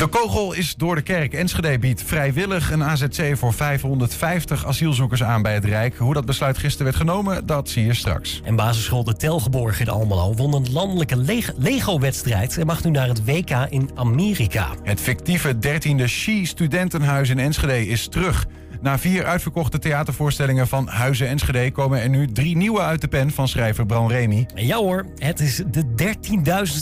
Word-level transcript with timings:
De 0.00 0.06
kogel 0.06 0.52
is 0.52 0.74
door 0.74 0.94
de 0.94 1.02
kerk. 1.02 1.32
Enschede 1.32 1.78
biedt 1.78 2.02
vrijwillig 2.02 2.70
een 2.70 2.84
AZC 2.84 3.36
voor 3.36 3.52
550 3.52 4.66
asielzoekers 4.66 5.22
aan 5.22 5.42
bij 5.42 5.54
het 5.54 5.64
Rijk. 5.64 5.96
Hoe 5.96 6.14
dat 6.14 6.24
besluit 6.24 6.58
gisteren 6.58 6.84
werd 6.84 6.96
genomen, 6.96 7.46
dat 7.46 7.68
zie 7.68 7.86
je 7.86 7.94
straks. 7.94 8.40
En 8.44 8.56
basisschool 8.56 9.04
De 9.04 9.16
Telgeborg 9.16 9.80
in 9.80 9.88
Almelo 9.88 10.34
won 10.34 10.54
een 10.54 10.72
landelijke 10.72 11.16
Leg- 11.16 11.52
Lego-wedstrijd... 11.56 12.58
en 12.58 12.66
mag 12.66 12.84
nu 12.84 12.90
naar 12.90 13.08
het 13.08 13.24
WK 13.24 13.50
in 13.68 13.90
Amerika. 13.94 14.68
Het 14.82 15.00
fictieve 15.00 15.54
13e 15.54 16.04
She-studentenhuis 16.04 17.28
in 17.28 17.38
Enschede 17.38 17.86
is 17.86 18.08
terug. 18.08 18.46
Na 18.82 18.98
vier 18.98 19.24
uitverkochte 19.24 19.78
theatervoorstellingen 19.78 20.68
van 20.68 20.88
Huizen 20.88 21.28
Enschede... 21.28 21.70
komen 21.70 22.02
er 22.02 22.08
nu 22.08 22.26
drie 22.26 22.56
nieuwe 22.56 22.80
uit 22.80 23.00
de 23.00 23.08
pen 23.08 23.30
van 23.30 23.48
schrijver 23.48 23.86
Bran 23.86 24.08
Remy. 24.08 24.46
En 24.54 24.66
ja 24.66 24.76
hoor, 24.76 25.06
het 25.16 25.40
is 25.40 25.62
de 25.66 25.84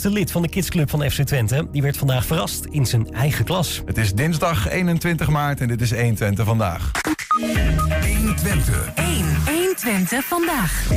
13.000ste 0.03 0.11
lid 0.11 0.31
van 0.31 0.41
de 0.41 0.49
kidsclub 0.49 0.89
van 0.89 1.09
FC 1.09 1.21
Twente. 1.21 1.67
Die 1.71 1.81
werd 1.81 1.97
vandaag 1.97 2.25
verrast 2.25 2.65
in 2.65 2.85
zijn 2.85 3.11
eigen 3.11 3.45
klas. 3.45 3.81
Het 3.85 3.97
is 3.97 4.13
dinsdag 4.13 4.69
21 4.69 5.29
maart 5.29 5.61
en 5.61 5.67
dit 5.67 5.81
is 5.81 5.91
1 5.91 6.15
Twente 6.15 6.43
vandaag. 6.43 6.91
1 8.01 8.35
Twente. 8.35 8.71
1. 8.95 9.25
1 9.47 9.75
Twente 9.75 10.21
vandaag. 10.23 10.87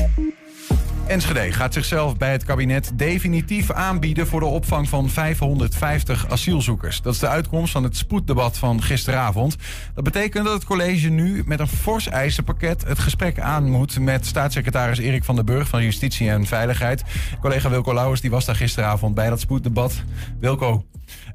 Enschede 1.13 1.53
gaat 1.53 1.73
zichzelf 1.73 2.17
bij 2.17 2.33
het 2.33 2.45
kabinet 2.45 2.91
definitief 2.95 3.71
aanbieden 3.71 4.27
voor 4.27 4.41
de 4.41 4.47
opvang 4.47 4.89
van 4.89 5.09
550 5.09 6.31
asielzoekers. 6.31 7.03
Dat 7.03 7.15
is 7.15 7.19
de 7.19 7.29
uitkomst 7.29 7.73
van 7.73 7.83
het 7.83 7.97
spoeddebat 7.97 8.59
van 8.59 8.83
gisteravond. 8.83 9.57
Dat 9.95 10.05
betekent 10.05 10.45
dat 10.45 10.55
het 10.55 10.65
college 10.65 11.09
nu 11.09 11.43
met 11.47 11.61
een 11.61 11.69
fors 11.69 12.09
eisenpakket 12.09 12.85
het 12.87 12.99
gesprek 12.99 13.41
aan 13.41 13.71
moet 13.71 13.99
met 13.99 14.27
staatssecretaris 14.27 14.99
Erik 14.99 15.25
van 15.25 15.35
den 15.35 15.45
Burg 15.45 15.69
van 15.69 15.83
Justitie 15.83 16.31
en 16.31 16.47
Veiligheid. 16.47 17.03
Collega 17.41 17.71
Wilco 17.71 17.95
Lauwers 17.95 18.21
die 18.21 18.31
was 18.31 18.45
daar 18.45 18.57
gisteravond 18.57 19.15
bij 19.15 19.29
dat 19.29 19.41
spoeddebat. 19.41 20.03
Wilco, 20.41 20.85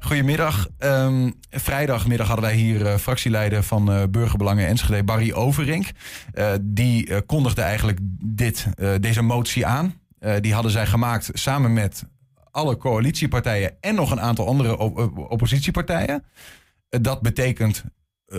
Goedemiddag. 0.00 0.68
Ehm, 0.78 1.30
vrijdagmiddag 1.50 2.26
hadden 2.26 2.44
wij 2.44 2.54
hier 2.56 2.86
eh, 2.86 2.96
fractieleider 2.96 3.62
van 3.62 3.92
eh, 3.92 4.02
Burgerbelangen 4.10 4.66
Enschede, 4.66 5.04
Barry 5.04 5.32
Overink. 5.32 5.86
Eh, 6.32 6.52
die 6.60 7.22
kondigde 7.22 7.62
eigenlijk 7.62 7.98
dit, 8.22 8.66
deze 9.00 9.22
motie 9.22 9.66
aan. 9.66 9.94
Die 10.40 10.54
hadden 10.54 10.72
zij 10.72 10.86
gemaakt 10.86 11.30
samen 11.32 11.72
met 11.72 12.04
alle 12.50 12.76
coalitiepartijen 12.76 13.76
en 13.80 13.94
nog 13.94 14.10
een 14.10 14.20
aantal 14.20 14.46
andere 14.46 14.78
op- 14.78 14.98
op- 14.98 15.18
oppositiepartijen. 15.30 16.24
Dat 16.88 17.20
betekent 17.22 17.84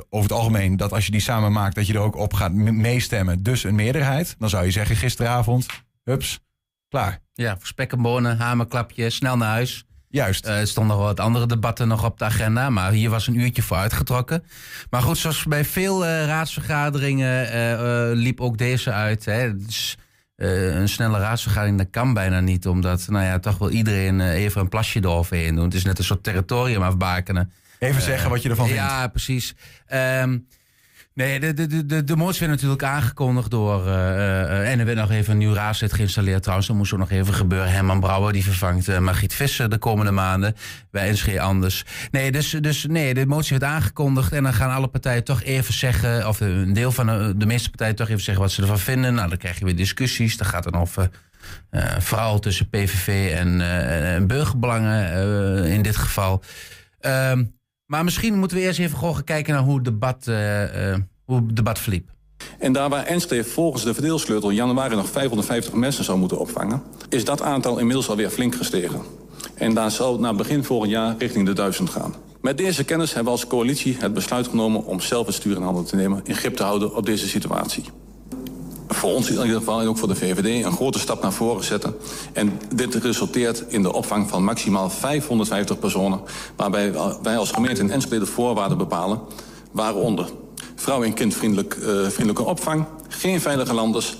over 0.10 0.30
het 0.30 0.40
algemeen 0.40 0.78
dat 0.78 0.94
als 0.94 1.06
je 1.06 1.12
die 1.12 1.22
samen 1.22 1.52
maakt, 1.52 1.76
dat 1.76 1.88
je 1.88 1.94
er 1.94 2.00
ook 2.00 2.16
op 2.16 2.34
gaat 2.34 2.54
me- 2.54 2.72
meestemmen. 2.72 3.44
Dus 3.44 3.64
een 3.64 3.76
meerderheid. 3.76 4.36
Dan 4.40 4.50
zou 4.50 4.66
je 4.66 4.72
zeggen 4.72 4.96
gisteravond, 4.96 5.66
hups, 6.04 6.40
klaar. 6.90 7.20
Ja, 7.34 7.58
spek 7.62 7.92
en 7.92 8.02
bonen, 8.02 8.38
hamerklapje, 8.38 9.10
snel 9.10 9.38
naar 9.38 9.50
huis. 9.50 9.86
Juist. 10.12 10.46
Eh, 10.46 10.60
er 10.60 10.68
stonden 10.68 10.98
nog 10.98 11.06
wat 11.06 11.20
andere 11.20 11.46
debatten 11.46 11.88
nog 11.88 12.06
op 12.06 12.20
de 12.20 12.26
agenda, 12.26 12.70
maar 12.70 12.92
hier 12.92 13.10
was 13.10 13.28
een 13.28 13.40
uurtje 13.40 13.62
voor 13.62 13.78
uitgetrokken. 13.78 14.44
Maar 14.90 15.02
goed, 15.02 15.18
zoals 15.18 15.44
bij 15.44 15.66
veel 15.66 16.06
eh, 16.06 16.26
raadsvergaderingen 16.26 17.52
eh, 17.52 18.10
liep 18.14 18.42
ook 18.42 18.58
deze 18.58 18.92
uit. 18.92 19.26
Hè. 19.26 19.56
Dus, 19.56 19.98
een 20.36 20.90
snelle 20.90 21.20
raadsvergadering, 21.20 21.78
dat 21.78 21.88
kan 21.92 22.14
bijna 22.14 22.40
niet, 22.40 22.68
omdat 22.68 23.08
nou 23.08 23.26
ja, 23.26 23.40
toch 23.40 23.58
wel 23.58 23.70
iedereen 23.70 24.22
even 24.22 24.62
een 24.62 24.70
plasje 24.70 25.00
eroverheen 25.00 25.56
doet. 25.56 25.64
Het 25.64 25.74
is 25.74 25.84
net 25.84 25.98
een 25.98 26.04
soort 26.04 26.24
territorium 26.24 26.82
afbakenen. 26.82 27.52
Even 27.80 28.02
zeggen 28.02 28.30
wat 28.30 28.42
je 28.42 28.50
ervan 28.50 28.66
vindt. 28.66 28.82
Ja, 28.82 29.08
precies. 29.08 29.56
Ehm, 29.86 30.38
nee, 31.14 31.40
de, 31.40 31.54
de, 31.54 31.86
de- 31.86 32.04
de, 32.04 32.16
motie 32.16 32.40
werd 32.40 32.52
natuurlijk 32.52 32.84
aangekondigd 32.84 33.52
door... 33.52 33.88
eh, 33.88 34.42
eh, 34.42 34.72
en 34.72 34.80
er 34.80 34.86
werd 34.86 34.98
nog 34.98 35.12
even 35.12 35.32
een 35.32 35.38
nieuw 35.38 35.54
raadslid 35.54 35.94
geïnstalleerd 35.94 36.42
trouwens. 36.42 36.68
Dat 36.68 36.78
moest 36.78 36.94
ook 36.94 37.00
nog 37.00 37.12
even 37.12 37.34
gebeuren. 37.34 37.72
Herman 37.72 38.00
Brouwer, 38.00 38.34
die 38.34 38.44
vervangt 38.44 38.88
eh, 38.88 39.00
Margriet 39.00 39.34
Visser 39.34 39.70
de 39.70 39.78
komende 39.78 40.12
maanden. 40.12 40.56
Bij 40.92 41.12
NSG 41.12 41.38
Anders. 41.38 41.86
Nee, 42.12 42.32
dus, 42.32 42.50
dus 42.50 42.86
nee, 42.86 43.14
de 43.14 43.26
motie 43.26 43.58
werd 43.60 43.72
aangekondigd. 43.72 44.32
En 44.32 44.44
dan 44.44 44.54
gaan 44.54 44.72
alle 44.72 44.88
partijen 44.88 45.24
toch 45.24 45.44
even 45.44 45.74
zeggen... 45.74 46.28
of 46.28 46.40
een 46.40 46.74
deel 46.74 46.92
van 46.92 47.06
de, 47.38 47.46
meeste 47.46 47.70
partijen 47.70 47.96
toch 47.96 48.10
even 48.10 48.24
zeggen 48.24 48.44
wat 48.44 48.52
ze 48.52 48.62
ervan 48.62 48.80
vinden. 48.80 49.14
Nou, 49.14 49.30
dan 49.30 49.38
krijg 49.38 49.60
je 49.60 49.66
weer 49.66 49.76
discussies. 49.76 50.38
Dan 50.38 50.48
gaat 50.48 50.66
het 50.66 50.74
over... 50.76 51.10
eh 51.70 51.98
vooral 52.00 52.40
tussen 52.40 52.70
PVV 52.70 53.34
en, 53.36 53.62
eh, 53.62 54.14
en 54.16 54.28
burgerbelangen 54.28 55.12
eh, 55.66 55.74
in 55.74 55.82
dit 55.82 55.98
geval. 55.98 56.44
Ehm, 57.00 57.44
maar 57.90 58.04
misschien 58.04 58.38
moeten 58.38 58.58
we 58.58 58.64
eerst 58.64 58.80
even 58.80 58.98
gaan 58.98 59.24
kijken 59.24 59.54
naar 59.54 59.64
hoe 59.64 59.76
het 59.76 59.84
debat, 59.84 60.28
eh, 60.28 60.96
hoe 61.26 61.36
het 61.36 61.56
debat 61.56 61.80
verliep. 61.80 62.10
En 62.60 62.74
daar 62.74 62.90
waar 62.90 63.06
Enschede 63.06 63.44
volgens 63.44 63.84
de 63.84 63.94
verdeelsleutel 63.94 64.52
januari 64.52 64.96
nog 64.96 65.10
550 65.10 65.74
mensen 65.74 66.04
zou 66.04 66.18
moeten 66.18 66.40
opvangen... 66.40 66.82
is 67.10 67.26
dat 67.26 67.42
aantal 67.42 67.78
inmiddels 67.78 68.10
alweer 68.10 68.30
flink 68.30 68.56
gestegen. 68.56 69.02
En 69.56 69.74
daar 69.74 69.92
zal 69.92 70.20
na 70.20 70.34
begin 70.34 70.64
volgend 70.64 70.92
jaar 70.92 71.16
richting 71.18 71.46
de 71.46 71.54
1000 71.54 71.90
gaan. 71.90 72.14
Met 72.42 72.58
deze 72.58 72.84
kennis 72.84 73.14
hebben 73.14 73.34
we 73.34 73.40
als 73.40 73.48
coalitie 73.48 73.98
het 74.00 74.14
besluit 74.14 74.48
genomen... 74.48 74.86
om 74.86 75.00
zelf 75.00 75.26
het 75.26 75.36
stuur 75.36 75.56
in 75.56 75.62
handen 75.62 75.86
te 75.86 75.96
nemen, 75.96 76.22
in 76.24 76.36
grip 76.36 76.56
te 76.56 76.64
houden 76.64 76.96
op 76.96 77.06
deze 77.06 77.28
situatie. 77.28 77.84
Voor 78.92 79.14
ons 79.14 79.30
in 79.30 79.42
ieder 79.42 79.58
geval 79.58 79.82
en 79.82 79.88
ook 79.88 79.98
voor 79.98 80.08
de 80.08 80.16
VVD 80.16 80.66
een 80.66 80.72
grote 80.72 81.00
stap 81.00 81.22
naar 81.22 81.34
voren 81.34 81.64
zetten. 81.64 81.96
En 82.34 82.60
dit 82.76 82.96
resulteert 82.96 83.64
in 83.68 83.82
de 83.82 83.94
opvang 83.94 84.30
van 84.30 84.44
maximaal 84.44 84.90
550 84.90 85.80
personen... 85.80 86.20
waarbij 86.56 86.94
wij 87.22 87.38
als 87.38 87.52
gemeente 87.52 87.82
in 87.82 87.92
Enschede 87.92 88.20
de 88.20 88.26
voorwaarden 88.26 88.78
bepalen... 88.78 89.20
waaronder 89.72 90.30
vrouw- 90.76 91.04
en 91.04 91.14
kindvriendelijk, 91.14 91.74
eh, 91.74 92.08
vriendelijke 92.08 92.44
opvang, 92.44 92.86
geen 93.08 93.42
veilige 93.42 93.74
landers... 93.74 94.18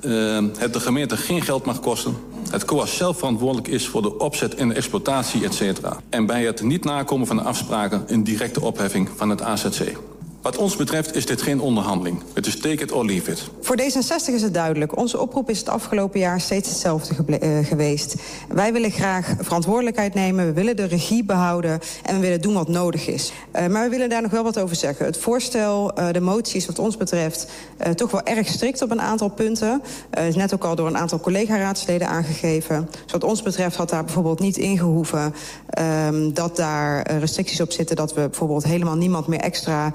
eh, 0.00 0.38
het 0.58 0.72
de 0.72 0.80
gemeente 0.80 1.16
geen 1.16 1.42
geld 1.42 1.64
mag 1.64 1.80
kosten... 1.80 2.16
het 2.50 2.64
COAS 2.64 2.96
zelf 2.96 3.18
verantwoordelijk 3.18 3.68
is 3.68 3.88
voor 3.88 4.02
de 4.02 4.18
opzet 4.18 4.54
en 4.54 4.68
de 4.68 4.74
exploitatie, 4.74 5.44
etc. 5.44 5.80
En 6.08 6.26
bij 6.26 6.44
het 6.44 6.62
niet 6.62 6.84
nakomen 6.84 7.26
van 7.26 7.36
de 7.36 7.42
afspraken... 7.42 8.04
een 8.06 8.24
directe 8.24 8.60
opheffing 8.60 9.08
van 9.16 9.30
het 9.30 9.42
AZC. 9.42 9.96
Wat 10.42 10.56
ons 10.56 10.76
betreft 10.76 11.14
is 11.16 11.26
dit 11.26 11.42
geen 11.42 11.60
onderhandeling. 11.60 12.22
Het 12.34 12.46
is 12.46 12.60
take 12.60 12.82
it 12.82 12.92
or 12.92 13.04
leave 13.04 13.30
it. 13.30 13.50
Voor 13.60 13.80
D66 13.80 14.34
is 14.34 14.42
het 14.42 14.54
duidelijk. 14.54 14.96
Onze 14.96 15.20
oproep 15.20 15.50
is 15.50 15.58
het 15.58 15.68
afgelopen 15.68 16.20
jaar 16.20 16.40
steeds 16.40 16.68
hetzelfde 16.68 17.38
eh, 17.38 17.66
geweest. 17.66 18.14
Wij 18.48 18.72
willen 18.72 18.90
graag 18.90 19.34
verantwoordelijkheid 19.38 20.14
nemen. 20.14 20.46
We 20.46 20.52
willen 20.52 20.76
de 20.76 20.84
regie 20.84 21.24
behouden. 21.24 21.80
En 22.02 22.14
we 22.14 22.20
willen 22.20 22.40
doen 22.40 22.54
wat 22.54 22.68
nodig 22.68 23.06
is. 23.08 23.32
Eh, 23.50 23.66
maar 23.66 23.84
we 23.84 23.90
willen 23.90 24.08
daar 24.08 24.22
nog 24.22 24.30
wel 24.30 24.42
wat 24.42 24.58
over 24.58 24.76
zeggen. 24.76 25.06
Het 25.06 25.16
voorstel, 25.16 25.92
eh, 25.92 26.12
de 26.12 26.20
motie 26.20 26.56
is 26.56 26.66
wat 26.66 26.78
ons 26.78 26.96
betreft... 26.96 27.46
toch 27.94 28.10
wel 28.10 28.22
erg 28.22 28.48
strikt 28.48 28.82
op 28.82 28.90
een 28.90 29.00
aantal 29.00 29.28
punten. 29.28 29.82
Is 30.26 30.34
net 30.34 30.54
ook 30.54 30.64
al 30.64 30.74
door 30.74 30.86
een 30.86 30.98
aantal 30.98 31.20
collega-raadsleden 31.20 32.08
aangegeven. 32.08 32.88
Dus 33.02 33.12
wat 33.12 33.24
ons 33.24 33.42
betreft 33.42 33.76
had 33.76 33.88
daar 33.88 34.04
bijvoorbeeld 34.04 34.40
niet 34.40 34.56
ingehoeven... 34.56 35.34
ehm, 35.70 36.32
dat 36.32 36.56
daar 36.56 37.12
restricties 37.18 37.60
op 37.60 37.72
zitten... 37.72 37.96
dat 37.96 38.14
we 38.14 38.20
bijvoorbeeld 38.20 38.64
helemaal 38.64 38.96
niemand 38.96 39.26
meer 39.26 39.40
extra 39.40 39.92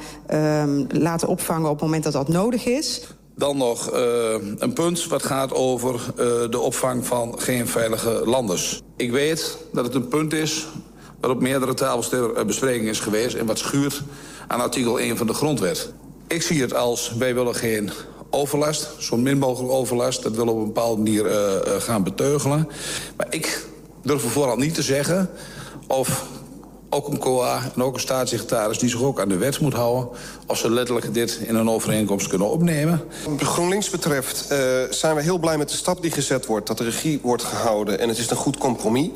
laten 0.88 1.28
opvangen... 1.28 1.70
op 1.70 1.76
het 1.76 1.82
moment 1.82 2.04
dat 2.04 2.14
dat 2.14 2.28
nodig 2.28 2.66
is. 2.66 3.02
Dan 3.38 3.58
nog 3.58 3.92
eh, 3.92 4.36
een 4.58 4.74
punt 4.74 5.08
wat 5.08 5.24
gaat 5.24 5.54
over 5.54 5.94
eh, 5.94 6.26
de 6.50 6.60
opvang 6.60 7.06
van 7.06 7.40
geen 7.40 7.68
veilige 7.68 8.22
landers. 8.26 8.82
Ik 8.96 9.12
weet 9.12 9.58
dat 9.72 9.86
het 9.86 9.96
een 9.96 10.08
punt 10.08 10.34
is 10.34 10.68
wat 11.20 11.32
op 11.32 11.42
meerdere 11.42 11.74
tafels 11.74 12.10
ter 12.10 12.34
eh, 12.34 12.46
bespreking 12.46 12.90
is 12.90 13.00
geweest... 13.00 13.36
en 13.36 13.46
wat 13.46 13.58
schuurt 13.58 14.02
aan 14.48 14.62
artikel 14.62 15.00
1 15.00 15.18
van 15.18 15.28
de 15.28 15.34
grondwet. 15.34 15.94
Ik 16.28 16.42
zie 16.42 16.62
het 16.62 16.74
als, 16.74 17.14
wij 17.18 17.36
willen 17.36 17.56
geen 17.56 17.90
overlast, 18.30 18.90
zo 19.00 19.18
min 19.18 19.38
mogelijk 19.38 19.74
overlast. 19.74 20.24
Dat 20.24 20.36
willen 20.36 20.54
we 20.54 20.60
op 20.60 20.60
een 20.60 20.74
bepaalde 20.74 21.02
manier 21.02 21.26
gaan 21.80 22.04
beteugelen. 22.04 22.68
Maar 23.18 23.28
ik 23.30 23.68
durf 24.04 24.22
vooral 24.22 24.58
niet 24.58 24.74
te 24.74 24.82
zeggen 24.82 25.30
of 25.88 26.26
ook 26.96 27.08
een 27.08 27.20
COA 27.20 27.62
en 27.76 27.84
ook 27.84 27.94
een 27.94 28.00
staatssecretaris... 28.00 28.78
die 28.78 28.90
zich 28.90 29.04
ook 29.04 29.20
aan 29.20 29.30
de 29.30 29.38
wet 29.38 29.60
moet 29.60 29.74
houden... 29.74 30.08
of 30.48 30.58
ze 30.58 30.70
letterlijk 30.70 31.14
dit 31.14 31.40
in 31.42 31.56
een 31.56 31.70
overeenkomst 31.70 32.28
kunnen 32.28 32.50
opnemen. 32.50 33.04
Wat 33.28 33.42
GroenLinks 33.42 33.90
betreft 33.90 34.48
uh, 34.52 34.58
zijn 34.90 35.16
we 35.16 35.22
heel 35.22 35.38
blij 35.38 35.58
met 35.58 35.70
de 35.70 35.76
stap 35.76 36.02
die 36.02 36.12
gezet 36.12 36.46
wordt... 36.46 36.68
dat 36.68 36.78
de 36.78 36.84
regie 36.84 37.20
wordt 37.22 37.44
gehouden 37.44 38.00
en 38.00 38.10
het 38.10 38.18
is 38.18 38.30
een 38.30 38.36
goed 38.38 38.58
compromis. 38.58 39.10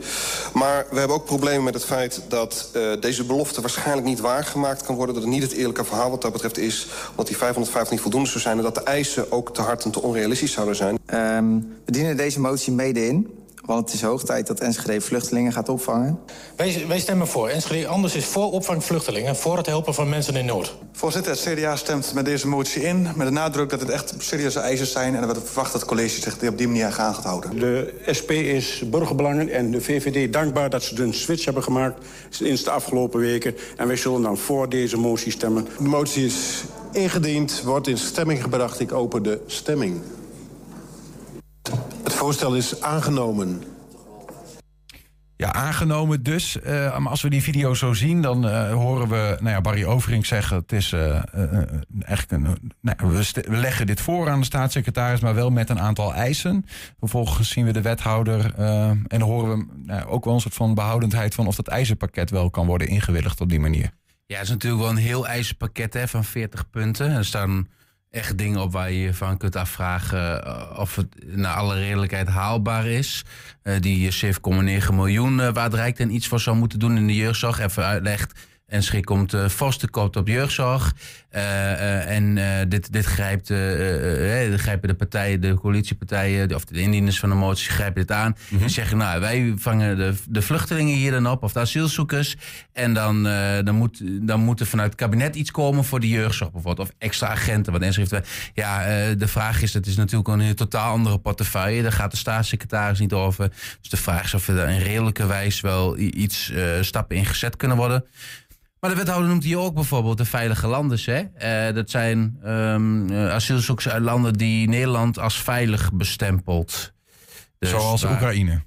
Maar 0.54 0.86
we 0.92 1.00
hebben 1.00 1.18
ook 1.18 1.26
problemen 1.26 1.64
met 1.64 1.74
het 1.74 1.86
feit 1.86 2.22
dat 2.28 2.70
uh, 2.76 3.02
deze 3.02 3.24
belofte... 3.24 3.62
waarschijnlijk 3.62 4.08
niet 4.08 4.20
waargemaakt 4.20 4.84
kan 4.84 4.96
worden. 4.96 5.16
Dat 5.16 5.24
het 5.24 5.34
niet 5.34 5.44
het 5.44 5.52
eerlijke 5.52 5.86
verhaal 5.86 6.10
wat 6.10 6.22
dat 6.22 6.32
betreft 6.32 6.58
is... 6.58 6.88
omdat 7.10 7.28
die 7.28 7.38
550 7.38 7.92
niet 7.92 8.02
voldoende 8.02 8.30
zou 8.30 8.40
zijn... 8.40 8.58
en 8.58 8.64
dat 8.64 8.76
de 8.76 8.84
eisen 8.84 9.32
ook 9.32 9.54
te 9.54 9.62
hard 9.62 9.84
en 9.84 9.92
te 9.92 10.02
onrealistisch 10.02 10.52
zouden 10.52 10.76
zijn. 10.76 11.00
Um, 11.14 11.76
we 11.86 11.92
dienen 11.92 12.18
deze 12.18 12.40
motie 12.40 12.74
mede 12.74 13.08
in... 13.08 13.39
Want 13.70 13.86
het 13.86 13.94
is 13.94 14.02
hoog 14.02 14.24
tijd 14.24 14.48
dat 14.48 14.60
Enschede 14.60 15.02
vluchtelingen 15.02 15.54
gaat 15.54 15.70
opvangen. 15.70 16.20
Wij, 16.56 16.86
wij 16.88 17.00
stemmen 17.00 17.28
voor. 17.28 17.50
Enschede 17.50 17.88
anders 17.88 18.16
is 18.16 18.26
voor 18.26 18.52
opvang 18.52 18.84
vluchtelingen. 18.84 19.36
Voor 19.36 19.58
het 19.58 19.66
helpen 19.66 19.94
van 19.94 20.10
mensen 20.10 20.36
in 20.36 20.46
nood. 20.46 20.76
Voorzitter, 20.92 21.32
het 21.32 21.42
CDA 21.42 21.76
stemt 21.76 22.14
met 22.14 22.26
deze 22.26 22.48
motie 22.48 22.84
in. 22.84 23.08
Met 23.16 23.28
de 23.28 23.34
nadruk 23.34 23.70
dat 23.70 23.80
het 23.80 23.90
echt 23.90 24.14
serieuze 24.18 24.60
eisen 24.60 24.88
zijn. 24.88 25.16
En 25.16 25.28
dat 25.28 25.38
we 25.38 25.46
verwachten 25.46 25.72
dat 25.72 25.82
het 25.82 25.90
college 25.90 26.22
zich 26.22 26.50
op 26.50 26.58
die 26.58 26.68
manier 26.68 26.86
aan 26.86 26.94
gaat 26.94 27.24
houden. 27.24 27.60
De 27.60 27.94
SP 28.18 28.32
is 28.32 28.84
burgerbelangen 28.90 29.50
en 29.50 29.72
de 29.72 29.82
VVD 29.82 30.34
dankbaar 30.34 30.70
dat 30.70 30.84
ze 30.84 31.02
een 31.02 31.14
switch 31.14 31.46
hebben 31.46 31.64
gemaakt. 31.64 32.06
in 32.40 32.56
de 32.56 32.72
afgelopen 32.72 33.20
weken. 33.20 33.56
En 33.78 33.88
wij 33.88 33.96
zullen 33.96 34.22
dan 34.22 34.38
voor 34.38 34.70
deze 34.70 34.98
motie 34.98 35.32
stemmen. 35.32 35.68
De 35.78 35.84
motie 35.84 36.26
is 36.26 36.64
ingediend, 36.92 37.62
wordt 37.64 37.88
in 37.88 37.98
stemming 37.98 38.42
gebracht. 38.42 38.80
Ik 38.80 38.92
open 38.92 39.24
de 39.24 39.42
stemming. 39.46 40.02
Het 42.20 42.28
voorstel 42.28 42.56
is 42.56 42.82
aangenomen. 42.82 43.64
Ja, 45.36 45.54
aangenomen 45.54 46.24
dus. 46.24 46.58
Uh, 46.58 46.98
maar 46.98 47.10
als 47.10 47.22
we 47.22 47.30
die 47.30 47.44
video 47.44 47.74
zo 47.74 47.94
zien, 47.94 48.22
dan 48.22 48.46
uh, 48.46 48.74
horen 48.74 49.08
we 49.08 49.38
nou 49.40 49.50
ja, 49.50 49.62
Barry 49.62 49.86
Overink 49.86 50.26
zeggen... 50.26 50.58
het 50.58 50.72
is 50.72 50.92
uh, 50.92 51.22
eigenlijk 52.02 52.32
een... 52.32 52.74
Nou, 52.82 52.98
we, 53.00 53.44
we, 53.48 53.58
leggen 53.58 53.88
dit 53.88 54.02
voor 54.02 54.30
aan 54.30 54.40
de 54.40 54.46
staatssecretaris, 54.46 55.20
maar 55.20 55.36
wel 55.36 55.50
met 55.50 55.70
een 55.70 55.80
aantal 55.80 56.14
eisen. 56.14 56.66
Vervolgens 57.00 57.50
zien 57.50 57.66
we 57.66 57.72
de 57.72 57.82
wethouder 57.82 58.54
en 58.56 59.06
dan 59.08 59.22
horen 59.22 59.58
we 59.58 59.66
nou, 59.86 60.08
ook 60.08 60.26
wel 60.26 60.34
een 60.34 60.42
soort 60.42 60.54
van 60.54 60.74
behoudendheid... 60.74 61.36
van 61.36 61.48
of 61.48 61.56
dat 61.56 61.68
eisenpakket 61.68 62.30
wel 62.30 62.50
kan 62.50 62.66
worden 62.66 62.88
ingewilligd 62.88 63.42
op 63.42 63.50
die 63.50 63.60
manier. 63.60 63.92
Ja, 64.26 64.36
het 64.36 64.44
is 64.44 64.50
natuurlijk 64.50 64.82
wel 64.82 64.92
een 64.92 64.98
heel 64.98 65.28
eisenpakket 65.28 65.94
hè, 65.94 66.08
van 66.08 66.24
40 66.24 66.70
punten. 66.70 67.12
Er 67.12 67.26
staan 67.26 67.68
echt 68.12 68.38
dingen 68.38 68.62
op 68.62 68.72
waar 68.72 68.92
je 68.92 69.00
je 69.00 69.14
van 69.14 69.38
kunt 69.38 69.56
afvragen 69.56 70.44
uh, 70.48 70.80
of 70.80 70.96
het 70.96 71.08
naar 71.36 71.56
alle 71.56 71.76
redelijkheid 71.76 72.28
haalbaar 72.28 72.88
is. 72.88 73.24
Uh, 73.64 73.76
die 73.80 74.12
7,9 74.26 74.94
miljoen 74.94 75.40
uh, 75.40 75.50
waar 75.54 75.64
het 75.64 75.74
Rijk 75.74 75.98
dan 75.98 76.10
iets 76.10 76.28
voor 76.28 76.40
zou 76.40 76.58
moeten 76.58 76.80
doen 76.80 76.98
in 76.98 77.08
de 77.08 77.16
jeugdzorg. 77.16 77.60
Even 77.60 77.86
uitlegt 77.86 78.49
en 78.70 78.84
schrik 78.84 79.06
komt 79.06 79.34
uh, 79.34 79.50
vast 79.50 79.80
tekort 79.80 80.16
op 80.16 80.28
jeugdzorg. 80.28 80.94
Uh, 81.36 81.42
uh, 81.42 82.16
en 82.16 82.40
dit, 82.70 82.92
dit 82.92 83.06
grijpt, 83.06 83.48
grijpen 84.62 84.88
de 84.88 84.96
partijen, 84.98 85.42
de 85.42 85.54
coalitiepartijen, 85.54 86.56
of 86.56 86.66
de 86.66 86.82
indieners 86.82 87.20
van 87.20 87.30
de 87.30 87.36
motie 87.36 87.72
grijpen 87.72 88.02
dit 88.02 88.12
aan. 88.12 88.28
Mm 88.28 88.58
-hmm. 88.58 88.62
En 88.64 88.70
zeggen, 88.70 88.98
nou, 88.98 89.20
wij 89.20 89.54
vangen 89.58 89.98
de, 89.98 90.14
de 90.30 90.42
vluchtelingen 90.42 90.96
hier 90.96 91.12
dan 91.12 91.28
op, 91.28 91.44
of 91.44 91.54
de 91.54 91.60
asielzoekers. 91.60 92.38
En 92.74 92.94
dan, 92.94 93.24
dan, 93.64 93.76
moet, 93.76 94.02
dan 94.28 94.40
moet 94.40 94.60
er 94.60 94.66
vanuit 94.66 94.90
het 94.90 95.00
kabinet 95.00 95.36
iets 95.36 95.52
komen 95.52 95.84
voor 95.84 96.00
de 96.00 96.10
jeugdzorg 96.10 96.52
bijvoorbeeld. 96.52 96.90
Of 96.90 96.96
extra 96.98 97.28
agenten. 97.28 97.80
Want 97.80 97.96
heeft, 97.96 98.20
ja, 98.54 98.84
de 99.16 99.28
vraag 99.28 99.62
is, 99.62 99.74
het 99.74 99.88
is 99.88 99.96
natuurlijk 99.96 100.30
een 100.30 100.56
totaal 100.56 100.92
andere 100.92 101.18
portefeuille. 101.18 101.82
Daar 101.82 101.92
gaat 101.92 102.12
de 102.12 102.18
staatssecretaris 102.18 103.00
niet 103.00 103.14
over. 103.14 103.50
Dus 103.82 103.90
de 103.90 103.98
vraag 103.98 104.24
is 104.24 104.34
of 104.34 104.48
er 104.48 104.70
in 104.70 104.80
redelijke 104.80 105.26
wijze 105.26 105.62
wel 105.62 105.98
iets 105.98 106.54
stappen 106.82 107.16
in 107.16 107.26
gezet 107.26 107.56
kunnen 107.56 107.78
worden. 107.78 108.06
Maar 108.80 108.90
de 108.90 108.96
wethouder 108.96 109.30
noemt 109.30 109.44
hier 109.44 109.58
ook 109.58 109.74
bijvoorbeeld 109.74 110.18
de 110.18 110.26
veilige 110.26 110.68
landen. 110.68 111.00
Hè? 111.04 111.68
Uh, 111.70 111.76
dat 111.76 111.90
zijn 111.90 112.40
um, 112.46 113.12
asielzoekers 113.14 113.90
uit 113.90 114.04
landen 114.04 114.34
die 114.34 114.70
Nederland 114.70 115.20
als 115.20 115.42
veilig 115.42 115.94
bestempelt. 115.94 116.94
Dus 117.60 117.70
Zoals 117.70 118.02
daar... 118.02 118.12
Oekraïne? 118.12 118.62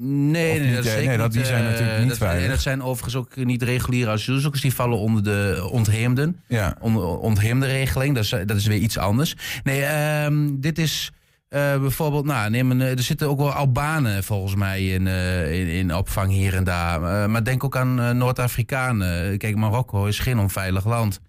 Nee, 0.00 0.60
nee, 0.60 0.74
dat, 0.74 0.84
niet, 0.84 1.06
nee 1.06 1.16
dat, 1.16 1.32
die 1.32 1.44
zijn 1.44 1.64
natuurlijk 1.64 1.98
niet 1.98 2.08
dat, 2.08 2.18
veilig. 2.18 2.44
En 2.44 2.50
dat 2.50 2.60
zijn 2.60 2.82
overigens 2.82 3.16
ook 3.16 3.36
niet 3.36 3.62
reguliere 3.62 4.10
asielzoekers. 4.10 4.62
Die 4.62 4.74
vallen 4.74 4.98
onder 4.98 5.24
de 5.24 5.68
ontheemden. 5.70 6.40
Ja. 6.46 6.76
Onder 6.80 7.04
ontheemde 7.04 7.66
regeling. 7.66 8.14
Dat 8.14 8.24
is, 8.24 8.30
dat 8.30 8.56
is 8.56 8.66
weer 8.66 8.78
iets 8.78 8.98
anders. 8.98 9.36
Nee, 9.62 9.84
um, 10.24 10.60
dit 10.60 10.78
is... 10.78 11.12
Uh, 11.50 11.80
bijvoorbeeld, 11.80 12.24
nou, 12.24 12.50
neem 12.50 12.70
een, 12.70 12.80
er 12.80 13.02
zitten 13.02 13.28
ook 13.28 13.38
wel 13.38 13.52
Albanen 13.52 14.24
volgens 14.24 14.54
mij 14.54 14.86
in, 14.86 15.06
uh, 15.06 15.78
in, 15.78 15.94
opvang 15.94 16.30
hier 16.30 16.54
en 16.54 16.64
daar. 16.64 17.30
Maar 17.30 17.44
denk 17.44 17.64
ook 17.64 17.76
aan 17.76 18.18
Noord-Afrikanen. 18.18 19.38
Kijk, 19.38 19.56
Marokko 19.56 20.06
is 20.06 20.18
geen 20.18 20.38
onveilig 20.38 20.84
land 20.84 21.20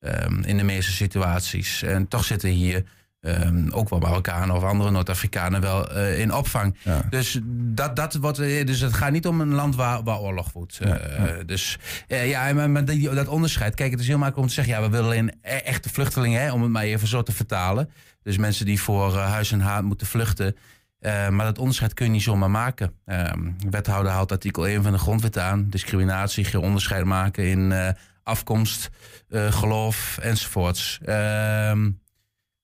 um, 0.00 0.42
in 0.44 0.56
de 0.56 0.64
meeste 0.64 0.92
situaties. 0.92 1.82
En 1.82 2.08
toch 2.08 2.24
zitten 2.24 2.48
hier 2.48 2.84
um, 3.20 3.70
ook 3.70 3.88
wel 3.88 3.98
Marokkanen 3.98 4.56
of 4.56 4.62
andere 4.62 4.90
Noord-Afrikanen 4.90 5.60
wel 5.60 5.96
in 5.96 6.34
opvang. 6.34 6.76
Ja. 6.82 7.06
Dus, 7.10 7.40
dat, 7.44 7.96
dat 7.96 8.14
wordt, 8.14 8.38
dus 8.38 8.80
het 8.80 8.94
gaat 8.94 9.12
niet 9.12 9.26
om 9.26 9.40
een 9.40 9.54
land 9.54 9.76
waar, 9.76 10.02
waar 10.02 10.18
oorlog 10.18 10.52
woedt. 10.52 10.78
Ja, 10.80 10.98
ja. 11.18 11.42
Dus 11.46 11.78
ja, 12.06 12.52
maar, 12.52 12.70
maar 12.70 12.84
die, 12.84 13.10
dat 13.10 13.28
onderscheid. 13.28 13.74
Kijk, 13.74 13.90
het 13.90 14.00
is 14.00 14.06
heel 14.06 14.18
makkelijk 14.18 14.42
om 14.42 14.48
te 14.48 14.54
zeggen, 14.54 14.74
ja, 14.74 14.82
we 14.82 14.88
willen 14.88 15.06
alleen 15.06 15.42
echte 15.42 15.88
vluchtelingen, 15.88 16.40
hè, 16.40 16.52
om 16.52 16.62
het 16.62 16.70
maar 16.70 16.82
even 16.82 17.08
zo 17.08 17.22
te 17.22 17.32
vertalen. 17.32 17.90
Dus 18.22 18.36
mensen 18.36 18.66
die 18.66 18.80
voor 18.80 19.16
huis 19.16 19.52
en 19.52 19.60
haat 19.60 19.82
moeten 19.82 20.06
vluchten. 20.06 20.56
Maar 21.00 21.44
dat 21.44 21.58
onderscheid 21.58 21.94
kun 21.94 22.06
je 22.06 22.12
niet 22.12 22.22
zomaar 22.22 22.50
maken. 22.50 22.94
Uh, 23.06 23.32
wethouder 23.70 24.12
haalt 24.12 24.32
artikel 24.32 24.66
1 24.66 24.82
van 24.82 24.92
de 24.92 24.98
grondwet 24.98 25.38
aan. 25.38 25.66
Discriminatie, 25.68 26.44
geen 26.44 26.60
onderscheid 26.60 27.04
maken 27.04 27.44
in 27.44 27.94
afkomst, 28.22 28.90
geloof 29.30 30.18
enzovoorts. 30.22 30.98
Ehm, 31.04 31.90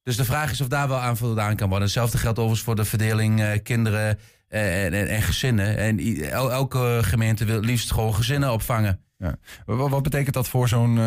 dus 0.06 0.16
de 0.16 0.24
vraag 0.24 0.50
is 0.50 0.60
of 0.60 0.68
daar 0.68 0.88
wel 0.88 1.00
aan 1.00 1.16
voldaan 1.16 1.56
kan 1.56 1.68
worden. 1.68 1.84
Hetzelfde 1.84 2.18
geldt 2.18 2.38
overigens 2.38 2.66
voor 2.66 2.76
de 2.76 2.84
verdeling 2.84 3.62
kinderen 3.62 4.18
en, 4.48 4.92
en, 4.92 5.08
en, 5.08 5.22
gezinnen. 5.22 5.76
En 5.76 5.98
el, 6.30 6.52
elke 6.52 6.98
gemeente 7.02 7.44
wil 7.44 7.60
liefst 7.60 7.92
gewoon 7.92 8.14
gezinnen 8.14 8.52
opvangen. 8.52 9.00
Ja. 9.18 9.36
Wat, 9.64 9.90
wat 9.90 10.02
betekent 10.02 10.34
dat 10.34 10.48
voor 10.48 10.68
zo'n 10.68 10.98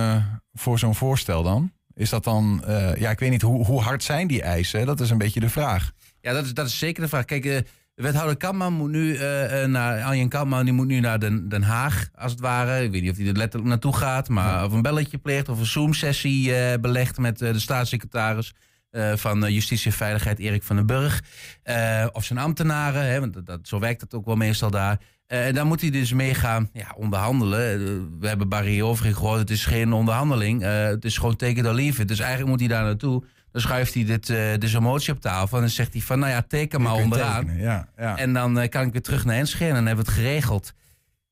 voor 0.54 0.80
zo'n 0.80 0.96
voorstel 0.96 1.44
dan? 1.44 1.72
Is 2.00 2.10
dat 2.10 2.24
dan, 2.24 2.64
uh, 2.68 2.96
ja, 2.96 3.10
ik 3.10 3.20
weet 3.20 3.30
niet, 3.30 3.42
hoe, 3.42 3.66
hoe 3.66 3.82
hard 3.82 4.04
zijn 4.04 4.28
die 4.28 4.42
eisen? 4.42 4.86
Dat 4.86 5.00
is 5.00 5.10
een 5.10 5.18
beetje 5.18 5.40
de 5.40 5.50
vraag. 5.50 5.92
Ja, 6.22 6.34
dat 6.34 6.46
is, 6.46 6.54
dat 6.54 6.68
is 6.68 6.78
zeker 6.78 7.04
de 7.04 7.10
vraag. 7.10 7.26
Kijk, 7.26 7.46
uh, 7.46 7.58
wethouder 7.96 8.38
Kamman 8.38 8.74
moet 8.74 8.90
nu 8.90 9.14
uh, 9.14 9.66
naar, 9.66 10.04
Arjen 10.04 10.30
Kamman, 10.30 10.64
die 10.64 10.74
moet 10.74 10.88
nu 10.88 11.00
naar 11.00 11.20
Den, 11.20 11.50
Den 11.50 11.64
Haag, 11.64 12.10
als 12.16 12.32
het 12.32 12.42
ware. 12.42 12.84
Ik 12.84 12.92
weet 12.92 13.02
niet 13.02 13.12
of 13.12 13.18
hij 13.18 13.28
er 13.28 13.34
letterlijk 13.34 13.70
naartoe 13.70 13.96
gaat, 13.96 14.30
maar 14.30 14.54
ja. 14.54 14.66
of 14.66 14.72
een 14.72 14.82
belletje 14.82 15.18
pleegt 15.18 15.50
of 15.50 15.60
een 15.60 15.66
Zoom-sessie 15.66 16.80
belegt 16.80 17.18
met 17.18 17.38
de 17.38 17.60
staatssecretaris. 17.60 18.54
Uh, 18.92 19.16
van 19.16 19.54
Justitie 19.54 19.92
en 19.92 19.98
Veiligheid 19.98 20.40
Erik 20.40 20.64
van 20.64 20.76
den 20.76 20.86
Burg. 20.86 21.24
Uh, 21.64 22.06
of 22.12 22.24
zijn 22.24 22.40
ambtenaren, 22.40 23.06
hè, 23.06 23.20
want 23.20 23.34
dat, 23.34 23.46
dat, 23.46 23.60
zo 23.64 23.80
werkt 23.80 24.02
het 24.02 24.14
ook 24.14 24.26
wel 24.26 24.36
meestal 24.36 24.72
daar. 24.72 25.00
Uh, 25.28 25.48
en 25.48 25.54
dan 25.54 25.68
moet 25.68 25.82
hij 25.82 25.90
dus 25.90 26.14
meegaan 26.14 26.70
ja, 26.74 26.94
onderhandelen. 26.98 28.20
we 28.20 28.28
hebben 28.28 28.50
Barry 28.50 28.82
Overig 28.82 29.16
gehoord, 29.16 29.40
het 29.40 29.50
is 29.50 29.66
geen 29.66 29.94
onderhandeling. 29.94 30.62
het 30.62 31.06
is 31.06 31.18
gewoon 31.18 31.36
or 31.42 31.74
leave 31.74 32.02
it. 32.02 32.08
Dus 32.08 32.20
eigenlijk 32.20 32.50
moet 32.50 32.60
hij 32.60 32.70
daar 32.70 32.84
naartoe. 32.84 33.24
Dan 33.52 33.62
schuift 33.62 33.94
hij 33.94 34.06
dit, 34.06 34.28
deze 34.62 34.80
motie 34.80 35.14
op 35.14 35.22
tafel 35.22 35.58
en 35.58 35.64
dan 35.64 35.72
zegt 35.72 35.94
hij 35.94 36.02
van... 36.02 36.20
nou 36.20 36.32
ja, 36.32 36.42
teken 36.42 36.82
maar 36.82 36.94
onderaan. 36.94 37.46
Tekenen, 37.46 37.62
ja, 37.62 37.88
ja. 37.98 38.18
En 38.18 38.34
dan 38.34 38.70
kan 38.70 38.86
ik 38.86 38.92
weer 38.92 39.02
terug 39.02 39.26
naar 39.26 39.36
Enschede 39.36 39.70
en 39.70 39.76
dan 39.76 39.86
hebben 39.86 40.06
we 40.06 40.12
het 40.12 40.20
geregeld. 40.20 40.74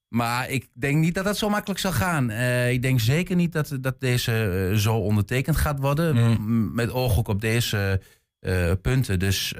Maar 0.09 0.49
ik 0.49 0.67
denk 0.73 0.97
niet 0.97 1.15
dat 1.15 1.23
dat 1.23 1.37
zo 1.37 1.49
makkelijk 1.49 1.79
zal 1.79 1.91
gaan. 1.91 2.31
Uh, 2.31 2.71
ik 2.71 2.81
denk 2.81 2.99
zeker 2.99 3.35
niet 3.35 3.51
dat, 3.51 3.77
dat 3.81 3.99
deze 3.99 4.69
uh, 4.71 4.77
zo 4.77 4.95
ondertekend 4.95 5.55
gaat 5.55 5.79
worden. 5.79 6.15
Mm. 6.15 6.73
Met 6.73 6.91
oog 6.91 7.17
ook 7.17 7.27
op 7.27 7.41
deze 7.41 8.01
uh, 8.41 8.71
punten. 8.81 9.19
Dus 9.19 9.53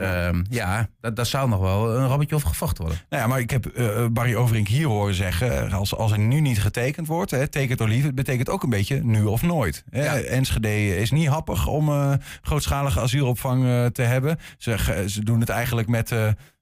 ja, 0.49 0.89
dat, 0.99 1.15
dat 1.15 1.27
zou 1.27 1.49
nog 1.49 1.59
wel 1.59 1.95
een 1.95 2.07
rabbetje 2.07 2.35
over 2.35 2.47
gevochten 2.47 2.83
worden. 2.83 3.01
Nou 3.09 3.21
ja, 3.21 3.27
maar 3.27 3.39
ik 3.39 3.49
heb 3.49 3.71
Barry 4.11 4.35
Overink 4.35 4.67
hier 4.67 4.87
horen 4.87 5.13
zeggen... 5.13 5.71
als, 5.71 5.95
als 5.95 6.11
er 6.11 6.19
nu 6.19 6.39
niet 6.39 6.61
getekend 6.61 7.07
wordt, 7.07 7.31
hè, 7.31 7.43
or 7.77 7.87
leave 7.87 8.07
it... 8.07 8.15
betekent 8.15 8.49
ook 8.49 8.63
een 8.63 8.69
beetje 8.69 9.03
nu 9.03 9.23
of 9.23 9.41
nooit. 9.41 9.83
Hè? 9.89 10.03
Ja. 10.03 10.19
Enschede 10.19 10.97
is 10.97 11.11
niet 11.11 11.27
happig 11.27 11.67
om 11.67 12.17
grootschalige 12.41 12.99
asielopvang 12.99 13.91
te 13.93 14.01
hebben. 14.01 14.37
Ze, 14.57 15.03
ze 15.07 15.23
doen 15.23 15.39
het 15.39 15.49
eigenlijk 15.49 15.87
met 15.87 16.13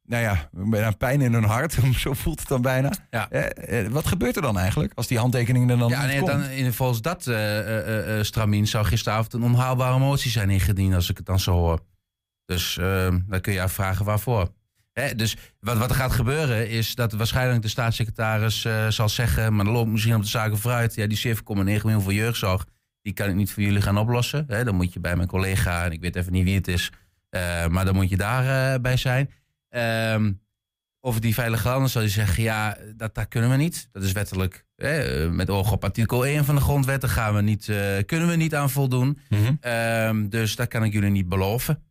nou 0.06 0.24
ja, 0.24 0.50
bijna 0.52 0.92
pijn 0.92 1.22
in 1.22 1.34
hun 1.34 1.44
hart. 1.44 1.78
Zo 1.98 2.14
voelt 2.14 2.40
het 2.40 2.48
dan 2.48 2.62
bijna. 2.62 2.92
Ja. 3.10 3.30
Eh, 3.30 3.88
wat 3.88 4.08
gebeurt 4.08 4.36
er 4.36 4.42
dan 4.42 4.58
eigenlijk 4.58 4.94
als 4.96 5.08
die 5.08 5.18
handtekeningen 5.18 5.70
er 5.70 5.78
dan 5.78 5.90
ja, 5.90 6.06
nee, 6.06 6.18
komt? 6.18 6.32
dan 6.32 6.44
in, 6.44 6.74
volgens 6.74 7.02
dat 7.02 7.26
uh, 7.28 8.18
uh, 8.18 8.24
stramien 8.24 8.68
zou 8.68 8.86
gisteravond 8.86 9.34
een 9.34 9.44
onhaalbare 9.44 10.00
motie 10.00 10.32
zijn 10.32 10.50
ingediend 10.50 10.94
als 10.94 11.10
ik 11.10 11.18
het 11.18 11.26
dan 11.26 11.40
zo 11.40 11.52
hoor. 11.52 11.80
Dus 12.46 12.78
ehm, 12.78 13.20
dan 13.28 13.42
kun 13.42 13.54
je 13.54 13.62
afvragen 13.62 14.06
waarvoor. 14.06 14.50
Hè, 14.94 15.16
dus 15.16 15.38
wat, 15.60 15.78
wat 15.78 15.90
er 15.90 15.96
gaat 15.96 16.12
gebeuren 16.12 16.70
is 16.70 16.96
dat 16.96 17.14
waarschijnlijk 17.14 17.62
de 17.62 17.68
staatssecretaris 17.68 18.68
zal 18.90 19.10
zeggen... 19.10 19.56
maar 19.56 19.66
dan 19.66 19.74
loopt 19.74 19.92
misschien 19.92 20.16
op 20.16 20.22
de 20.22 20.28
zaken 20.28 20.58
vooruit. 20.58 20.96
Ja, 20.96 21.08
die 21.08 21.36
7,9 21.36 21.42
miljoen 21.54 22.02
voor 22.02 22.14
jeugdzorg, 22.14 22.66
die 23.02 23.14
kan 23.14 23.30
ik 23.30 23.36
niet 23.36 23.52
voor 23.52 23.64
jullie 23.64 23.82
gaan 23.82 23.98
oplossen. 23.98 24.46
Hè, 24.48 24.64
dan 24.64 24.76
moet 24.76 24.94
je 24.94 25.00
bij 25.00 25.16
mijn 25.16 25.28
collega, 25.28 25.86
en 25.86 25.92
ik 25.92 26.02
weet 26.02 26.16
even 26.16 26.32
niet 26.32 26.44
wie 26.44 26.56
het 26.56 26.68
is... 26.68 26.92
maar 27.70 27.86
dan 27.86 27.96
moet 27.96 28.10
je 28.10 28.18
daarbij 28.18 28.82
bij 28.82 28.98
zijn... 28.98 29.30
Um, 29.76 30.44
over 31.06 31.22
die 31.22 31.34
veilige 31.34 31.68
landen 31.68 31.90
zal 31.90 32.02
je 32.02 32.10
zeggen, 32.10 32.44
ja, 32.44 32.78
dat, 32.96 33.16
dat 33.16 33.28
kunnen 33.28 33.50
we 33.50 33.56
niet. 33.56 33.90
Dat 33.92 34.04
is 34.04 34.12
wettelijk 34.12 34.66
eh, 34.76 35.30
met 35.30 35.50
oog 35.50 35.72
op 35.72 35.84
artikel 35.84 36.26
1 36.26 36.46
van 36.46 36.56
de 36.56 36.62
grondwet, 36.62 37.02
daar 37.02 37.10
gaan 37.10 37.36
we 37.36 37.42
niet, 37.42 37.70
eh, 37.70 37.78
kunnen 38.06 38.28
we 38.28 38.36
niet 38.36 38.56
aan 38.56 38.70
voldoen. 38.70 39.20
Ehm, 39.60 40.28
dus 40.28 40.56
dat 40.56 40.68
kan 40.68 40.84
ik 40.84 40.94
jullie 40.94 41.10
niet 41.10 41.30
beloven. 41.30 41.84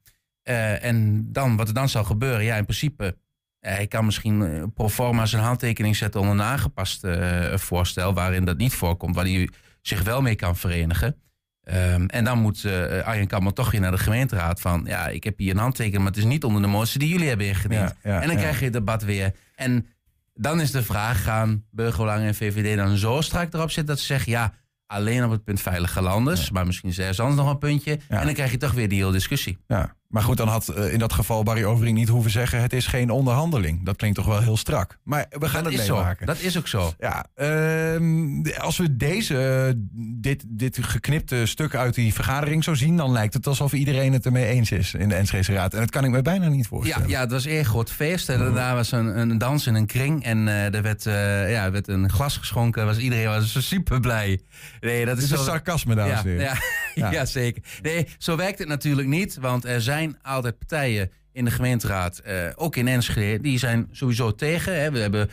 Eh, 0.42 0.84
en 0.84 1.26
dan, 1.32 1.56
wat 1.56 1.68
er 1.68 1.74
dan 1.74 1.88
zal 1.88 2.04
gebeuren, 2.04 2.44
ja, 2.44 2.56
in 2.56 2.64
principe, 2.64 3.16
eh, 3.60 3.74
hij 3.74 3.86
kan 3.86 4.04
misschien 4.04 4.72
pro 4.74 4.88
forma 4.88 5.26
zijn 5.26 5.42
handtekening 5.42 5.96
zetten 5.96 6.20
onder 6.20 6.34
een 6.34 6.42
aangepast 6.42 7.06
voorstel, 7.54 8.14
waarin 8.14 8.44
dat 8.44 8.56
niet 8.56 8.74
voorkomt, 8.74 9.14
waar 9.14 9.24
hij 9.24 9.48
zich 9.80 10.02
wel 10.02 10.22
mee 10.22 10.34
kan 10.34 10.56
verenigen. 10.56 11.16
Ehm, 11.64 12.06
en 12.06 12.25
dan 12.25 12.38
moet 12.38 12.64
eh 12.64 13.06
Arjen 13.06 13.26
Kammer 13.26 13.52
toch 13.52 13.71
weer 13.71 13.80
naar 13.80 13.90
de 13.90 13.99
gemeenteraad 13.99 14.61
van... 14.61 14.85
ja, 14.87 15.09
ik 15.09 15.25
heb 15.25 15.38
hier 15.38 15.52
een 15.52 15.59
handtekening, 15.59 16.02
maar 16.02 16.12
het 16.12 16.21
is 16.21 16.25
niet 16.25 16.44
onder 16.44 16.62
de 16.62 16.68
motie 16.68 16.99
die 16.99 17.09
jullie 17.09 17.28
hebben 17.28 17.47
ingediend. 17.47 17.94
Ja, 18.02 18.11
ja, 18.11 18.21
en 18.21 18.26
dan 18.26 18.37
ja. 18.37 18.42
krijg 18.42 18.59
je 18.59 18.64
het 18.64 18.73
debat 18.73 19.02
weer. 19.02 19.33
En 19.54 19.87
dan 20.35 20.61
is 20.61 20.71
de 20.71 20.83
vraag, 20.83 21.23
gaan 21.23 21.64
Burgerbelangen 21.71 22.26
en 22.26 22.35
VVD 22.35 22.76
dan 22.76 22.97
zo 22.97 23.21
strak 23.21 23.54
erop 23.54 23.71
zitten... 23.71 23.94
dat 23.94 23.99
ze 23.99 24.06
zeggen, 24.06 24.33
ja, 24.33 24.52
alleen 24.87 25.25
op 25.25 25.30
het 25.30 25.44
punt 25.44 25.61
veilige 25.61 26.02
landers... 26.02 26.50
maar 26.50 26.66
misschien 26.66 26.88
is 26.88 26.97
er 26.97 27.00
ergens 27.00 27.21
anders 27.21 27.40
nog 27.40 27.50
een 27.50 27.59
puntje. 27.59 27.99
En 28.09 28.25
dan 28.25 28.35
krijg 28.35 28.50
je 28.50 28.56
toch 28.56 28.73
weer 28.73 28.88
die 28.88 28.99
hele 28.99 29.12
discussie. 29.12 29.59
Ja, 29.66 29.97
maar 30.08 30.23
goed, 30.23 30.37
dan 30.37 30.49
had 30.49 30.68
eh, 30.68 30.92
in 30.92 30.99
dat 30.99 31.12
geval 31.12 31.42
Barry 31.42 31.64
Overing 31.64 31.96
niet 31.96 32.08
hoeven 32.08 32.30
zeggen... 32.30 32.61
het 32.62 32.73
is 32.73 32.87
geen 32.87 33.11
onderhandeling. 33.11 33.84
Dat 33.84 33.96
klinkt 33.96 34.16
toch 34.16 34.26
wel 34.26 34.40
heel 34.42 34.56
strak. 34.56 34.99
Maar 35.04 35.26
we 35.30 35.49
gaan 35.49 35.64
Dat 35.64 35.73
het 35.73 35.88
meemaken. 35.88 36.26
Dat 36.26 36.40
is 36.40 36.58
ook 36.58 36.68
zo. 36.68 36.92
Ja, 36.99 37.26
ehm, 37.34 38.42
als 38.58 38.76
we 38.78 38.96
deze, 38.96 39.38
eh, 39.68 39.73
dit, 40.20 40.44
dit 40.49 40.78
geknipte 40.82 41.46
stuk 41.46 41.75
uit 41.75 41.94
die 41.94 42.14
vergadering 42.14 42.64
zo 42.64 42.75
zien... 42.75 42.96
dan 42.96 43.12
lijkt 43.12 43.34
het 43.34 43.46
alsof 43.46 43.73
iedereen 43.73 44.12
het 44.12 44.25
ermee 44.26 44.46
eens 44.46 44.70
is 44.70 44.94
in 44.94 45.08
de 45.08 45.14
Enschede 45.14 45.52
Raad. 45.52 45.75
En 45.75 45.80
dat 45.80 45.90
kan 45.90 46.04
ik 46.04 46.11
me 46.11 46.23
bijna 46.23 46.49
niet 46.49 46.62
Ja, 46.62 46.68
voorstellen. 46.68 47.08
ja, 47.08 47.20
het 47.20 47.30
was 47.30 47.44
een 47.44 47.64
groot 47.64 47.90
feest. 47.90 48.28
En 48.28 48.38
daarna 48.38 48.75
was 48.75 48.92
een, 48.92 49.18
een 49.18 49.38
dans 49.38 49.66
in 49.66 49.75
een 49.75 49.87
kring. 49.87 50.25
En 50.25 50.49
eh, 50.49 50.75
er 50.75 50.82
werd, 50.82 51.02
ja, 51.04 51.64
er 51.64 51.73
werd 51.73 51.88
een 51.88 52.11
glas 52.11 52.37
geschonken. 52.37 52.87
Was, 52.87 52.99
iedereen 52.99 53.26
was 53.26 53.68
super 53.68 54.00
blij. 54.00 54.40
Nee, 54.80 55.04
dat 55.04 55.18
is 55.18 55.28
zo- 55.28 55.37
sarcasme, 55.37 55.94
dames 55.94 56.12
ja, 56.12 56.18
en 56.23 56.28
heren. 56.28 56.44
Ja, 56.44 56.54
Ja. 56.94 57.11
ja. 57.11 57.25
zeker. 57.25 57.62
Nee, 57.82 58.08
zo 58.18 58.37
werkt 58.37 58.58
het 58.58 58.68
natuurlijk 58.68 59.08
niet. 59.08 59.37
Want 59.40 59.64
er 59.64 59.80
zijn 59.80 60.03
altijd 60.23 60.58
partijen 60.58 61.11
in 61.32 61.44
de 61.44 61.50
gemeenteraad, 61.50 62.18
eh, 62.18 62.37
ook 62.54 62.76
in 62.76 62.88
Enschede, 62.88 63.42
die 63.42 63.58
zijn 63.58 63.88
sowieso 63.90 64.34
tegen. 64.34 64.80
Hè. 64.80 64.90
We 64.90 64.99
hebben 64.99 65.30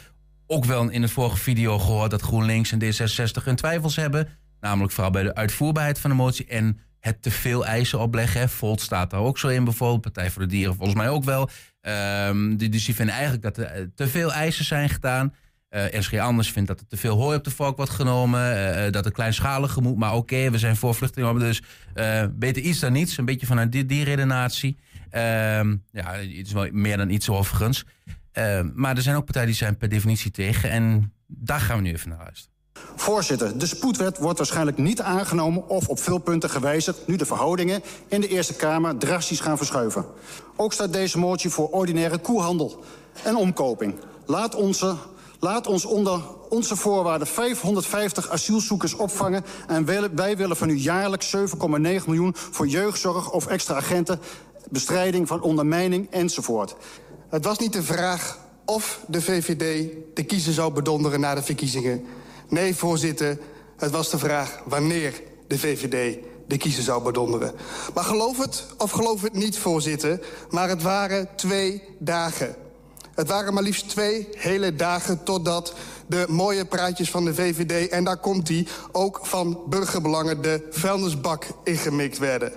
ook 0.47 0.65
wel 0.65 0.89
in 0.89 1.01
de 1.01 1.07
vorige 1.07 1.37
video 1.37 1.79
gehoord 1.79 2.11
dat 2.11 2.21
GroenLinks 2.21 2.71
en 2.71 2.79
D66 2.79 3.43
hun 3.43 3.55
twijfels 3.55 3.95
hebben. 3.95 4.27
Namelijk 4.59 4.93
vooral 4.93 5.11
bij 5.11 5.23
de 5.23 5.35
uitvoerbaarheid 5.35 5.99
van 5.99 6.09
de 6.09 6.15
motie 6.15 6.45
en 6.45 6.79
het 6.99 7.21
te 7.21 7.31
veel 7.31 7.65
eisen 7.65 7.99
opleggen. 7.99 8.49
Volt 8.49 8.81
staat 8.81 9.09
daar 9.09 9.19
ook 9.19 9.37
zo 9.37 9.47
in 9.47 9.63
bijvoorbeeld. 9.63 10.01
Partij 10.01 10.31
voor 10.31 10.41
de 10.41 10.47
Dieren 10.47 10.75
volgens 10.75 10.97
mij 10.97 11.09
ook 11.09 11.23
wel. 11.23 11.49
Ehm, 11.81 12.55
dus 12.57 12.85
die 12.85 12.95
vinden 12.95 13.15
eigenlijk 13.15 13.43
dat 13.43 13.57
er 13.57 13.65
eh, 13.65 13.83
te 13.95 14.07
veel 14.07 14.33
eisen 14.33 14.65
zijn 14.65 14.89
gedaan. 14.89 15.33
NSG 15.71 16.17
Anders 16.17 16.51
vindt 16.51 16.67
dat 16.67 16.79
er 16.79 16.87
te 16.87 16.97
veel 16.97 17.17
hooi 17.17 17.37
op 17.37 17.43
de 17.43 17.51
vork 17.51 17.77
wordt 17.77 17.91
genomen. 17.91 18.75
eh, 18.75 18.91
dat 18.91 19.05
er 19.05 19.11
kleinschaliger 19.11 19.81
moet. 19.81 19.97
Maar 19.97 20.15
oké, 20.15 20.49
we 20.51 20.57
zijn 20.57 20.75
voor 20.75 20.95
vluchtelingen. 20.95 21.39
Dus 21.39 21.61
eh, 21.93 22.23
beter 22.31 22.61
iets 22.61 22.79
dan 22.79 22.91
niets. 22.91 23.17
Een 23.17 23.25
beetje 23.25 23.45
vanuit 23.45 23.71
die, 23.71 23.85
die 23.85 24.03
redenatie. 24.03 24.77
Ehm, 25.09 25.75
ja, 25.91 26.13
het 26.13 26.47
is 26.47 26.51
wel 26.51 26.67
meer 26.71 26.97
dan 26.97 27.09
iets 27.09 27.29
overigens. 27.29 27.85
Ehm, 28.31 28.69
maar 28.73 28.95
er 28.95 29.01
zijn 29.01 29.15
ook 29.15 29.25
partijen 29.25 29.47
die 29.47 29.57
zijn 29.57 29.77
per 29.77 29.89
definitie 29.89 30.31
tegen. 30.31 30.69
En 30.69 31.13
daar 31.27 31.59
gaan 31.59 31.77
we 31.77 31.83
nu 31.83 31.91
even 31.91 32.09
naar 32.09 32.17
luisteren. 32.17 32.49
Voorzitter, 32.95 33.57
de 33.57 33.65
spoedwet 33.65 34.17
wordt 34.17 34.37
waarschijnlijk 34.37 34.77
niet 34.77 35.01
aangenomen 35.01 35.69
of 35.69 35.87
op 35.87 35.99
veel 35.99 36.17
punten 36.17 36.49
gewijzigd... 36.49 37.07
nu 37.07 37.15
de 37.15 37.25
verhoudingen 37.25 37.81
in 38.07 38.21
de 38.21 38.27
Eerste 38.27 38.53
Kamer 38.53 38.97
drastisch 38.97 39.39
gaan 39.39 39.57
verschuiven. 39.57 40.05
Ook 40.55 40.73
staat 40.73 40.93
deze 40.93 41.17
motie 41.19 41.49
voor 41.49 41.69
ordinaire 41.69 42.17
koehandel 42.17 42.83
en 43.23 43.35
omkoping. 43.35 43.95
Laat, 44.25 44.55
onze, 44.55 44.95
laat 45.41 45.67
ons 45.67 45.85
onder 45.85 46.21
onze 46.49 46.75
voorwaarden 46.75 47.27
550 47.27 48.29
asielzoekers 48.29 48.93
opvangen... 48.93 49.45
en 49.67 50.15
wij, 50.15 50.37
willen 50.37 50.57
van 50.57 50.69
u 50.69 50.75
jaarlijks 50.75 51.35
7,9 51.35 51.41
miljoen 52.05 52.35
voor 52.35 52.67
jeugdzorg 52.67 53.31
of 53.31 53.47
extra 53.47 53.75
agenten... 53.75 54.19
bestrijding 54.69 55.27
van 55.27 55.41
ondermijning 55.41 56.07
enzovoort. 56.09 56.75
Het 57.29 57.45
was 57.45 57.59
niet 57.59 57.73
de 57.73 57.83
vraag 57.83 58.39
of 58.65 58.99
de 59.07 59.21
VVD 59.21 59.89
de 60.13 60.23
kiezer 60.23 60.53
zou 60.53 60.73
bedonderen 60.73 61.19
na 61.19 61.35
de 61.35 61.43
verkiezingen. 61.43 62.05
Nee, 62.49 62.75
voorzitter, 62.75 63.37
het 63.77 63.91
was 63.91 64.09
de 64.09 64.17
vraag 64.17 64.61
wanneer 64.65 65.21
de 65.47 65.59
VVD 65.59 66.17
de 66.47 66.57
kiezer 66.57 66.83
zou 66.83 67.03
bedonderen. 67.03 67.53
Maar 67.93 68.03
geloof 68.03 68.37
het 68.37 68.65
of 68.77 68.91
geloof 68.91 69.21
het 69.21 69.33
niet, 69.33 69.57
voorzitter, 69.57 70.19
maar 70.49 70.69
het 70.69 70.81
waren 70.81 71.29
twee 71.35 71.83
dagen. 71.99 72.55
Het 73.15 73.27
waren 73.27 73.53
maar 73.53 73.63
liefst 73.63 73.89
twee 73.89 74.27
hele 74.37 74.75
dagen 74.75 75.23
totdat 75.23 75.73
de 76.07 76.25
mooie 76.29 76.65
praatjes 76.65 77.09
van 77.09 77.25
de 77.25 77.33
VVD... 77.33 77.89
en 77.89 78.03
daar 78.03 78.17
komt 78.17 78.47
die, 78.47 78.67
ook 78.91 79.19
van 79.23 79.59
burgerbelangen, 79.69 80.41
de 80.41 80.67
vuilnisbak 80.69 81.45
ingemikt 81.63 82.17
werden. 82.17 82.51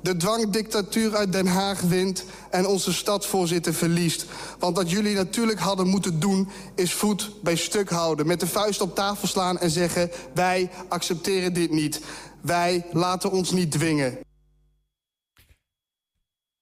De 0.00 0.16
dwangdictatuur 0.16 1.16
uit 1.16 1.32
Den 1.32 1.46
Haag 1.46 1.80
wint 1.80 2.24
en 2.50 2.66
onze 2.66 2.92
stadsvoorzitter 2.92 3.74
verliest. 3.74 4.26
Want 4.58 4.76
wat 4.76 4.90
jullie 4.90 5.14
natuurlijk 5.14 5.60
hadden 5.60 5.86
moeten 5.86 6.20
doen... 6.20 6.48
is 6.74 6.92
voet 6.92 7.30
bij 7.42 7.56
stuk 7.56 7.90
houden, 7.90 8.26
met 8.26 8.40
de 8.40 8.46
vuist 8.46 8.80
op 8.80 8.94
tafel 8.94 9.28
slaan 9.28 9.58
en 9.58 9.70
zeggen... 9.70 10.10
wij 10.34 10.70
accepteren 10.88 11.52
dit 11.52 11.70
niet. 11.70 12.00
Wij 12.40 12.86
laten 12.92 13.30
ons 13.30 13.50
niet 13.50 13.70
dwingen. 13.70 14.18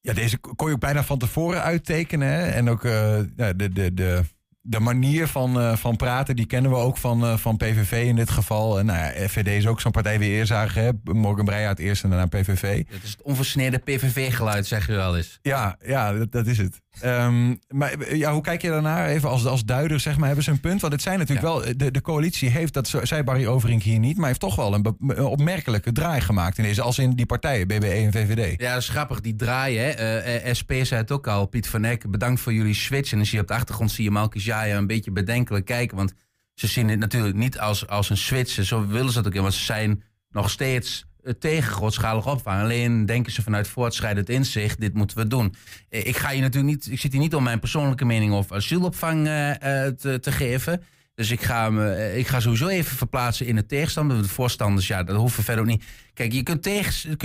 Ja, 0.07 0.13
deze 0.13 0.39
kon 0.39 0.69
je 0.69 0.75
ook 0.75 0.81
bijna 0.81 1.05
van 1.05 1.19
tevoren 1.19 1.63
uittekenen. 1.63 2.29
Hè? 2.29 2.47
En 2.47 2.71
ook 2.71 2.85
eh, 2.85 3.19
de, 3.37 3.73
de, 3.73 3.95
de, 3.95 4.23
de 4.61 4.81
manier 4.81 5.29
van, 5.29 5.61
eh, 5.61 5.77
van 5.77 5.97
praten, 5.97 6.37
die 6.37 6.47
kennen 6.47 6.71
we 6.71 6.77
ook 6.77 6.97
van, 6.97 7.25
eh, 7.25 7.37
van 7.37 7.57
PVV 7.57 8.05
in 8.07 8.17
dit 8.17 8.31
geval. 8.31 8.79
En 8.79 8.87
nou 8.87 8.99
ja, 8.99 9.29
FVD 9.29 9.47
is 9.47 9.67
ook 9.67 9.81
zo'n 9.81 9.93
partij 9.93 10.19
wie 10.19 10.31
eerst 10.31 10.49
zagen. 10.49 10.83
Hè? 10.83 11.13
Morgan 11.13 11.45
Breyaert 11.45 11.79
eerst 11.79 12.05
en 12.05 12.11
daarna 12.11 12.27
PVV. 12.27 12.85
Dat 12.91 13.03
is 13.03 13.11
het 13.11 13.23
onversneden 13.23 13.83
PVV-geluid, 13.83 14.67
zeg 14.67 14.87
je 14.87 14.93
wel 14.93 15.17
eens. 15.17 15.39
Ja, 15.43 15.77
ja 15.85 16.13
dat, 16.13 16.33
dat 16.33 16.47
is 16.47 16.59
het. 16.59 16.81
Ehm, 17.00 17.55
maar 17.69 17.93
eh, 17.93 18.17
ja, 18.17 18.33
hoe 18.33 18.43
kijk 18.43 18.62
je 18.62 18.69
daarnaar? 18.69 19.09
Even 19.09 19.29
als, 19.29 19.47
als 19.47 19.65
duider, 19.65 20.00
zeg 20.00 20.17
maar, 20.17 20.26
hebben 20.26 20.45
ze 20.45 20.50
een 20.50 20.61
punt? 20.61 20.81
Want 20.81 20.93
het 20.93 21.03
zijn 21.03 21.19
natuurlijk 21.19 21.47
wel, 21.47 21.62
de, 21.76 21.91
de 21.91 22.00
coalitie 22.00 22.50
heeft, 22.50 22.73
dat 22.73 22.95
zei 23.03 23.23
Barry 23.23 23.47
Overink 23.47 23.83
hier 23.83 23.99
niet, 23.99 24.17
maar 24.17 24.26
heeft 24.26 24.41
toch 24.41 24.57
wel 24.57 24.75
een, 24.75 25.19
opmerkelijke 25.19 25.93
draai 25.93 26.21
gemaakt 26.21 26.59
in 26.59 26.65
deze, 26.65 26.83
als 26.83 26.99
in 26.99 27.11
die 27.11 27.26
partijen, 27.26 27.67
BBE 27.67 27.88
en 27.88 28.12
VVD. 28.12 28.61
Ja, 28.61 28.73
dat 28.73 28.83
is 28.83 28.88
grappig, 28.88 29.21
die 29.21 29.37
draaien. 29.37 29.85
hè. 29.85 29.91
Eh, 29.91 30.49
eh, 30.49 30.55
SP 30.59 30.73
zei 30.83 31.00
het 31.00 31.11
ook 31.12 31.26
al, 31.26 31.47
Piet 31.47 31.69
van 31.69 31.85
Eck, 31.85 32.11
bedankt 32.11 32.41
voor 32.41 32.53
jullie 32.53 32.75
switch. 32.75 33.11
En 33.11 33.17
dan 33.17 33.26
zie 33.26 33.37
je 33.37 33.43
op 33.43 33.49
de 33.49 33.55
achtergrond 33.55 33.91
zie 33.91 34.05
je 34.05 34.11
Malkis 34.11 34.45
Jaya 34.45 34.76
een 34.76 34.87
beetje 34.87 35.12
bedenkelijk 35.12 35.65
kijken. 35.65 35.97
Want 35.97 36.12
ze 36.55 36.67
zien 36.67 36.88
het 36.88 36.99
natuurlijk 36.99 37.37
niet 37.37 37.59
als, 37.59 37.87
als 37.87 38.11
een 38.11 38.17
switch. 38.17 38.65
Zo 38.65 38.87
willen 38.87 39.12
ze 39.12 39.19
het 39.19 39.26
ook 39.26 39.35
in, 39.35 39.43
want 39.43 39.55
ze 39.55 39.65
zijn 39.65 40.03
nog 40.31 40.50
steeds 40.50 41.00
eh, 41.00 41.06
tegen 41.38 41.73
grootschalig 41.73 42.26
opvang. 42.26 42.61
Alleen 42.61 43.06
denken 43.06 43.33
ze 43.33 43.42
vanuit 43.42 43.68
voortschrijdend 43.68 44.28
inzicht, 44.28 44.80
dit 44.80 44.95
moeten 44.95 45.16
we 45.16 45.26
doen. 45.26 45.54
Eh, 45.88 46.06
Ik 46.06 46.16
ga 46.16 46.30
je 46.30 46.40
natuurlijk 46.40 46.75
niet, 46.75 46.90
ik 46.90 47.00
zit 47.00 47.12
hier 47.12 47.21
niet 47.21 47.35
om 47.35 47.42
mijn 47.42 47.61
persoonlijke 47.61 48.04
mening 48.04 48.33
over 48.33 48.56
asielopvang 48.56 49.26
eh, 49.26 49.87
eh, 49.87 49.92
te, 49.95 50.21
te 50.21 50.33
geven. 50.33 50.83
Dus 51.14 51.30
ik 51.30 51.42
ga, 51.42 51.71
me, 51.71 52.14
ik 52.16 52.26
ga 52.26 52.40
sowieso 52.40 52.68
even 52.68 52.97
verplaatsen 52.97 53.47
in 53.47 53.54
de 53.54 53.66
tegenstander. 53.66 54.23
De 54.23 54.28
voorstanders, 54.28 54.87
ja, 54.87 55.02
dat 55.02 55.16
hoeven 55.16 55.45
verder 55.45 55.64
ook 55.64 55.71
niet. 55.71 55.85
Kijk, 56.14 56.33
je 56.33 56.42
kunt 56.42 56.62
tegen, 56.62 57.18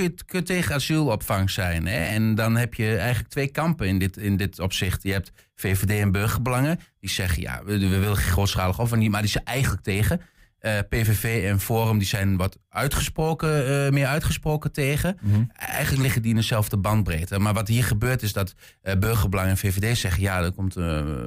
tegen 0.43 0.75
asielopvang 0.75 1.49
zijn. 1.49 1.87
Hè? 1.87 2.03
En 2.03 2.35
dan 2.35 2.55
heb 2.55 2.73
je 2.73 2.97
eigenlijk 2.97 3.29
twee 3.29 3.47
kampen 3.47 3.87
in 3.87 3.99
dit, 3.99 4.17
in 4.17 4.37
dit 4.37 4.59
opzicht. 4.59 5.03
Je 5.03 5.11
hebt 5.11 5.31
VVD 5.55 5.89
en 5.89 6.11
burgerbelangen. 6.11 6.79
Die 6.99 7.09
zeggen, 7.09 7.41
ja, 7.41 7.61
we, 7.65 7.79
we 7.79 7.97
willen 7.99 8.17
grootschalig 8.17 8.79
opvang. 8.79 9.09
Maar 9.09 9.21
die 9.21 9.29
zijn 9.29 9.45
eigenlijk 9.45 9.83
tegen. 9.83 10.21
Eh, 10.61 10.79
PVV 10.89 11.43
en 11.43 11.59
Forum 11.59 11.97
die 11.97 12.07
zijn 12.07 12.37
wat 12.37 12.57
uitgesproken, 12.69 13.85
eh, 13.85 13.91
meer 13.91 14.05
uitgesproken 14.07 14.71
tegen. 14.71 15.17
Eigenlijk 15.53 16.01
liggen 16.01 16.21
die 16.21 16.31
in 16.31 16.37
dezelfde 16.37 16.77
bandbreedte. 16.77 17.39
Maar 17.39 17.53
wat 17.53 17.67
hier 17.67 17.83
gebeurt 17.83 18.21
is 18.21 18.33
dat 18.33 18.55
eh 18.81 18.97
Burgerbelang 18.97 19.49
en 19.49 19.57
VVD 19.57 19.97
zeggen... 19.97 20.21
ja, 20.21 20.41
er 20.41 20.51
komt 20.51 20.73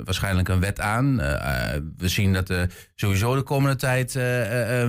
waarschijnlijk 0.05 0.49
een 0.49 0.61
wet 0.61 0.81
aan. 0.81 1.17
We 1.97 2.09
zien 2.09 2.33
dat 2.33 2.49
er 2.49 2.71
sowieso 2.95 3.35
de 3.35 3.43
komende 3.43 3.77
tijd 3.77 4.13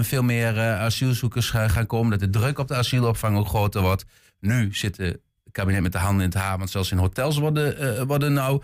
veel 0.05 0.23
meer 0.23 0.59
asielzoekers 0.59 1.49
gaan 1.49 1.85
komen. 1.85 2.11
Dat 2.11 2.19
de 2.19 2.39
druk 2.39 2.59
op 2.59 2.67
de 2.67 2.75
asielopvang 2.75 3.37
ook 3.37 3.47
groter 3.47 3.81
wordt. 3.81 4.05
Nu 4.39 4.73
zit 4.73 4.97
het 4.97 5.19
kabinet 5.51 5.81
met 5.81 5.91
de 5.91 5.97
handen 5.97 6.23
in 6.23 6.29
het 6.29 6.39
haar... 6.39 6.57
want 6.57 6.69
zelfs 6.69 6.91
in 6.91 6.97
hotels 6.97 7.37
worden, 7.37 8.07
worden 8.07 8.33
nou 8.33 8.61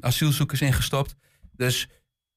asielzoekers 0.00 0.60
ingestopt. 0.60 1.16
Dus... 1.56 1.88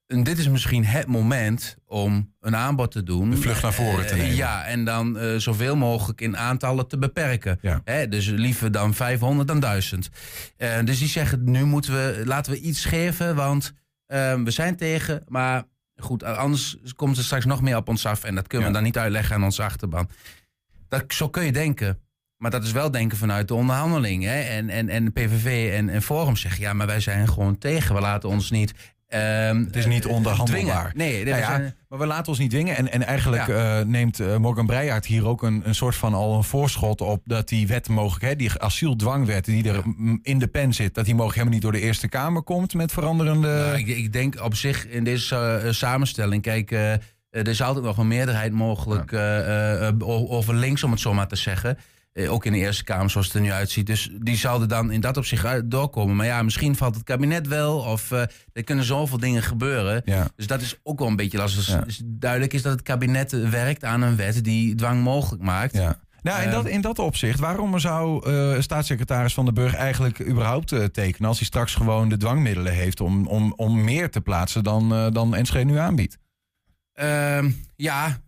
En 0.08 0.24
dit 0.24 0.38
is 0.38 0.48
misschien 0.50 0.86
het 0.86 1.08
moment 1.08 1.78
om 1.86 2.34
een 2.40 2.56
aanbod 2.56 2.92
te 2.92 3.04
doen. 3.04 3.30
De 3.30 3.38
vlucht 3.38 3.62
naar 3.62 3.74
voren 3.74 4.08
te 4.08 4.14
Eh, 4.14 4.20
nemen. 4.20 4.36
ja, 4.36 4.66
en 4.66 4.86
dan 4.86 5.18
eh, 5.18 5.36
zoveel 5.38 5.76
mogelijk 5.76 6.22
in 6.22 6.38
aantallen 6.38 6.88
te 6.88 6.98
beperken. 6.98 7.60
Hè, 7.84 8.08
dus 8.08 8.26
liever 8.28 8.72
dan 8.72 8.94
500 8.94 9.48
dan 9.48 9.60
1000. 9.60 10.10
Eh, 10.58 10.84
dus 10.84 11.00
die 11.00 11.08
zeggen, 11.08 11.52
nu 11.52 11.64
moeten 11.66 11.94
we, 11.94 12.22
laten 12.26 12.52
we 12.52 12.60
iets 12.60 12.86
geven, 12.86 13.36
want 13.36 13.74
eh, 14.06 14.34
we 14.44 14.52
zijn 14.52 14.76
tegen. 14.76 15.24
Maar 15.28 15.64
goed, 15.96 16.24
anders 16.24 16.78
komt 16.96 17.18
er 17.18 17.24
straks 17.24 17.46
nog 17.46 17.62
meer 17.62 17.76
op 17.76 17.90
ons 17.90 18.06
af. 18.06 18.24
En 18.24 18.36
dat 18.36 18.48
kunnen 18.48 18.68
we 18.68 18.74
dan 18.74 18.84
niet 18.84 18.98
uitleggen 18.98 19.36
aan 19.36 19.44
onze 19.44 19.64
achterban. 19.64 20.10
Dat, 20.88 21.04
zo 21.08 21.30
kun 21.30 21.46
je 21.46 21.52
denken. 21.52 22.00
Maar 22.38 22.52
dat 22.52 22.64
is 22.64 22.72
wel 22.72 22.92
denken 22.92 23.18
vanuit 23.18 23.48
de 23.48 23.54
onderhandeling. 23.54 24.24
Hè? 24.24 24.40
En, 24.42 24.70
en, 24.70 24.90
en 24.90 25.06
de 25.06 25.12
PVV 25.12 25.74
en, 25.74 25.90
en 25.90 26.02
Forum 26.02 26.36
zeggen, 26.36 26.62
ja, 26.62 26.74
maar 26.74 26.88
wij 26.88 27.00
zijn 27.00 27.28
gewoon 27.28 27.58
tegen. 27.58 27.96
We 27.96 28.02
laten 28.02 28.30
ons 28.30 28.52
niet 28.52 28.74
Ehm, 29.08 29.64
Het 29.64 29.76
is 29.76 29.86
niet 29.86 30.06
eh, 30.06 30.12
onderhandelbaar. 30.12 30.92
Nee, 30.96 31.12
Nou 31.24 31.30
er 31.36 31.38
ja, 31.42 31.46
zijn- 31.46 31.76
maar 31.90 32.00
we 32.00 32.06
laten 32.06 32.28
ons 32.28 32.40
niet 32.40 32.50
dwingen. 32.50 32.76
En, 32.78 32.92
en 32.92 33.04
eigenlijk 33.06 33.48
Ja. 33.48 33.80
eh, 33.80 33.86
neemt 33.86 34.20
eh, 34.20 34.38
Morgan 34.38 34.66
Breyaert 34.66 35.06
hier 35.06 35.28
ook 35.28 35.44
een, 35.44 35.62
een 35.66 35.76
soort 35.76 35.96
van 35.96 36.14
al 36.14 36.36
een 36.36 36.44
voorschot 36.44 37.02
op 37.02 37.22
dat 37.26 37.48
die 37.48 37.68
wet 37.68 37.90
mogelijk, 37.90 38.26
hè, 38.26 38.36
die 38.36 38.60
asieldwangwet 38.62 39.46
die 39.46 39.70
er 39.70 39.84
in 40.22 40.40
de 40.40 40.48
pen 40.48 40.74
zit, 40.74 40.94
dat 40.94 41.06
die 41.06 41.14
mogelijk 41.14 41.38
helemaal 41.38 41.54
niet 41.60 41.64
door 41.72 41.80
de 41.82 41.86
Eerste 41.88 42.08
Kamer 42.08 42.42
komt 42.44 42.74
met 42.74 42.92
veranderende. 42.92 43.48
Nou, 43.48 43.78
ik, 43.78 43.88
ik 43.88 44.14
denk 44.14 44.42
op 44.44 44.56
zich 44.56 44.88
in 44.88 45.04
deze 45.04 45.68
samenstelling, 45.72 46.42
kijk, 46.42 46.72
er 47.30 47.48
is 47.48 47.62
altijd 47.62 47.86
nog 47.86 47.98
een 47.98 48.08
meerderheid 48.08 48.52
mogelijk 48.52 49.14
over 50.04 50.56
links, 50.56 50.84
om 50.84 50.92
het 50.92 51.00
zo 51.00 51.14
maar 51.14 51.28
te 51.28 51.36
zeggen. 51.36 51.78
Eh, 52.18 52.34
ook 52.34 52.46
in 52.46 52.52
de 52.52 52.58
Eerste 52.58 52.84
Kamer, 52.84 53.10
zoals 53.10 53.26
het 53.28 53.36
er 53.36 53.42
nu 53.42 53.52
uitziet. 53.52 53.86
Dus 53.86 54.10
die 54.22 54.36
zouden 54.36 54.68
dan 54.68 54.92
in 54.92 55.02
dat 55.02 55.18
opzicht 55.18 55.46
uit- 55.46 55.72
doorkomen. 55.72 56.16
Maar 56.16 56.26
ja, 56.26 56.44
misschien 56.44 56.76
valt 56.76 56.96
het 56.96 57.04
kabinet 57.04 57.48
wel. 57.48 57.80
Of 57.80 58.12
eh, 58.12 58.22
er 58.54 58.64
kunnen 58.64 58.86
zoveel 58.86 59.18
dingen 59.18 59.44
gebeuren. 59.44 60.02
Ja. 60.06 60.28
Dus 60.36 60.48
dat 60.48 60.62
is 60.62 60.80
ook 60.84 61.00
wel 61.00 61.08
een 61.08 61.16
beetje 61.16 61.38
lastig. 61.38 61.66
Dus 61.66 61.84
dus 61.86 62.02
duidelijk 62.06 62.54
is 62.54 62.62
dat 62.62 62.72
het 62.72 62.82
kabinet 62.82 63.50
werkt 63.50 63.84
aan 63.84 64.02
een 64.02 64.16
wet 64.16 64.44
die 64.44 64.76
dwang 64.76 65.04
mogelijk 65.04 65.44
maakt. 65.44 65.74
Ja. 65.74 66.00
Nou, 66.22 66.44
in 66.44 66.52
dat, 66.52 66.68
in 66.68 66.82
dat 66.82 67.00
opzicht, 67.00 67.40
waarom 67.40 67.80
zou 67.80 68.32
eh, 68.32 68.62
staatssecretaris 68.62 69.34
Van 69.34 69.46
den 69.46 69.54
Burg 69.54 69.74
eigenlijk 69.74 70.28
überhaupt 70.28 70.72
eh, 70.72 70.84
tekenen 70.84 71.28
als 71.28 71.38
hij 71.38 71.48
straks 71.48 71.76
gewoon 71.76 72.10
de 72.10 72.18
dwangmiddelen 72.18 72.74
heeft 72.74 73.02
om, 73.02 73.28
om, 73.28 73.54
om 73.56 73.84
meer 73.84 74.10
te 74.10 74.22
plaatsen 74.22 74.64
dan, 74.64 74.94
eh, 74.94 75.08
dan 75.12 75.36
Enschede 75.36 75.66
nu 75.66 75.78
aanbiedt? 75.78 76.18
Ehm, 76.94 77.52
ja, 77.76 78.22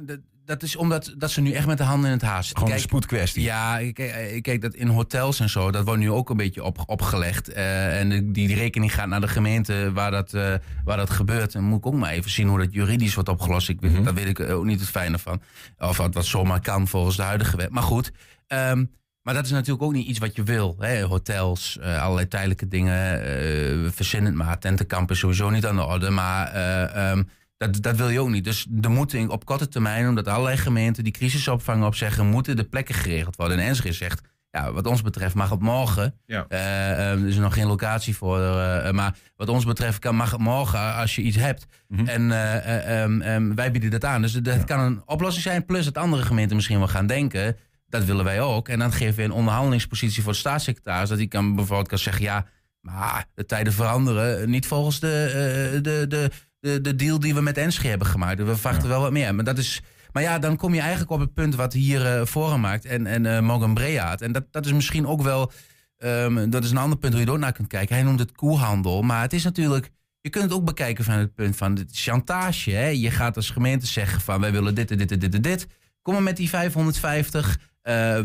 dat 0.49 0.63
is 0.63 0.75
omdat 0.75 1.13
dat 1.17 1.31
ze 1.31 1.41
nu 1.41 1.51
echt 1.51 1.67
met 1.67 1.77
de 1.77 1.83
handen 1.83 2.05
in 2.09 2.15
het 2.15 2.25
haast 2.25 2.45
zitten. 2.45 2.57
Gewoon 2.63 2.73
een 2.77 2.83
spoedkwestie. 2.83 3.43
Ja, 3.43 3.77
ik, 3.77 3.99
ik 4.31 4.43
kijk 4.43 4.61
dat 4.61 4.73
in 4.73 4.87
hotels 4.87 5.39
en 5.39 5.49
zo, 5.49 5.71
dat 5.71 5.85
wordt 5.85 5.99
nu 5.99 6.11
ook 6.11 6.29
een 6.29 6.37
beetje 6.37 6.63
op, 6.63 6.83
opgelegd. 6.85 7.47
Eh, 7.53 7.99
en 7.99 8.09
die, 8.09 8.31
die 8.47 8.55
rekening 8.55 8.93
gaat 8.93 9.07
naar 9.07 9.21
de 9.21 9.27
gemeente 9.27 9.91
waar 9.93 10.11
dat, 10.11 10.33
eh, 10.33 10.53
waar 10.83 10.97
dat 10.97 11.09
gebeurt. 11.09 11.55
En 11.55 11.63
moet 11.63 11.77
ik 11.77 11.85
ook 11.85 11.93
maar 11.93 12.11
even 12.11 12.31
zien 12.31 12.47
hoe 12.47 12.57
dat 12.59 12.73
juridisch 12.73 13.13
wordt 13.13 13.29
opgelost. 13.29 13.69
Ik, 13.69 13.81
weet- 13.81 13.91
Mhm. 13.91 14.03
Daar 14.03 14.13
weet 14.13 14.39
ik 14.39 14.39
ook 14.39 14.65
niet 14.65 14.79
het 14.79 14.89
fijne 14.89 15.19
van. 15.19 15.41
Of 15.77 15.97
wat, 15.97 16.13
wat 16.13 16.25
zomaar 16.25 16.61
kan 16.61 16.87
volgens 16.87 17.15
de 17.15 17.23
huidige 17.23 17.57
wet. 17.57 17.69
Maar 17.69 17.83
goed, 17.83 18.11
ehm, 18.47 18.85
maar 19.21 19.33
dat 19.33 19.45
is 19.45 19.51
natuurlijk 19.51 19.83
ook 19.83 19.93
niet 19.93 20.07
iets 20.07 20.19
wat 20.19 20.35
je 20.35 20.43
wil. 20.43 20.75
Hè? 20.79 21.01
Hotels, 21.01 21.77
eh, 21.81 22.01
allerlei 22.01 22.27
tijdelijke 22.27 22.67
dingen, 22.67 23.23
eh 23.23 23.91
verzin 23.91 24.25
het 24.25 24.33
maar. 24.35 24.59
Tentenkamp 24.59 25.11
is 25.11 25.19
sowieso 25.19 25.49
niet 25.49 25.65
aan 25.65 25.75
de 25.75 25.83
orde, 25.85 26.09
maar... 26.09 26.47
eh, 26.47 27.09
ehm, 27.11 27.23
dat, 27.59 27.81
dat 27.81 27.95
wil 27.97 28.09
je 28.09 28.19
ook 28.19 28.29
niet. 28.29 28.43
Dus 28.43 28.67
er 28.81 28.89
moeten 28.91 29.29
op 29.29 29.45
korte 29.45 29.67
termijn, 29.67 30.07
omdat 30.07 30.27
allerlei 30.27 30.57
gemeenten 30.57 31.03
die 31.03 31.13
crisisopvang 31.13 31.83
opzeggen, 31.85 32.25
moeten 32.25 32.55
de 32.55 32.63
plekken 32.63 32.95
geregeld 32.95 33.35
worden. 33.35 33.59
En 33.59 33.65
Enschede 33.65 33.93
zegt, 33.93 34.21
ja, 34.51 34.71
wat 34.71 34.85
ons 34.87 35.01
betreft 35.01 35.35
mag 35.35 35.49
het 35.49 35.59
morgen. 35.61 36.15
Ja. 36.25 36.45
Eh, 36.47 37.11
er 37.11 37.27
is 37.27 37.35
nog 37.37 37.53
geen 37.53 37.67
locatie 37.67 38.15
voor. 38.15 38.39
eh, 38.41 38.91
maar 38.91 39.15
wat 39.35 39.49
ons 39.49 39.65
betreft 39.65 39.99
kan, 39.99 40.15
mag 40.15 40.31
het 40.31 40.39
morgen 40.39 40.95
als 40.95 41.15
je 41.15 41.21
iets 41.21 41.37
hebt. 41.37 41.65
En 42.05 42.31
eh, 42.31 42.55
eh, 42.55 43.01
ehm, 43.03 43.21
ehm, 43.21 43.55
wij 43.55 43.71
bieden 43.71 43.91
dat 43.91 44.05
aan. 44.05 44.21
Dus 44.21 44.33
dat 44.33 44.63
kan 44.63 44.79
een 44.79 45.01
oplossing 45.05 45.43
zijn. 45.43 45.65
Plus 45.65 45.85
dat 45.85 45.97
andere 45.97 46.23
gemeenten 46.23 46.55
misschien 46.55 46.77
wel 46.77 46.87
gaan 46.87 47.07
denken. 47.07 47.57
Dat 47.87 48.05
willen 48.05 48.25
wij 48.25 48.41
ook. 48.41 48.67
En 48.69 48.79
dan 48.79 48.91
geven 48.91 49.15
we 49.15 49.23
een 49.23 49.31
onderhandelingspositie 49.31 50.23
voor 50.23 50.31
de 50.31 50.37
staatssecretaris. 50.37 51.09
Dat 51.09 51.17
hij 51.17 51.27
kan 51.27 51.55
bijvoorbeeld 51.55 51.87
kan 51.87 51.97
zeggen: 51.97 52.23
ja, 52.23 52.45
maar 52.81 53.25
de 53.33 53.45
tijden 53.45 53.73
veranderen. 53.73 54.49
Niet 54.49 54.67
volgens 54.67 54.99
de, 54.99 55.79
de, 55.81 56.05
de, 56.07 56.29
de, 56.59 56.81
de 56.81 56.95
deal 56.95 57.19
die 57.19 57.33
we 57.33 57.41
met 57.41 57.57
Enschede 57.57 57.89
hebben 57.89 58.07
gemaakt. 58.07 58.37
We 58.37 58.55
verwachten 58.55 58.89
wel 58.89 59.01
wat 59.01 59.11
meer. 59.11 59.35
Maar 59.35 59.43
dat 59.43 59.57
is. 59.57 59.81
Maar 60.11 60.23
ja, 60.23 60.39
dan 60.39 60.57
kom 60.57 60.73
je 60.73 60.79
eigenlijk 60.79 61.11
op 61.11 61.19
het 61.19 61.33
punt 61.33 61.55
wat 61.55 61.73
hier 61.73 62.05
eh 62.05 62.25
Forum 62.25 62.59
maakt 62.59 62.85
en, 62.85 63.05
en 63.07 63.25
eh, 63.25 63.39
Morgan 63.41 63.73
Breaat. 63.73 64.21
En 64.21 64.31
dat, 64.31 64.45
dat 64.51 64.65
is 64.65 64.73
misschien 64.73 65.07
ook 65.07 65.21
wel, 65.21 65.51
ehm, 65.97 66.49
dat 66.49 66.63
is 66.63 66.71
een 66.71 66.77
ander 66.77 66.97
punt 66.97 67.13
waar 67.13 67.21
je 67.21 67.27
er 67.27 67.33
ook 67.33 67.39
naar 67.39 67.51
kunt 67.51 67.67
kijken. 67.67 67.95
Hij 67.95 68.03
noemt 68.03 68.19
het 68.19 68.31
koehandel, 68.31 69.01
maar 69.01 69.21
het 69.21 69.33
is 69.33 69.43
natuurlijk, 69.43 69.89
je 70.21 70.29
kunt 70.29 70.43
het 70.43 70.53
ook 70.53 70.65
bekijken 70.65 71.03
van 71.03 71.13
het 71.13 71.35
punt 71.35 71.55
van 71.55 71.77
is 71.77 72.03
chantage. 72.03 72.71
Hè? 72.71 72.87
Je 72.87 73.11
gaat 73.11 73.35
als 73.35 73.49
gemeente 73.49 73.85
zeggen 73.85 74.21
van 74.21 74.41
wij 74.41 74.51
willen 74.51 74.75
dit 74.75 74.91
en 74.91 74.97
dit 74.97 75.11
en 75.11 75.19
dit 75.19 75.35
en 75.35 75.41
dit. 75.41 75.67
Kom 76.01 76.13
maar 76.13 76.23
met 76.23 76.37
die 76.37 76.49
550, 76.49 77.59
eh, 77.81 78.19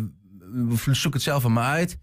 we 0.52 0.94
zoek 0.94 1.12
het 1.12 1.22
zelf 1.22 1.46
maar 1.46 1.72
uit. 1.72 1.98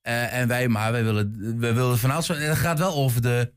Eh, 0.00 0.34
en 0.34 0.48
wij, 0.48 0.68
maar 0.68 0.92
wij 0.92 1.04
willen, 1.04 1.58
wij 1.58 1.74
willen 1.74 1.98
van 1.98 2.10
alles. 2.10 2.28
En 2.28 2.46
dat 2.46 2.56
gaat 2.56 2.78
wel 2.78 2.94
over 2.94 3.22
de, 3.22 3.52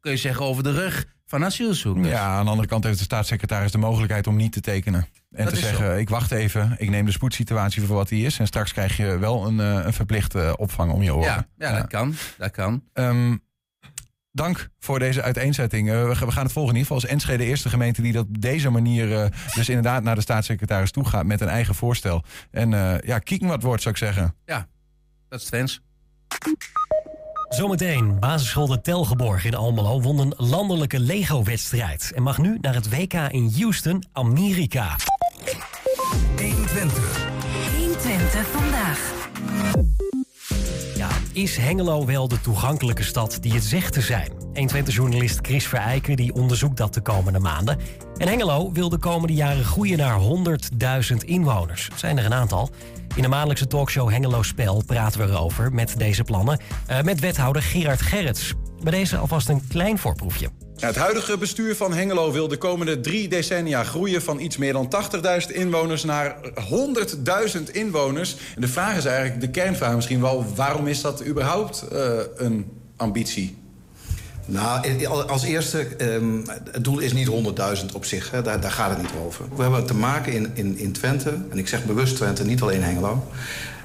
kun 0.00 0.10
je 0.10 0.16
zeggen, 0.16 0.44
over 0.44 0.62
de 0.62 0.72
rug 0.72 1.06
van 1.30 1.44
asielzoekers. 1.44 2.08
Ja, 2.08 2.24
aan 2.24 2.44
de 2.44 2.50
andere 2.50 2.68
kant 2.68 2.84
heeft 2.84 2.98
de 2.98 3.04
staatssecretaris 3.04 3.72
de 3.72 3.78
mogelijkheid 3.78 4.26
om 4.26 4.36
niet 4.36 4.52
te 4.52 4.60
tekenen. 4.60 5.06
En 5.30 5.44
Dat 5.44 5.54
te 5.54 5.60
zeggen, 5.60 5.86
zo. 5.86 5.96
ik 5.96 6.08
wacht 6.08 6.30
even, 6.30 6.74
ik 6.78 6.90
neem 6.90 7.04
de 7.04 7.12
spoedsituatie 7.12 7.82
voor 7.82 7.96
wat 7.96 8.08
die 8.08 8.26
is. 8.26 8.38
En 8.38 8.46
straks 8.46 8.72
krijg 8.72 8.96
je 8.96 9.18
wel 9.18 9.46
een, 9.46 9.60
eh, 9.60 9.84
een 9.84 9.92
verplichte 9.92 10.54
opvang 10.56 10.92
om 10.92 11.02
je 11.02 11.14
oren. 11.14 11.24
Ja, 11.26 11.46
ja, 11.58 11.76
dat 11.78 11.86
kan. 11.86 12.14
Dat 12.38 12.50
kan. 12.50 12.82
Ehm, 12.92 13.36
dank 14.32 14.68
voor 14.78 14.98
deze 14.98 15.22
uiteenzetting. 15.22 15.90
Eh, 15.90 16.08
we, 16.08 16.16
gaan- 16.16 16.42
het 16.44 16.52
volgen 16.52 16.74
in 16.74 16.78
ieder 16.80 16.80
geval. 16.80 16.96
Als 16.96 17.06
Enschede 17.06 17.38
de 17.38 17.48
eerste 17.48 17.68
gemeente 17.68 18.02
die 18.02 18.12
dat 18.12 18.26
op 18.26 18.40
deze 18.40 18.70
manier... 18.70 19.16
eh, 19.22 19.26
dus 19.54 19.68
inderdaad 19.68 20.02
naar 20.02 20.14
de 20.14 20.20
staatssecretaris 20.20 20.90
toe 20.90 21.04
gaat 21.04 21.26
met 21.26 21.40
een 21.40 21.48
eigen 21.48 21.74
voorstel. 21.74 22.24
En 22.50 22.74
eh, 22.74 22.98
ja, 23.00 23.18
kieken 23.18 23.48
wat 23.48 23.62
wordt, 23.62 23.82
zou 23.82 23.94
ik 23.94 24.00
zeggen. 24.00 24.34
Ja, 24.44 24.66
dat 25.28 25.40
is 25.40 25.50
de 25.50 25.56
wens. 25.56 25.80
Zometeen, 27.50 28.18
basisschool 28.18 28.66
de 28.66 28.80
Telgeborg 28.80 29.44
in 29.44 29.54
Almelo 29.54 30.00
won 30.00 30.18
een 30.18 30.34
landelijke 30.36 31.00
Lego-wedstrijd. 31.00 32.12
En 32.14 32.22
mag 32.22 32.38
nu 32.38 32.58
naar 32.60 32.74
het 32.74 32.90
WK 32.90 33.12
in 33.12 33.52
Houston, 33.56 34.04
Amerika. 34.12 34.96
120. 36.36 37.28
120 37.76 38.46
vandaag. 38.46 39.12
Ja, 40.96 41.08
is 41.32 41.56
Hengelo 41.56 42.06
wel 42.06 42.28
de 42.28 42.40
toegankelijke 42.40 43.02
stad 43.02 43.38
die 43.40 43.52
het 43.52 43.64
zegt 43.64 43.92
te 43.92 44.00
zijn? 44.00 44.30
120-journalist 44.54 45.38
Chris 45.42 45.66
Verijken 45.66 46.16
die 46.16 46.34
onderzoekt 46.34 46.76
dat 46.76 46.94
de 46.94 47.00
komende 47.00 47.38
maanden. 47.38 47.78
En 48.16 48.28
Hengelo 48.28 48.72
wil 48.72 48.88
de 48.88 48.98
komende 48.98 49.34
jaren 49.34 49.64
groeien 49.64 49.98
naar 49.98 50.20
100.000 51.10 51.16
inwoners. 51.24 51.84
Het 51.84 51.98
zijn 51.98 52.18
er 52.18 52.24
een 52.24 52.34
aantal. 52.34 52.70
In 53.14 53.22
de 53.22 53.28
maandelijkse 53.28 53.66
talkshow 53.66 54.10
Hengelo 54.10 54.42
Spel 54.42 54.82
praten 54.86 55.20
we 55.20 55.26
erover 55.26 55.72
met 55.72 55.94
deze 55.98 56.24
plannen... 56.24 56.60
eh, 56.86 57.02
met 57.02 57.20
wethouder 57.20 57.62
Gerard 57.62 58.02
Gerrits. 58.02 58.54
Bij 58.82 58.92
deze 58.92 59.16
alvast 59.16 59.48
een 59.48 59.62
klein 59.68 59.98
voorproefje. 59.98 60.48
Het 60.76 60.96
huidige 60.96 61.38
bestuur 61.38 61.76
van 61.76 61.92
Hengelo 61.92 62.32
wil 62.32 62.48
de 62.48 62.56
komende 62.56 63.00
drie 63.00 63.28
decennia 63.28 63.84
groeien 63.84 64.22
van 64.22 64.40
iets 64.40 64.56
meer 64.56 64.72
dan 64.72 64.94
80.000 65.48 65.54
inwoners 65.54 66.04
naar 66.04 66.36
100.000 67.56 67.62
inwoners. 67.72 68.36
En 68.54 68.60
de 68.60 68.68
vraag 68.68 68.96
is 68.96 69.04
eigenlijk, 69.04 69.40
de 69.40 69.50
kernvraag 69.50 69.94
misschien 69.94 70.20
wel, 70.20 70.44
waarom 70.54 70.86
is 70.86 71.00
dat 71.00 71.24
überhaupt 71.26 71.88
eh, 71.88 72.18
een 72.36 72.70
ambitie? 72.96 73.59
Nou, 74.50 75.06
als 75.06 75.42
eerste, 75.42 75.86
ehm, 75.96 76.38
het 76.70 76.84
doel 76.84 76.98
is 76.98 77.12
niet 77.12 77.28
100.000 77.28 77.94
op 77.94 78.04
zich. 78.04 78.30
Hè. 78.30 78.42
Daar, 78.42 78.60
daar 78.60 78.70
gaat 78.70 78.90
het 78.90 79.02
niet 79.02 79.10
over. 79.24 79.44
We 79.56 79.62
hebben 79.62 79.86
te 79.86 79.94
maken 79.94 80.32
in, 80.32 80.50
in, 80.54 80.78
in 80.78 80.92
Twente, 80.92 81.34
en 81.50 81.58
ik 81.58 81.68
zeg 81.68 81.84
bewust 81.84 82.16
Twente, 82.16 82.44
niet 82.44 82.62
alleen 82.62 82.82
Hengelo. 82.82 83.26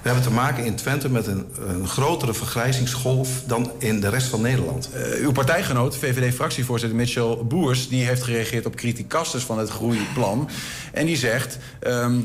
We 0.06 0.12
hebben 0.12 0.30
te 0.30 0.36
maken 0.36 0.66
in 0.66 0.76
Twente 0.76 1.10
met 1.10 1.28
een, 1.28 1.46
een 1.68 1.88
grotere 1.88 2.34
vergrijzingsgolf 2.34 3.44
dan 3.48 3.72
in 3.78 4.00
de 4.00 4.10
rest 4.10 4.28
van 4.28 4.42
Nederland. 4.42 4.90
Eh, 4.94 5.24
uw 5.24 5.32
partijgenoot, 5.32 5.98
VVD-fractievoorzitter 5.98 6.98
Mitchell 6.98 7.38
Boers... 7.44 7.90
die 7.90 8.06
heeft 8.06 8.24
gereageerd 8.24 8.66
op 8.66 8.76
criticasters 8.76 9.44
van 9.44 9.60
het 9.60 9.70
groeiplan. 9.70 10.50
En 10.94 11.06
die 11.06 11.18
zegt, 11.18 11.58
ehm, 11.80 12.20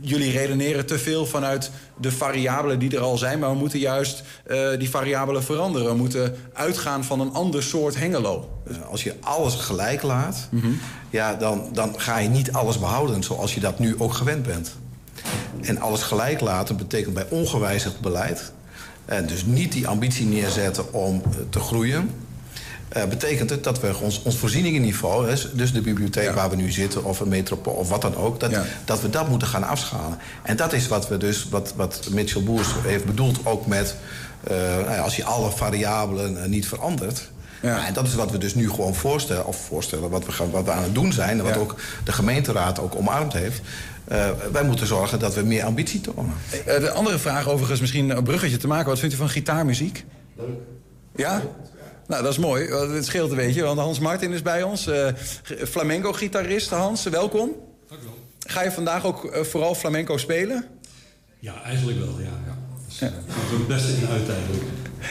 jullie 0.00 0.30
redeneren 0.30 0.86
te 0.86 0.98
veel 0.98 1.26
vanuit 1.26 1.70
de 2.00 2.12
variabelen 2.12 2.78
die 2.78 2.96
er 2.96 3.02
al 3.02 3.18
zijn... 3.18 3.38
maar 3.38 3.50
we 3.50 3.56
moeten 3.56 3.78
juist 3.78 4.22
eh, 4.46 4.78
die 4.78 4.90
variabelen 4.90 5.42
veranderen. 5.44 5.88
We 5.88 5.96
moeten 5.96 6.36
uitgaan 6.52 7.04
van 7.04 7.20
een 7.20 7.32
ander 7.32 7.62
soort 7.62 7.98
Hengelo. 7.98 8.60
Eh, 8.66 8.76
Als 8.90 9.02
je 9.02 9.14
alles 9.20 9.54
gelijk 9.54 10.02
laat, 10.02 10.48
ja, 11.10 11.34
dan, 11.34 11.68
dan 11.72 12.00
ga 12.00 12.18
je 12.18 12.28
niet 12.28 12.52
alles 12.52 12.78
behouden 12.78 13.22
zoals 13.22 13.54
je 13.54 13.60
dat 13.60 13.78
nu 13.78 13.94
ook 13.98 14.14
gewend 14.14 14.42
bent. 14.42 14.74
En 15.62 15.80
alles 15.80 16.02
gelijk 16.02 16.40
laten 16.40 16.76
betekent 16.76 17.14
bij 17.14 17.26
ongewijzigd 17.28 18.00
beleid... 18.00 18.52
en 19.04 19.26
dus 19.26 19.44
niet 19.44 19.72
die 19.72 19.88
ambitie 19.88 20.26
neerzetten 20.26 20.92
om 20.92 21.22
eh, 21.24 21.30
te 21.50 21.60
groeien... 21.60 22.10
eh, 22.88 23.04
betekent 23.04 23.50
het 23.50 23.64
dat 23.64 23.80
we 23.80 23.96
ons, 23.96 24.22
ons 24.22 24.36
voorzieningenniveau... 24.36 25.34
dus 25.52 25.72
de 25.72 25.80
bibliotheek 25.80 26.30
waar 26.34 26.50
we 26.50 26.56
nu 26.56 26.70
zitten 26.70 27.04
of 27.04 27.20
een 27.20 27.28
metropool 27.28 27.74
of 27.74 27.88
wat 27.88 28.02
dan 28.02 28.16
ook... 28.16 28.40
Dat, 28.40 28.52
dat 28.84 29.00
we 29.00 29.10
dat 29.10 29.28
moeten 29.28 29.48
gaan 29.48 29.64
afschalen. 29.64 30.18
En 30.42 30.56
dat 30.56 30.72
is 30.72 30.88
wat, 30.88 31.08
we 31.08 31.16
dus, 31.16 31.48
wat, 31.48 31.72
wat 31.76 32.08
Mitchell 32.10 32.42
Boers 32.42 32.68
heeft 32.82 33.04
bedoeld 33.04 33.46
ook 33.46 33.66
met... 33.66 33.96
eh, 34.44 34.56
nou 34.56 34.90
ja, 34.90 34.98
als 34.98 35.16
je 35.16 35.24
alle 35.24 35.50
variabelen 35.50 36.42
eh, 36.42 36.48
niet 36.48 36.68
verandert... 36.68 37.28
Ja. 37.62 37.86
en 37.86 37.92
dat 37.92 38.06
is 38.06 38.14
wat 38.14 38.30
we 38.30 38.38
dus 38.38 38.54
nu 38.54 38.70
gewoon 38.70 38.94
voorstellen, 38.94 39.46
of 39.46 39.56
voorstellen 39.56 40.10
wat 40.10 40.24
we, 40.24 40.32
gaan, 40.32 40.50
wat 40.50 40.64
we 40.64 40.70
aan 40.70 40.82
het 40.82 40.94
doen 40.94 41.12
zijn... 41.12 41.38
en 41.38 41.44
wat 41.44 41.56
ook 41.56 41.74
de 42.04 42.12
gemeenteraad 42.12 42.80
ook 42.80 42.96
omarmd 42.96 43.32
heeft... 43.32 43.60
Eh, 44.08 44.30
wij 44.52 44.64
moeten 44.64 44.86
zorgen 44.86 45.18
dat 45.18 45.34
we 45.34 45.42
meer 45.42 45.64
ambitie 45.64 46.00
tonen. 46.00 46.34
Eh, 46.66 46.80
de 46.80 46.90
andere 46.90 47.18
vraag 47.18 47.48
overigens, 47.48 47.80
misschien 47.80 48.10
een 48.10 48.24
bruggetje 48.24 48.56
te 48.56 48.66
maken. 48.66 48.88
Wat 48.88 48.98
vindt 48.98 49.14
u 49.14 49.18
van 49.18 49.28
gitaarmuziek? 49.28 50.04
Leuk. 50.36 50.48
Ja? 51.16 51.42
Nou, 52.06 52.22
dat 52.22 52.32
is 52.32 52.38
mooi. 52.38 52.64
Het 52.72 53.04
scheelt 53.04 53.30
een 53.30 53.36
beetje, 53.36 53.62
want 53.62 53.78
Hans 53.78 53.98
Martin 53.98 54.32
is 54.32 54.42
bij 54.42 54.62
ons. 54.62 54.86
eh, 54.86 55.08
flamenco-gitarist. 55.68 56.70
Hans, 56.70 57.04
welkom. 57.04 57.52
Dank 57.88 58.00
u 58.00 58.04
wel. 58.04 58.18
Ga 58.46 58.62
je 58.62 58.72
vandaag 58.72 59.04
ook 59.04 59.36
vooral 59.42 59.74
flamenco 59.74 60.16
spelen? 60.16 60.64
Ja, 61.38 61.62
eigenlijk 61.62 61.98
wel, 61.98 62.14
ja. 62.18 62.24
ja. 62.46 62.56
Dus, 62.86 63.00
eh, 63.00 63.08
ik 63.08 63.14
het 63.58 63.66
beste 63.66 63.92
in 63.92 64.08
uit 64.08 64.28
eigenlijk. 64.28 64.62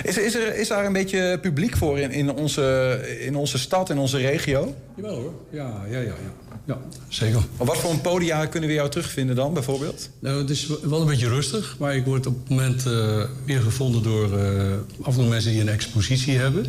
Is, 0.03 0.17
is, 0.17 0.35
er, 0.35 0.55
is 0.55 0.67
daar 0.67 0.85
een 0.85 0.93
beetje 0.93 1.39
publiek 1.41 1.77
voor 1.77 1.99
in, 1.99 2.11
in, 2.11 2.31
onze, 2.31 2.99
in 3.19 3.35
onze 3.35 3.57
stad, 3.57 3.89
in 3.89 3.97
onze 3.97 4.17
regio? 4.17 4.75
Jawel 4.95 5.15
hoor, 5.15 5.33
ja, 5.51 5.83
ja, 5.89 5.99
ja. 5.99 6.05
ja. 6.05 6.45
Ja, 6.65 6.77
zeker. 7.07 7.41
Maar 7.57 7.67
wat 7.67 7.77
voor 7.77 7.91
een 7.91 8.01
podia 8.01 8.45
kunnen 8.45 8.69
we 8.69 8.75
jou 8.75 8.89
terugvinden 8.89 9.35
dan, 9.35 9.53
bijvoorbeeld? 9.53 10.09
Nou, 10.19 10.37
het 10.37 10.49
is 10.49 10.69
wel 10.83 11.01
een 11.01 11.07
beetje 11.07 11.27
rustig, 11.27 11.75
maar 11.79 11.95
ik 11.95 12.05
word 12.05 12.25
op 12.25 12.35
het 12.39 12.49
moment 12.49 12.85
uh, 12.87 13.23
weer 13.45 13.61
gevonden 13.61 14.03
door 14.03 14.39
uh, 14.39 14.71
af 15.01 15.13
en 15.13 15.19
toe 15.21 15.29
mensen 15.29 15.51
die 15.51 15.61
een 15.61 15.69
expositie 15.69 16.37
hebben. 16.37 16.65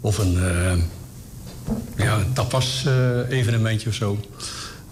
Of 0.00 0.18
een, 0.18 0.34
uh, 0.34 0.72
ja, 1.96 2.18
een 2.18 2.32
tapas-evenementje 2.32 3.88
of 3.88 3.94
zo. 3.94 4.18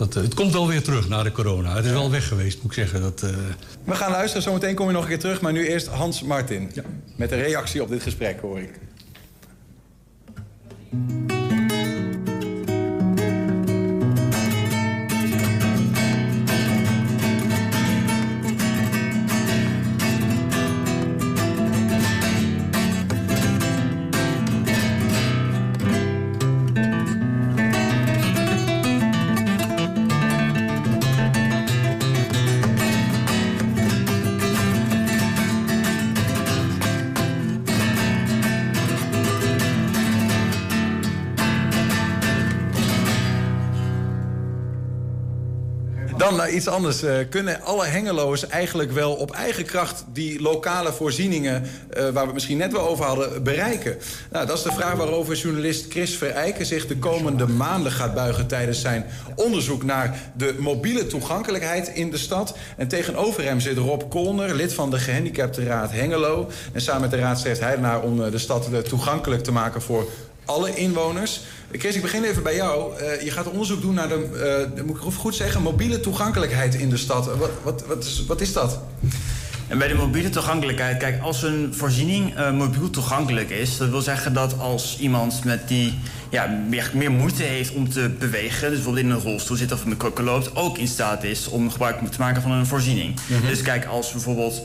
Dat, 0.03 0.15
het 0.15 0.35
komt 0.35 0.53
wel 0.53 0.69
weer 0.69 0.83
terug 0.83 1.09
na 1.09 1.23
de 1.23 1.33
corona. 1.33 1.75
Het 1.75 1.85
is 1.85 1.91
wel 1.91 2.11
weg 2.11 2.29
geweest, 2.29 2.63
moet 2.63 2.71
ik 2.71 2.79
zeggen. 2.79 3.01
Dat, 3.01 3.21
We 3.85 3.95
gaan 3.95 4.11
luisteren, 4.11 4.43
zometeen 4.43 4.75
kom 4.75 4.87
je 4.87 4.93
nog 4.93 5.03
een 5.03 5.09
keer 5.09 5.19
terug. 5.19 5.41
Maar 5.41 5.53
nu 5.53 5.67
eerst 5.67 5.87
Hans 5.87 6.23
Martin. 6.23 6.71
Ja. 6.75 6.83
Met 7.17 7.33
een 7.33 7.43
reactie 7.43 7.83
op 7.83 7.89
dit 7.89 8.03
gesprek, 8.03 8.41
hoor 8.41 8.59
ik. 8.59 8.71
Iets 46.53 46.69
anders. 46.69 47.03
Uh, 47.03 47.15
kunnen 47.31 47.63
alle 47.63 47.85
Hengeloers 47.85 48.47
eigenlijk 48.47 48.93
wel 48.93 49.13
op 49.13 49.31
eigen 49.31 49.65
kracht... 49.65 50.05
die 50.13 50.43
lokale 50.43 50.93
voorzieningen, 50.93 51.63
uh, 51.63 52.03
waar 52.03 52.13
we 52.13 52.19
het 52.19 52.33
misschien 52.33 52.57
net 52.57 52.73
wel 52.73 52.89
over 52.89 53.05
hadden, 53.05 53.43
bereiken? 53.43 53.97
Nou, 54.31 54.47
dat 54.47 54.57
is 54.57 54.63
de 54.63 54.73
vraag 54.73 54.95
waarover 54.95 55.37
journalist 55.37 55.87
Chris 55.89 56.17
Verijken 56.17 56.67
zich 56.67 56.87
de 56.87 56.97
komende 56.97 57.47
maanden 57.47 57.93
gaat 57.93 58.15
buigen... 58.15 58.47
tijdens 58.47 58.81
zijn 58.81 59.07
onderzoek 59.35 59.83
naar 59.83 60.33
de 60.37 60.55
mobiele 60.59 61.07
toegankelijkheid 61.07 61.89
in 61.89 62.11
de 62.11 62.19
stad. 62.19 62.57
En 62.77 62.89
tegenover 62.89 63.45
hem 63.45 63.61
zit 63.61 63.77
Rob 63.77 64.03
Kolner, 64.11 64.55
lid 64.55 64.75
van 64.75 64.91
de 64.91 64.99
Gehandicaptenraad 64.99 65.91
Hengelo. 65.91 66.51
En 66.73 66.81
samen 66.81 67.01
met 67.01 67.11
de 67.11 67.17
raad 67.17 67.39
streeft 67.39 67.61
hij 67.61 67.73
ernaar 67.73 68.03
om 68.03 68.31
de 68.31 68.39
stad 68.39 68.69
toegankelijk 68.89 69.43
te 69.43 69.53
maken 69.53 69.83
voor 69.83 70.09
alle 70.45 70.75
inwoners. 70.75 71.41
Chris, 71.73 71.95
ik 71.95 72.03
begin 72.03 72.25
even 72.25 72.43
bij 72.43 72.55
jou. 72.55 73.01
Uh, 73.01 73.23
je 73.23 73.31
gaat 73.31 73.51
onderzoek 73.51 73.81
doen 73.81 73.95
naar 73.95 74.09
de, 74.09 74.69
uh, 74.77 74.85
moet 74.85 74.97
ik 74.97 75.03
goed 75.03 75.35
zeggen, 75.35 75.63
mobiele 75.63 76.01
toegankelijkheid 76.01 76.75
in 76.75 76.91
de 76.91 76.97
stad. 76.97 77.37
Wat, 77.37 77.51
wat, 77.63 77.87
wat, 77.87 78.05
is, 78.05 78.25
wat 78.27 78.41
is 78.41 78.53
dat? 78.53 78.81
En 79.69 79.79
bij 79.79 79.89
de 79.89 79.95
mobiele 79.95 80.29
toegankelijkheid, 80.29 80.97
kijk, 80.97 81.23
als 81.23 81.43
een 81.43 81.75
voorziening 81.75 82.39
uh, 82.39 82.53
mobiel 82.53 82.91
toegankelijk 82.91 83.51
is, 83.51 83.77
dat 83.77 83.89
wil 83.89 84.01
zeggen 84.01 84.33
dat 84.35 84.59
als 84.59 84.99
iemand 84.99 85.45
met 85.45 85.69
die 85.69 85.99
ja, 86.31 86.47
meer, 86.69 86.91
meer 86.95 87.11
moeite 87.11 87.43
heeft 87.43 87.75
om 87.75 87.91
te 87.91 88.11
bewegen, 88.19 88.69
dus 88.69 88.77
bijvoorbeeld 88.77 89.05
in 89.05 89.11
een 89.11 89.21
rolstoel 89.21 89.57
zit 89.57 89.73
of 89.73 89.87
met 89.87 89.97
krukken 89.97 90.25
loopt, 90.25 90.57
ook 90.57 90.79
in 90.79 90.89
staat 90.89 91.25
is 91.25 91.49
om 91.49 91.71
gebruik 91.71 92.11
te 92.11 92.19
maken 92.19 92.43
van 92.43 92.51
een 92.51 92.67
voorziening. 92.67 93.21
Mm 93.29 93.37
-hmm. 93.37 93.49
Dus 93.49 93.63
kijk, 93.63 93.85
als 93.85 94.13
bijvoorbeeld 94.13 94.63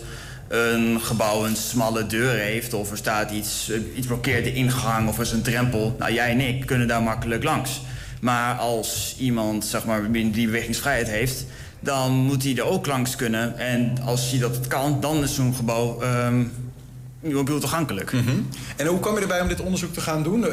een 0.47 1.01
gebouw 1.01 1.45
een 1.45 1.55
smalle 1.55 2.05
deur 2.05 2.31
heeft... 2.31 2.73
of 2.73 2.91
er 2.91 2.97
staat 2.97 3.31
iets, 3.31 3.71
iets 3.95 4.07
blokkeert 4.07 4.43
de 4.43 4.53
ingang 4.53 5.07
of 5.07 5.15
er 5.15 5.21
is 5.21 5.31
een 5.31 5.41
drempel... 5.41 5.95
nou, 5.99 6.13
jij 6.13 6.29
en 6.29 6.39
ik 6.39 6.65
kunnen 6.65 6.87
daar 6.87 7.03
makkelijk 7.03 7.43
langs. 7.43 7.81
Maar 8.21 8.55
als 8.55 9.15
iemand 9.19 9.65
zeg 9.65 9.85
maar, 9.85 10.11
die 10.11 10.45
bewegingsvrijheid 10.45 11.09
heeft... 11.09 11.45
dan 11.79 12.11
moet 12.11 12.43
hij 12.43 12.55
er 12.57 12.63
ook 12.63 12.85
langs 12.85 13.15
kunnen. 13.15 13.57
En 13.57 13.97
als 14.05 14.29
hij 14.29 14.39
dat 14.39 14.67
kan, 14.67 15.01
dan 15.01 15.23
is 15.23 15.35
zo'n 15.35 15.55
gebouw... 15.55 16.01
Um, 16.03 16.51
mobiel 17.21 17.59
toegankelijk. 17.59 18.11
-hmm. 18.11 18.47
En 18.75 18.87
hoe 18.87 18.99
kwam 18.99 19.15
je 19.15 19.21
erbij 19.21 19.41
om 19.41 19.47
dit 19.47 19.61
onderzoek 19.61 19.93
te 19.93 20.01
gaan 20.01 20.23
doen? 20.23 20.45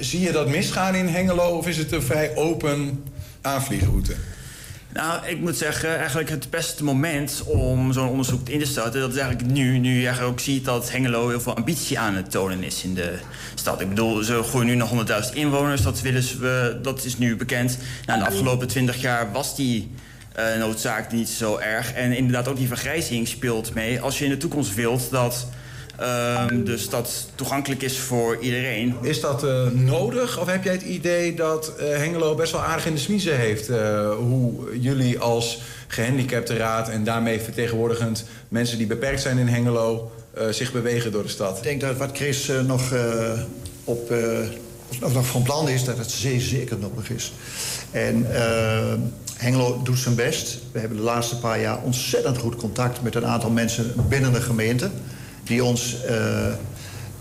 Zie 0.00 0.20
je 0.20 0.32
dat 0.32 0.48
misgaan 0.48 0.94
in 0.94 1.06
Hengelo 1.06 1.56
of 1.56 1.66
is 1.66 1.76
het 1.76 1.92
een 1.92 2.02
vrij 2.02 2.36
open 2.36 3.04
aanvliegroute? 3.40 4.14
Nou, 4.92 5.26
ik 5.26 5.40
moet 5.40 5.56
zeggen, 5.56 5.98
eigenlijk 5.98 6.30
het 6.30 6.50
beste 6.50 6.84
moment 6.84 7.42
om 7.46 7.92
zo'n 7.92 8.08
onderzoek 8.08 8.48
in 8.48 8.58
te 8.58 8.66
starten... 8.66 9.00
dat 9.00 9.10
is 9.10 9.18
eigenlijk 9.18 9.52
nu, 9.52 9.78
nu 9.78 10.00
je 10.00 10.22
ook 10.22 10.40
ziet 10.40 10.64
dat 10.64 10.90
Hengelo 10.90 11.28
heel 11.28 11.40
veel 11.40 11.56
ambitie 11.56 11.98
aan 11.98 12.14
het 12.14 12.30
tonen 12.30 12.62
is 12.62 12.84
in 12.84 12.94
de 12.94 13.18
stad. 13.54 13.80
Ik 13.80 13.88
bedoel, 13.88 14.22
ze 14.22 14.42
groeien 14.42 14.66
nu 14.66 14.74
nog 14.74 15.06
100.000 15.28 15.34
inwoners, 15.34 15.82
dat, 15.82 16.00
willen 16.00 16.22
ze, 16.22 16.78
dat 16.82 17.04
is 17.04 17.18
nu 17.18 17.36
bekend. 17.36 17.78
Nou, 18.06 18.18
de 18.18 18.26
afgelopen 18.26 18.68
20 18.68 19.00
jaar 19.00 19.32
was 19.32 19.56
die 19.56 19.90
uh, 20.38 20.58
noodzaak 20.58 21.12
niet 21.12 21.28
zo 21.28 21.56
erg. 21.56 21.92
En 21.92 22.12
inderdaad 22.12 22.48
ook 22.48 22.56
die 22.56 22.68
vergrijzing 22.68 23.28
speelt 23.28 23.74
mee. 23.74 24.00
Als 24.00 24.18
je 24.18 24.24
in 24.24 24.30
de 24.30 24.36
toekomst 24.36 24.74
wilt 24.74 25.10
dat... 25.10 25.46
Um, 26.02 26.64
dus 26.64 26.88
dat 26.88 27.26
toegankelijk 27.34 27.82
is 27.82 27.98
voor 27.98 28.38
iedereen. 28.40 28.94
Is 29.00 29.20
dat 29.20 29.44
uh, 29.44 29.66
nodig? 29.66 30.40
Of 30.40 30.46
heb 30.46 30.64
jij 30.64 30.72
het 30.72 30.82
idee 30.82 31.34
dat 31.34 31.72
uh, 31.80 31.96
Hengelo 31.96 32.34
best 32.34 32.52
wel 32.52 32.60
aardig 32.60 32.86
in 32.86 32.94
de 32.94 33.00
smiezen 33.00 33.36
heeft... 33.36 33.68
Uh, 33.68 34.10
hoe 34.14 34.78
jullie 34.78 35.18
als 35.18 35.62
gehandicapte 35.86 36.56
raad 36.56 36.88
en 36.88 37.04
daarmee 37.04 37.40
vertegenwoordigend... 37.40 38.24
mensen 38.48 38.78
die 38.78 38.86
beperkt 38.86 39.20
zijn 39.20 39.38
in 39.38 39.46
Hengelo 39.46 40.12
zich 40.50 40.72
bewegen 40.72 41.12
door 41.12 41.22
de 41.22 41.28
stad? 41.28 41.56
Ik 41.56 41.62
denk 41.62 41.80
dat 41.80 41.96
wat 41.96 42.10
Chris 42.12 42.50
nog, 42.66 42.94
op, 43.84 44.12
of 45.02 45.14
nog 45.14 45.26
van 45.26 45.42
plan 45.42 45.68
is, 45.68 45.84
dat 45.84 45.98
het 45.98 46.10
zeer 46.10 46.40
zeker 46.40 46.78
nodig 46.78 47.10
is. 47.10 47.32
En 47.90 48.26
Hengelo 49.36 49.80
doet 49.82 49.98
zijn 49.98 50.14
best. 50.14 50.58
We 50.72 50.78
hebben 50.78 50.96
de 50.96 51.04
laatste 51.04 51.38
paar 51.38 51.60
jaar 51.60 51.82
ontzettend 51.82 52.38
goed 52.38 52.56
contact... 52.56 53.02
met 53.02 53.14
een 53.14 53.26
aantal 53.26 53.50
mensen 53.50 53.94
binnen 54.08 54.32
de 54.32 54.40
gemeente 54.40 54.90
die 55.50 55.64
ons 55.64 55.96
uh, 56.08 56.14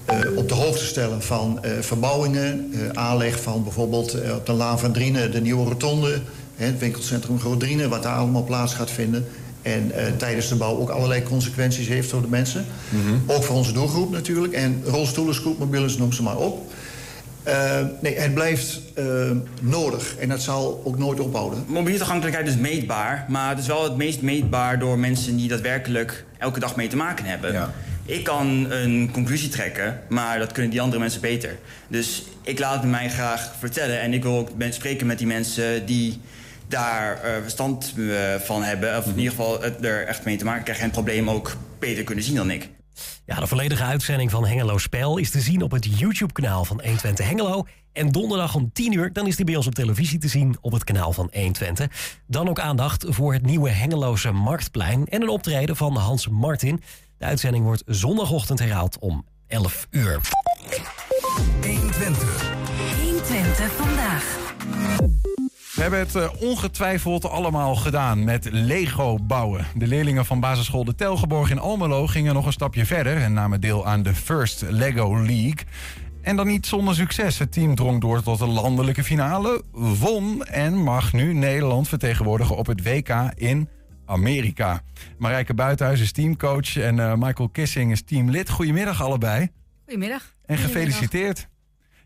uh, 0.10 0.38
op 0.38 0.48
de 0.48 0.54
hoogte 0.54 0.86
stellen 0.86 1.22
van 1.22 1.60
uh, 1.66 1.72
verbouwingen. 1.80 2.72
aanleg 2.94 3.42
van 3.42 3.64
bijvoorbeeld 3.64 4.18
op 4.36 4.46
de 4.46 4.52
Laan 4.52 4.80
van 4.80 4.92
Drienen 4.92 5.32
de 5.32 5.42
nieuwe 5.42 5.70
rotonde. 5.70 6.22
het 6.56 6.80
winkelcentrum 6.80 7.40
Grodrine, 7.40 7.88
wat 7.88 8.04
daar 8.04 8.16
allemaal 8.16 8.44
plaats 8.44 8.74
gaat 8.74 8.92
vinden. 8.92 9.26
En 9.62 9.92
tijdens 10.18 10.48
de 10.48 10.56
bouw 10.56 10.78
ook 10.78 10.90
allerlei 10.90 11.24
consequenties 11.24 11.88
heeft 11.88 12.10
voor 12.10 12.22
de 12.22 12.28
mensen. 12.28 12.66
Mm 12.90 13.02
-hmm. 13.02 13.24
Ook 13.28 13.44
voor 13.44 13.56
onze 13.56 13.72
doelgroep 13.72 14.12
natuurlijk. 14.12 14.54
En 14.54 14.82
rolstoelen, 14.86 15.36
scootmobielen, 15.36 15.92
noem 15.98 16.14
ze 16.14 16.24
maar 16.24 16.38
op. 16.38 16.72
Uh, 17.48 17.54
nee, 18.02 18.20
het 18.20 18.34
blijft 18.34 18.82
uh, 18.96 19.06
nodig 19.62 20.16
en 20.18 20.30
dat 20.30 20.42
zal 20.42 20.82
ook 20.84 20.98
nooit 20.98 21.20
ophouden. 21.20 21.64
Mobiele 21.68 21.98
toegankelijkheid 21.98 22.48
is 22.48 22.56
meetbaar, 22.56 23.26
maar 23.28 23.50
het 23.50 23.60
is 23.60 23.68
wel 23.68 23.84
het 23.84 23.96
meest 23.96 24.22
meetbaar 24.22 24.80
door 24.80 25.00
mensen 25.00 25.36
die 25.36 25.48
daadwerkelijk 25.48 26.26
elke 26.38 26.60
dag 26.60 26.76
mee 26.76 26.88
te 26.88 26.96
maken 26.96 27.26
hebben. 27.26 27.52
Ja. 27.52 27.74
Ik 28.10 28.24
kan 28.24 28.72
een 28.72 29.10
conclusie 29.12 29.50
trekken, 29.50 30.02
maar 30.08 30.40
dat 30.40 30.52
kunnen 30.52 30.72
die 30.72 30.82
andere 30.82 31.00
mensen 31.00 31.22
beter. 31.22 31.58
Dus 31.88 32.24
ik 32.42 32.60
laat 32.60 32.82
het 32.82 32.92
mij 32.92 33.10
graag 33.10 33.54
vertellen 33.60 34.02
en 34.02 34.14
ik 34.14 34.24
wil 34.24 34.38
ook 34.38 34.50
spreken 34.70 35.08
met 35.08 35.18
die 35.18 35.28
mensen 35.28 35.86
die 35.86 36.22
daar 36.68 37.22
uh, 37.26 37.42
verstand 37.42 37.94
van 38.44 38.64
hebben. 38.64 38.98
Of 38.98 39.06
in 39.06 39.18
ieder 39.18 39.32
geval 39.32 39.64
er 39.64 40.08
echt 40.08 40.26
mee 40.26 40.38
te 40.38 40.46
maken 40.46 40.64
krijgen 40.64 40.84
en 40.84 40.90
het 40.90 41.00
probleem 41.04 41.30
ook 41.30 41.58
beter 41.80 42.04
kunnen 42.04 42.24
zien 42.24 42.36
dan 42.36 42.52
ik. 42.52 42.70
Ja, 43.26 43.40
de 43.40 43.48
volledige 43.48 43.84
uitzending 43.84 44.32
van 44.32 44.46
Hengelo 44.46 44.78
Spel 44.78 45.18
is 45.18 45.32
te 45.32 45.40
zien 45.40 45.62
op 45.62 45.72
het 45.72 46.00
YouTube-kanaal 46.00 46.66
van 46.66 46.82
120 46.84 47.28
Hengelo. 47.28 47.66
En 47.94 48.12
donderdag 48.12 48.56
om 48.56 48.72
10 48.74 48.94
uur, 48.94 49.14
dan 49.14 49.28
is 49.28 49.36
die 49.36 49.46
bij 49.46 49.56
ons 49.56 49.68
op 49.68 49.76
televisie 49.76 50.20
te 50.20 50.28
zien 50.28 50.58
op 50.62 50.72
het 50.72 50.84
kanaal 50.84 51.14
van 51.14 51.30
120. 51.34 52.20
Dan 52.28 52.50
ook 52.50 52.60
aandacht 52.60 53.06
voor 53.08 53.34
het 53.34 53.46
nieuwe 53.46 53.70
Hengeloze 53.70 54.32
Marktplein 54.32 55.06
en 55.06 55.22
een 55.22 55.30
optreden 55.30 55.76
van 55.76 55.96
Hans 55.96 56.28
Martin. 56.28 56.82
De 57.20 57.26
uitzending 57.26 57.64
wordt 57.64 57.84
zondagochtend 57.86 58.60
herhaald 58.60 59.00
om 59.00 59.26
11 59.48 59.88
uur. 59.90 60.20
120. 61.62 62.52
120 63.04 63.72
vandaag. 63.72 64.38
We 65.76 65.82
hebben 65.82 66.00
het 66.00 66.16
uh, 66.16 66.30
ongetwijfeld 66.40 67.26
allemaal 67.26 67.76
gedaan 67.76 68.24
met 68.24 68.48
Lego 68.52 69.18
bouwen. 69.22 69.66
De 69.76 69.88
leerlingen 69.88 70.26
van 70.26 70.40
basisschool 70.40 70.84
De 70.84 70.96
Telgeborg 70.96 71.50
in 71.50 71.60
Almelo 71.60 72.08
gingen 72.08 72.34
nog 72.34 72.46
een 72.46 72.52
stapje 72.52 72.86
verder 72.86 73.18
en 73.18 73.34
namen 73.34 73.62
deel 73.62 73.86
aan 73.86 74.04
de 74.04 74.14
First 74.14 74.62
Lego 74.70 75.16
League. 75.16 75.66
En 76.22 76.36
dan 76.36 76.48
niet 76.48 76.66
zonder 76.66 76.96
succes. 76.96 77.40
Het 77.40 77.52
team 77.52 77.76
drong 77.76 78.02
door 78.02 78.24
tot 78.24 78.40
de 78.40 78.48
landelijke 78.48 79.04
finale, 79.04 79.64
won 79.72 80.44
en 80.46 80.78
mag 80.84 81.14
nu 81.14 81.34
Nederland 81.34 81.88
vertegenwoordigen 81.88 82.56
op 82.56 82.66
het 82.66 82.84
WK 82.84 83.10
in 83.36 83.70
Amerika. 84.10 84.82
Marijke 85.18 85.54
Buitenhuis 85.54 86.02
is 86.02 86.12
teamcoach 86.12 86.78
en 86.78 86.98
uh, 86.98 87.14
Michael 87.16 87.50
Kissing 87.50 87.92
is 87.92 88.02
teamlid. 88.02 88.50
Goedemiddag 88.50 89.02
allebei. 89.02 89.50
Goedemiddag. 89.84 90.36
En 90.46 90.58
gefeliciteerd. 90.58 91.48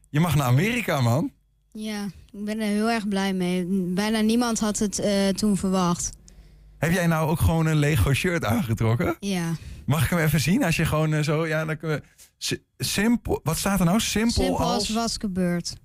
Je 0.10 0.20
mag 0.20 0.36
naar 0.36 0.48
Amerika, 0.48 1.02
man. 1.02 1.32
Ja, 1.72 2.06
ik 2.32 2.46
ben 2.46 2.60
er 2.60 2.68
heel 2.68 2.90
erg 2.90 3.08
blij 3.08 3.34
mee. 3.34 3.66
Bijna 3.94 4.20
niemand 4.20 4.60
had 4.60 4.80
het 4.80 5.00
uh, 5.00 5.28
toen 5.28 5.58
verwacht. 5.58 6.10
Heb 6.78 6.92
jij 6.92 7.08
nou 7.08 7.30
ook 7.30 7.40
gewoon 7.40 7.66
een 7.66 7.76
Lego 7.78 8.14
shirt 8.14 8.46
aangetrokken? 8.46 9.16
Ja. 9.20 9.56
Mag 9.86 10.04
ik 10.04 10.10
hem 10.10 10.20
even 10.20 10.40
zien? 10.40 10.64
Als 10.64 10.76
je 10.76 10.86
gewoon 10.86 11.14
uh, 11.14 11.20
zo, 11.22 11.48
ja, 11.48 11.66
dan 11.66 11.78
kunnen 11.78 11.98
we 11.98 12.04
Si- 12.38 12.64
simpel, 12.78 13.40
wat 13.44 13.58
staat 13.58 13.80
er 13.80 13.86
nou? 13.86 14.00
Simpel, 14.00 14.32
Simpel 14.44 14.60
als 14.60 14.74
als... 14.74 14.90
was 14.90 15.18
gebeurd. 15.20 15.76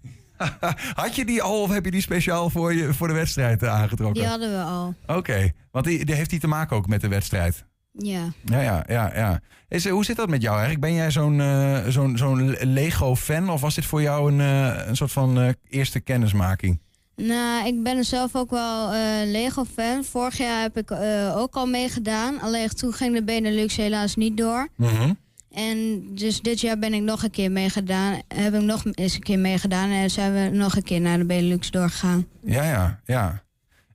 Had 0.94 1.16
je 1.16 1.24
die 1.24 1.42
al 1.42 1.62
of 1.62 1.70
heb 1.70 1.84
je 1.84 1.90
die 1.90 2.00
speciaal 2.00 2.50
voor, 2.50 2.74
je, 2.74 2.94
voor 2.94 3.08
de 3.08 3.14
wedstrijd 3.14 3.62
eh, 3.62 3.72
aangetrokken? 3.72 4.20
Die 4.20 4.30
hadden 4.30 4.50
we 4.50 4.62
al. 4.62 4.94
Oké, 5.06 5.52
want 5.70 5.84
die, 5.84 6.04
die 6.04 6.14
heeft 6.14 6.30
die 6.30 6.40
te 6.40 6.46
maken 6.46 6.76
ook 6.76 6.86
met 6.86 7.00
de 7.00 7.08
wedstrijd. 7.08 7.64
Ja. 7.92 8.32
Ja, 8.44 8.60
ja, 8.60 8.84
ja. 8.88 9.12
ja. 9.14 9.40
Is, 9.68 9.88
hoe 9.88 10.04
zit 10.04 10.16
dat 10.16 10.28
met 10.28 10.42
jou 10.42 10.54
eigenlijk? 10.54 10.86
Ben 10.86 10.94
jij 10.94 11.10
zo'n 11.10 11.40
eh, 11.40 11.78
zo'n 11.88 12.16
zo'n 12.16 12.56
Lego-fan 12.60 13.50
of 13.50 13.60
was 13.60 13.74
dit 13.74 13.84
voor 13.84 14.02
jou 14.02 14.32
een, 14.32 14.40
eh, 14.40 14.86
een 14.86 14.96
soort 14.96 15.12
van 15.12 15.54
eerste 15.68 16.00
kennismaking? 16.00 16.80
Nou, 17.16 17.66
ik 17.66 17.82
ben 17.82 18.04
zelf 18.04 18.36
ook 18.36 18.50
wel 18.50 18.90
Lego-fan. 19.24 20.04
Vorig 20.04 20.38
jaar 20.38 20.62
heb 20.62 20.76
ik 20.76 20.90
ook 21.36 21.54
al 21.54 21.66
meegedaan. 21.66 22.40
Alleen 22.40 22.68
toen 22.68 22.92
ging 22.92 23.14
de 23.14 23.24
Benelux 23.24 23.76
helaas 23.76 24.16
niet 24.16 24.36
door. 24.36 24.68
Mhm. 24.76 25.12
En 25.58 26.02
dus 26.14 26.40
dit 26.40 26.60
jaar 26.60 26.78
ben 26.78 26.94
ik 26.94 27.02
nog 27.02 27.22
een 27.22 27.30
keer 27.30 27.50
meegedaan. 27.50 28.20
Heb 28.34 28.54
ik 28.54 28.60
nog 28.60 28.84
eens 28.84 29.14
een 29.14 29.22
keer 29.22 29.38
meegedaan. 29.38 29.90
En 29.90 30.10
zijn 30.10 30.32
we 30.32 30.56
nog 30.56 30.76
een 30.76 30.82
keer 30.82 31.00
naar 31.00 31.18
de 31.18 31.24
Benelux 31.24 31.70
doorgegaan. 31.70 32.26
Ja, 32.40 32.62
ja, 32.62 33.00
ja. 33.04 33.42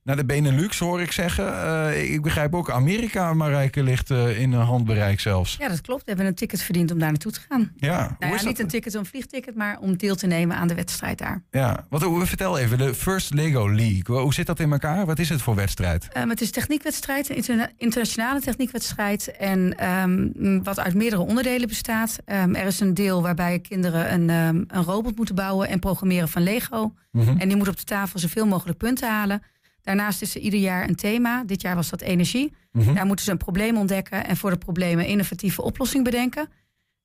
Naar 0.04 0.16
de 0.16 0.24
Benelux 0.24 0.78
hoor 0.78 1.00
ik 1.00 1.12
zeggen. 1.12 1.62
Eh, 1.64 2.12
ik 2.12 2.22
begrijp 2.22 2.54
ook 2.54 2.70
Amerika, 2.70 3.34
Marijke, 3.34 3.82
ligt 3.82 4.10
eh, 4.10 4.40
in 4.40 4.52
een 4.52 4.60
handbereik 4.60 5.20
zelfs. 5.20 5.56
Ja, 5.58 5.68
dat 5.68 5.80
klopt. 5.80 6.00
We 6.00 6.08
hebben 6.08 6.26
een 6.26 6.34
ticket 6.34 6.62
verdiend 6.62 6.90
om 6.90 6.98
daar 6.98 7.08
naartoe 7.10 7.32
te 7.32 7.40
gaan. 7.48 7.72
Ja, 7.76 8.16
Nou 8.18 8.34
ja, 8.34 8.44
niet 8.44 8.58
een 8.58 8.68
ticket, 8.68 8.94
een 8.94 9.06
vliegticket, 9.06 9.54
maar 9.54 9.78
om 9.78 9.96
deel 9.96 10.14
te 10.14 10.26
nemen 10.26 10.56
aan 10.56 10.68
de 10.68 10.74
wedstrijd 10.74 11.18
daar. 11.18 11.42
Ja, 11.50 11.86
wat, 11.88 12.28
vertel 12.28 12.58
even, 12.58 12.78
de 12.78 12.94
First 12.94 13.34
Lego 13.34 13.68
League. 13.70 14.16
Hoe 14.16 14.34
zit 14.34 14.46
dat 14.46 14.60
in 14.60 14.72
elkaar? 14.72 15.06
Wat 15.06 15.18
is 15.18 15.28
het 15.28 15.42
voor 15.42 15.54
wedstrijd? 15.54 16.08
Um, 16.16 16.28
het 16.28 16.40
is 16.40 16.46
een 16.46 16.52
techniekwedstrijd, 16.52 17.28
een 17.30 17.36
interna- 17.36 17.70
internationale 17.76 18.40
techniekwedstrijd. 18.40 19.36
En 19.36 19.78
ehm, 19.78 20.62
wat 20.62 20.80
uit 20.80 20.94
meerdere 20.94 21.22
onderdelen 21.22 21.68
bestaat. 21.68 22.18
Ehm, 22.24 22.54
er 22.54 22.66
is 22.66 22.80
een 22.80 22.94
deel 22.94 23.22
waarbij 23.22 23.58
kinderen 23.58 24.12
een, 24.12 24.30
ehm, 24.30 24.78
een 24.78 24.84
robot 24.84 25.16
moeten 25.16 25.34
bouwen 25.34 25.68
en 25.68 25.78
programmeren 25.78 26.28
van 26.28 26.42
Lego. 26.42 26.94
Mhm. 27.10 27.38
En 27.38 27.48
die 27.48 27.56
moet 27.56 27.68
op 27.68 27.76
de 27.76 27.84
tafel 27.84 28.18
zoveel 28.18 28.46
mogelijk 28.46 28.78
punten 28.78 29.08
halen. 29.08 29.42
Daarnaast 29.84 30.22
is 30.22 30.34
er 30.34 30.40
ieder 30.40 30.60
jaar 30.60 30.88
een 30.88 30.94
thema. 30.96 31.44
Dit 31.44 31.60
jaar 31.60 31.74
was 31.74 31.90
dat 31.90 32.00
energie. 32.00 32.52
Mhm. 32.72 32.94
Daar 32.94 33.06
moeten 33.06 33.24
ze 33.24 33.30
een 33.30 33.36
probleem 33.36 33.76
ontdekken 33.76 34.26
en 34.26 34.36
voor 34.36 34.50
de 34.50 34.58
problemen 34.58 35.06
innovatieve 35.06 35.62
oplossing 35.62 36.04
bedenken. 36.04 36.48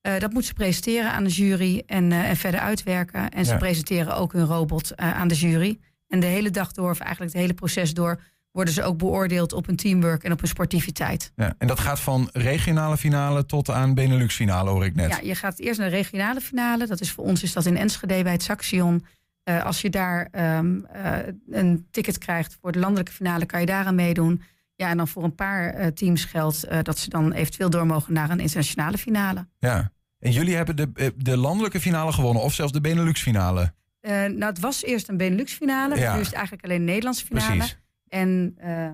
Eh, 0.01 0.19
dat 0.19 0.31
moeten 0.31 0.43
ze 0.49 0.53
presenteren 0.53 1.11
aan 1.11 1.23
de 1.23 1.29
jury 1.29 1.83
en, 1.85 2.11
eh, 2.11 2.29
en 2.29 2.35
verder 2.37 2.59
uitwerken. 2.59 3.29
En 3.29 3.45
ze 3.45 3.51
Ja. 3.51 3.57
presenteren 3.57 4.15
ook 4.15 4.33
hun 4.33 4.45
robot 4.45 4.91
eh, 4.95 5.13
aan 5.13 5.27
de 5.27 5.35
jury. 5.35 5.79
En 6.07 6.19
de 6.19 6.25
hele 6.25 6.49
dag 6.49 6.71
door, 6.71 6.89
of 6.89 6.99
eigenlijk 6.99 7.31
het 7.31 7.41
hele 7.41 7.53
proces 7.53 7.93
door, 7.93 8.21
worden 8.51 8.73
ze 8.73 8.83
ook 8.83 8.97
beoordeeld 8.97 9.53
op 9.53 9.65
hun 9.65 9.75
teamwork 9.75 10.23
en 10.23 10.31
op 10.31 10.39
hun 10.39 10.47
sportiviteit. 10.47 11.31
Ja, 11.35 11.55
en 11.57 11.67
dat 11.67 11.79
gaat 11.79 11.99
van 11.99 12.29
regionale 12.33 12.97
finale 12.97 13.45
tot 13.45 13.69
aan 13.69 13.93
Benelux 13.93 14.35
finale, 14.35 14.69
hoor 14.69 14.85
ik 14.85 14.95
net. 14.95 15.09
Ja, 15.09 15.19
je 15.23 15.35
gaat 15.35 15.59
eerst 15.59 15.79
naar 15.79 15.89
de 15.89 15.95
regionale 15.95 16.41
finale. 16.41 16.87
Dat 16.87 17.01
is 17.01 17.11
voor 17.11 17.23
ons 17.23 17.43
is 17.43 17.53
dat 17.53 17.65
in 17.65 17.77
Enschede 17.77 18.23
bij 18.23 18.31
het 18.31 18.43
Saxion. 18.43 19.05
Eh, 19.49 19.65
als 19.65 19.81
je 19.81 19.89
daar 19.89 20.27
ehm, 20.31 20.79
eh, 20.83 21.17
een 21.49 21.87
ticket 21.91 22.17
krijgt 22.17 22.57
voor 22.61 22.71
de 22.71 22.79
landelijke 22.79 23.11
finale, 23.11 23.45
kan 23.45 23.59
je 23.59 23.65
daaraan 23.65 23.95
meedoen. 23.95 24.41
Ja, 24.75 24.89
en 24.89 24.97
dan 24.97 25.07
voor 25.07 25.23
een 25.23 25.35
paar 25.35 25.73
eh, 25.73 25.87
teams 25.87 26.25
geldt 26.25 26.63
eh, 26.63 26.79
dat 26.81 26.97
ze 26.97 27.09
dan 27.09 27.31
eventueel 27.31 27.69
door 27.69 27.85
mogen 27.85 28.13
naar 28.13 28.29
een 28.29 28.39
internationale 28.39 28.97
finale. 28.97 29.47
Ja. 29.59 29.91
En 30.19 30.31
jullie 30.31 30.55
hebben 30.55 30.75
de, 30.75 31.13
de 31.17 31.37
landelijke 31.37 31.79
finale 31.79 32.11
gewonnen, 32.11 32.43
of 32.43 32.53
zelfs 32.53 32.71
de 32.71 32.81
Benelux 32.81 33.21
finale. 33.21 33.73
Eh, 34.01 34.11
nou, 34.13 34.45
het 34.45 34.59
was 34.59 34.83
eerst 34.83 35.07
een 35.07 35.17
Benelux 35.17 35.53
finale. 35.53 35.97
Ja. 35.97 36.13
Nu 36.13 36.19
is 36.19 36.25
het 36.25 36.35
eigenlijk 36.35 36.63
alleen 36.63 36.79
een 36.79 36.85
Nederlandse 36.85 37.25
finale. 37.25 37.55
Precies. 37.55 37.77
En 38.07 38.53
eh, 38.57 38.89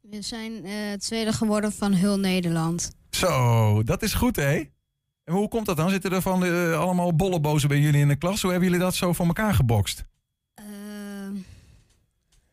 We 0.00 0.22
zijn 0.22 0.64
eh, 0.64 0.92
tweede 0.98 1.32
geworden 1.32 1.72
van 1.72 1.92
heel 1.92 2.18
Nederland. 2.18 2.90
Zo, 3.10 3.82
dat 3.82 4.02
is 4.02 4.14
goed, 4.14 4.36
hè? 4.36 4.64
En 5.30 5.36
hoe 5.36 5.48
komt 5.48 5.66
dat 5.66 5.76
dan? 5.76 5.90
Zitten 5.90 6.12
er 6.12 6.22
van 6.22 6.44
eh, 6.44 6.78
allemaal 6.78 7.16
bollebozen 7.16 7.68
bij 7.68 7.78
jullie 7.78 8.00
in 8.00 8.08
de 8.08 8.16
klas? 8.16 8.42
Hoe 8.42 8.50
hebben 8.50 8.68
jullie 8.68 8.84
dat 8.84 8.94
zo 8.94 9.12
voor 9.12 9.26
elkaar 9.26 9.54
gebokst? 9.54 10.04
Ehm, 10.54 11.34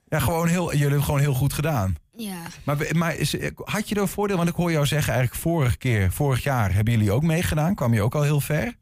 Ja, 0.07 0.19
gewoon 0.19 0.47
heel, 0.47 0.63
jullie 0.65 0.79
hebben 0.79 0.97
het 0.97 1.05
gewoon 1.05 1.19
heel 1.19 1.33
goed 1.33 1.53
gedaan. 1.53 1.95
ja. 2.15 2.35
Maar, 2.63 2.77
maar 2.91 3.15
is- 3.15 3.35
had 3.55 3.89
je 3.89 3.95
er 3.95 4.01
een 4.01 4.07
voordeel? 4.07 4.37
Want 4.37 4.49
ik 4.49 4.55
hoor 4.55 4.71
jou 4.71 4.85
zeggen, 4.85 5.13
eigenlijk 5.13 5.41
vorige 5.41 5.77
keer, 5.77 6.11
vorig 6.11 6.43
jaar, 6.43 6.73
hebben 6.73 6.93
jullie 6.93 7.11
ook 7.11 7.23
meegedaan? 7.23 7.75
Kwam 7.75 7.93
je 7.93 8.01
ook 8.01 8.15
al 8.15 8.21
heel 8.21 8.41
ver? 8.41 8.75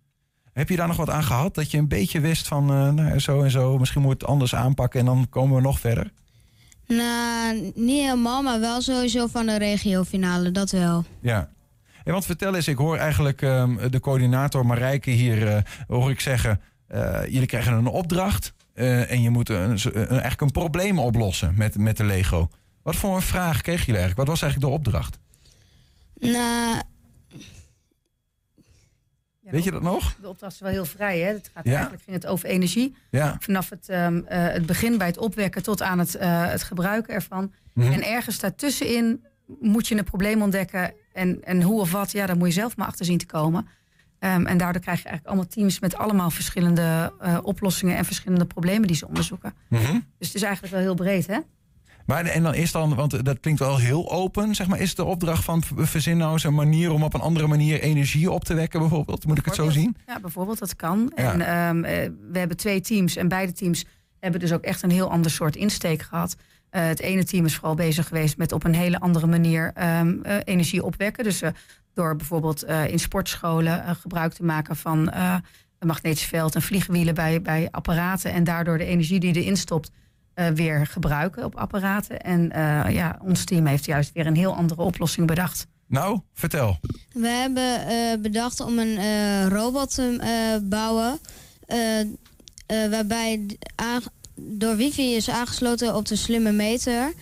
Heb 0.53 0.69
je 0.69 0.75
daar 0.75 0.87
nog 0.87 0.97
wat 0.97 1.09
aan 1.09 1.23
gehad? 1.23 1.55
Dat 1.55 1.71
je 1.71 1.77
een 1.77 1.87
beetje 1.87 2.19
wist 2.19 2.47
van 2.47 2.69
eh, 2.69 2.89
nou, 2.89 3.19
zo 3.19 3.41
en 3.43 3.51
zo, 3.51 3.77
misschien 3.77 4.01
moet 4.01 4.11
je 4.11 4.17
het 4.17 4.27
anders 4.27 4.55
aanpakken 4.55 4.99
en 4.99 5.05
dan 5.05 5.27
komen 5.29 5.55
we 5.55 5.61
nog 5.61 5.79
verder? 5.79 6.11
Nou, 6.87 7.71
niet 7.75 8.01
helemaal, 8.01 8.41
maar 8.41 8.59
wel 8.59 8.81
sowieso 8.81 9.27
van 9.27 9.45
de 9.45 9.57
regiofinale, 9.57 10.51
dat 10.51 10.71
wel. 10.71 11.03
Ja. 11.21 11.49
En 12.05 12.11
want 12.11 12.25
vertel 12.25 12.55
eens, 12.55 12.67
ik 12.67 12.77
hoor 12.77 12.97
eigenlijk 12.97 13.41
ehm, 13.41 13.89
de 13.89 13.99
coördinator 13.99 14.65
Marijke 14.65 15.11
hier, 15.11 15.47
eh, 15.47 15.61
hoor 15.87 16.09
ik 16.11 16.19
zeggen, 16.19 16.61
eh, 16.87 17.21
jullie 17.27 17.47
krijgen 17.47 17.73
een 17.73 17.87
opdracht 17.87 18.53
eh, 18.73 19.11
en 19.11 19.21
je 19.21 19.29
moet 19.29 19.49
een, 19.49 19.79
een, 19.83 20.07
eigenlijk 20.07 20.41
een 20.41 20.51
probleem 20.51 20.99
oplossen 20.99 21.53
met, 21.57 21.77
met 21.77 21.97
de 21.97 22.03
Lego. 22.03 22.49
Wat 22.83 22.95
voor 22.95 23.15
een 23.15 23.21
vraag 23.21 23.61
kregen 23.61 23.85
jullie 23.85 24.01
eigenlijk? 24.01 24.27
Wat 24.27 24.39
was 24.39 24.41
eigenlijk 24.41 24.71
de 24.71 24.79
opdracht? 24.79 25.19
Nou, 26.19 26.81
Weet 29.51 29.63
je 29.63 29.71
dat 29.71 29.81
nog? 29.81 30.15
de 30.21 30.29
opdracht 30.29 30.53
is 30.53 30.59
wel 30.59 30.71
heel 30.71 30.85
vrij. 30.85 31.19
Hè? 31.19 31.27
Het 31.27 31.49
gaat, 31.53 31.65
Ja. 31.65 31.71
Eigenlijk 31.71 32.03
ging 32.03 32.15
het 32.15 32.27
over 32.27 32.49
energie. 32.49 32.95
Ja. 33.09 33.37
Vanaf 33.39 33.69
het, 33.69 33.89
ehm, 33.89 34.21
eh, 34.27 34.47
het 34.47 34.65
begin 34.65 34.97
bij 34.97 35.07
het 35.07 35.17
opwekken 35.17 35.63
tot 35.63 35.81
aan 35.81 35.99
het, 35.99 36.15
eh, 36.15 36.47
het 36.47 36.63
gebruiken 36.63 37.13
ervan. 37.13 37.53
Mhm. 37.73 37.91
En 37.91 38.03
ergens 38.03 38.39
daartussenin 38.39 39.25
moet 39.59 39.87
je 39.87 39.97
een 39.97 40.03
probleem 40.03 40.41
ontdekken. 40.41 40.93
En, 41.13 41.43
en 41.43 41.61
hoe 41.61 41.79
of 41.79 41.91
wat, 41.91 42.11
ja, 42.11 42.25
daar 42.25 42.37
moet 42.37 42.47
je 42.47 42.53
zelf 42.53 42.77
maar 42.77 42.87
achter 42.87 43.05
zien 43.05 43.17
te 43.17 43.25
komen. 43.25 43.67
Ehm, 44.19 44.45
en 44.45 44.57
daardoor 44.57 44.81
krijg 44.81 45.01
je 45.01 45.07
eigenlijk 45.07 45.27
allemaal 45.27 45.47
teams 45.47 45.79
met 45.79 45.95
allemaal 45.95 46.29
verschillende 46.29 47.13
eh, 47.19 47.37
oplossingen 47.41 47.97
en 47.97 48.05
verschillende 48.05 48.45
problemen 48.45 48.87
die 48.87 48.95
ze 48.97 49.07
onderzoeken. 49.07 49.53
Mhm. 49.67 49.99
Dus 50.17 50.27
het 50.27 50.35
is 50.35 50.41
eigenlijk 50.41 50.73
wel 50.73 50.83
heel 50.83 50.95
breed, 50.95 51.27
hè? 51.27 51.39
Maar 52.05 52.25
en 52.25 52.43
dan 52.43 52.53
is 52.53 52.71
dan, 52.71 52.95
want 52.95 53.25
dat 53.25 53.39
klinkt 53.39 53.59
wel 53.59 53.77
heel 53.77 54.11
open, 54.11 54.55
zeg 54.55 54.67
maar, 54.67 54.79
is 54.79 54.95
de 54.95 55.03
opdracht 55.03 55.43
van 55.43 55.63
verzin 55.75 56.17
nou 56.17 56.31
eens 56.33 56.43
een 56.43 56.53
manier 56.53 56.91
om 56.91 57.03
op 57.03 57.13
een 57.13 57.21
andere 57.21 57.47
manier 57.47 57.81
energie 57.81 58.31
op 58.31 58.43
te 58.43 58.53
wekken, 58.53 58.79
bijvoorbeeld? 58.79 59.25
Moet 59.25 59.37
ik 59.37 59.45
het 59.45 59.55
zo 59.55 59.69
zien? 59.69 59.97
Ja, 60.07 60.19
bijvoorbeeld, 60.19 60.59
dat 60.59 60.75
kan. 60.75 61.11
Ja. 61.15 61.31
En 61.31 61.41
ehm, 61.41 61.83
eh, 61.83 62.09
we 62.31 62.39
hebben 62.39 62.57
twee 62.57 62.81
teams 62.81 63.15
en 63.15 63.27
beide 63.27 63.51
teams 63.51 63.85
hebben 64.19 64.39
dus 64.39 64.53
ook 64.53 64.61
echt 64.61 64.83
een 64.83 64.91
heel 64.91 65.11
ander 65.11 65.31
soort 65.31 65.55
insteek 65.55 66.01
gehad. 66.01 66.35
Eh, 66.75 66.87
het 66.87 66.99
ene 66.99 67.23
team 67.23 67.45
is 67.45 67.55
vooral 67.55 67.75
bezig 67.75 68.07
geweest 68.07 68.37
met 68.37 68.51
op 68.51 68.63
een 68.63 68.73
hele 68.75 68.99
andere 68.99 69.27
manier 69.27 69.71
ehm, 69.73 70.21
eh, 70.23 70.35
energie 70.43 70.83
opwekken. 70.83 71.23
Dus 71.23 71.41
eh, 71.41 71.49
door 71.93 72.15
bijvoorbeeld 72.15 72.63
eh, 72.63 72.87
in 72.87 72.99
sportscholen 72.99 73.95
gebruik 73.95 74.33
te 74.33 74.43
maken 74.43 74.75
van 74.75 75.09
eh, 75.11 75.35
een 75.79 75.87
magnetisch 75.87 76.23
veld 76.25 76.55
en 76.55 76.61
vliegwielen 76.61 77.13
bij, 77.15 77.41
bij 77.41 77.67
apparaten. 77.71 78.31
En 78.31 78.43
daardoor 78.43 78.77
de 78.77 78.85
energie 78.85 79.19
die 79.19 79.33
erin 79.35 79.57
stopt 79.57 79.91
eh, 80.33 80.47
weer 80.47 80.87
gebruiken 80.87 81.43
op 81.43 81.55
apparaten. 81.55 82.21
En 82.21 82.51
eh, 82.51 82.93
ja, 82.93 83.19
ons 83.23 83.43
team 83.43 83.65
heeft 83.65 83.85
juist 83.85 84.11
weer 84.13 84.27
een 84.27 84.35
heel 84.35 84.55
andere 84.55 84.81
oplossing 84.81 85.27
bedacht. 85.27 85.67
Nou, 85.87 86.19
vertel. 86.33 86.79
we 87.13 87.27
hebben 87.27 87.87
eh, 87.87 88.21
bedacht 88.21 88.59
om 88.59 88.79
een 88.79 88.97
eh, 88.97 89.47
robot 89.47 89.95
te 89.95 90.59
bouwen. 90.63 91.19
eh, 91.65 91.99
eh, 91.99 92.07
waarbij 92.89 93.45
door 94.35 94.75
wifi 94.75 95.15
is 95.15 95.29
aangesloten 95.29 95.95
op 95.95 96.05
de 96.05 96.15
slimme 96.15 96.51
meter. 96.51 97.13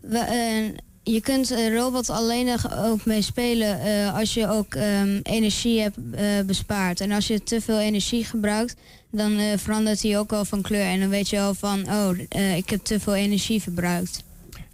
We, 0.00 0.18
eh, 0.18 0.78
je 1.02 1.20
kunt 1.20 1.50
een 1.50 1.74
robot 1.74 2.10
alleen 2.10 2.56
ook 2.76 3.04
mee 3.04 3.22
spelen 3.22 3.80
eh, 3.80 4.14
als 4.14 4.34
je 4.34 4.48
ook 4.48 4.74
ehm, 4.74 5.20
energie 5.22 5.80
hebt 5.80 5.96
eh, 6.12 6.24
bespaard. 6.46 7.00
En 7.00 7.12
als 7.12 7.26
je 7.26 7.42
te 7.42 7.60
veel 7.60 7.78
energie 7.78 8.24
gebruikt, 8.24 8.76
dan 9.10 9.38
eh, 9.38 9.58
verandert 9.58 10.02
hij 10.02 10.18
ook 10.18 10.32
al 10.32 10.44
van 10.44 10.62
kleur. 10.62 10.84
En 10.86 11.00
dan 11.00 11.08
weet 11.08 11.28
je 11.28 11.40
al 11.40 11.54
van, 11.54 11.90
oh, 11.90 12.18
eh, 12.28 12.56
ik 12.56 12.70
heb 12.70 12.84
te 12.84 13.00
veel 13.00 13.14
energie 13.14 13.62
verbruikt. 13.62 14.24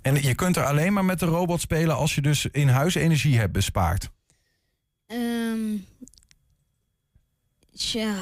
En 0.02 0.22
je 0.22 0.34
kunt 0.34 0.56
er 0.56 0.64
alleen 0.64 0.92
maar 0.92 1.04
met 1.04 1.18
de 1.18 1.26
robot 1.26 1.60
spelen 1.60 1.96
als 1.96 2.14
je 2.14 2.20
dus 2.20 2.46
in 2.52 2.68
huis 2.68 2.94
energie 2.94 3.38
hebt 3.38 3.52
bespaard. 3.52 4.10
Tja, 7.76 8.14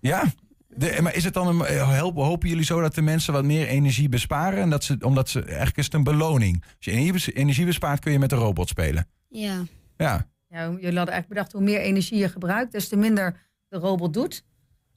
Ja? 0.00 0.32
De, 0.76 0.98
maar 1.02 1.14
is 1.14 1.24
het 1.24 1.34
dan 1.34 1.46
een, 1.46 1.66
eh, 1.66 1.90
helpen, 1.90 2.24
hopen 2.24 2.48
jullie 2.48 2.64
zo 2.64 2.80
dat 2.80 2.94
de 2.94 3.02
mensen 3.02 3.32
wat 3.32 3.44
meer 3.44 3.66
energie 3.66 4.08
besparen? 4.08 4.58
En 4.58 4.70
dat 4.70 4.84
ze, 4.84 4.96
omdat 5.00 5.28
ze, 5.28 5.44
eigenlijk 5.44 5.76
is 5.76 5.84
het 5.84 5.94
een 5.94 6.04
beloning. 6.04 6.62
Als 6.62 6.84
je 6.84 7.32
energie, 7.32 7.66
bespaart, 7.66 8.00
kun 8.00 8.12
je 8.12 8.18
met 8.18 8.30
de 8.30 8.36
robot 8.36 8.68
spelen. 8.68 9.06
ja. 9.28 9.62
Ja. 9.96 10.32
Ja, 10.48 10.60
jullie 10.64 10.84
hadden 10.84 10.96
eigenlijk 10.96 11.28
bedacht 11.28 11.52
hoe 11.52 11.60
meer 11.62 11.80
energie 11.80 12.18
je 12.18 12.28
gebruikt, 12.28 12.72
des 12.72 12.88
te 12.88 12.96
minder 12.96 13.36
de 13.68 13.76
robot 13.78 14.14
doet. 14.14 14.44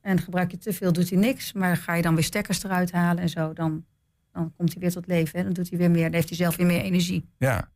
En 0.01 0.19
gebruik 0.19 0.51
je 0.51 0.57
te 0.57 0.73
veel, 0.73 0.93
doet 0.93 1.09
hij 1.09 1.19
niks. 1.19 1.53
Maar 1.53 1.77
ga 1.77 1.93
je 1.95 2.01
dan 2.01 2.15
weer 2.15 2.23
stekkers 2.23 2.63
eruit 2.63 2.91
halen 2.91 3.23
en 3.23 3.29
zo, 3.29 3.53
dan, 3.53 3.85
dan 4.31 4.53
komt 4.57 4.71
hij 4.71 4.81
weer 4.81 4.91
tot 4.91 5.07
leven. 5.07 5.39
En 5.39 5.45
dan 5.45 5.53
doet 5.53 5.69
hij 5.69 5.79
weer 5.79 5.91
meer, 5.91 6.03
dan 6.03 6.13
heeft 6.13 6.27
hij 6.27 6.37
zelf 6.37 6.55
weer 6.55 6.65
meer 6.65 6.81
energie. 6.81 7.29
Ja, 7.37 7.69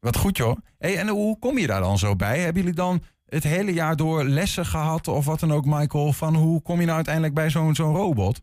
wat 0.00 0.16
goed 0.16 0.36
joh. 0.36 0.56
Hey, 0.78 0.98
en 0.98 1.08
hoe 1.08 1.38
kom 1.38 1.58
je 1.58 1.66
daar 1.66 1.80
dan 1.80 1.98
zo 1.98 2.16
bij? 2.16 2.40
Hebben 2.40 2.62
jullie 2.62 2.76
dan 2.76 3.02
het 3.28 3.44
hele 3.44 3.72
jaar 3.72 3.96
door 3.96 4.24
lessen 4.24 4.66
gehad 4.66 5.08
of 5.08 5.24
wat 5.24 5.40
dan 5.40 5.52
ook, 5.52 5.64
Michael? 5.64 6.12
Van 6.12 6.34
hoe 6.34 6.62
kom 6.62 6.78
je 6.78 6.84
nou 6.84 6.96
uiteindelijk 6.96 7.34
bij 7.34 7.50
zo'n 7.50 7.74
zo'n 7.74 7.94
robot? 7.94 8.40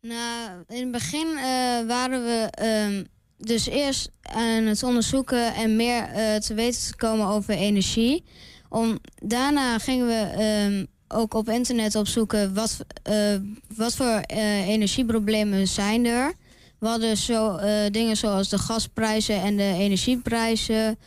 Nou, 0.00 0.64
in 0.68 0.82
het 0.82 0.90
begin 0.90 1.26
eh, 1.36 1.86
waren 1.86 2.24
we 2.24 2.48
ehm, 2.50 3.04
dus 3.36 3.66
eerst 3.66 4.10
aan 4.22 4.64
het 4.64 4.82
onderzoeken 4.82 5.54
en 5.54 5.76
meer 5.76 6.02
eh, 6.02 6.36
te 6.36 6.54
weten 6.54 6.80
te 6.80 6.96
komen 6.96 7.26
over 7.26 7.54
energie. 7.54 8.24
Om, 8.68 8.98
daarna 9.14 9.78
gingen 9.78 10.06
we 10.06 10.42
ehm, 10.42 10.84
ook 11.08 11.34
op 11.34 11.48
internet 11.48 11.94
opzoeken 11.94 12.54
wat, 12.54 12.78
eh, 13.02 13.34
wat 13.76 13.94
voor 13.94 14.20
energieproblemen 14.66 15.68
zijn 15.68 16.06
er. 16.06 16.32
We 16.78 16.86
hadden 16.86 17.16
zo, 17.16 17.58
dingen 17.90 18.16
zoals 18.16 18.48
de 18.48 18.58
gasprijzen 18.58 19.42
en 19.42 19.56
de 19.56 19.74
energieprijzen. 19.78 20.98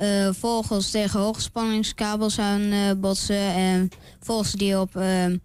Eh, 0.00 0.28
vogels 0.32 0.90
tegen 0.90 1.20
hoogspanningskabels 1.20 2.38
aan 2.38 2.60
eh, 2.60 2.90
botsen. 2.96 3.54
En 3.54 3.88
vogels 4.20 4.52
die 4.52 4.80
op 4.80 4.96
ehm, 4.96 5.36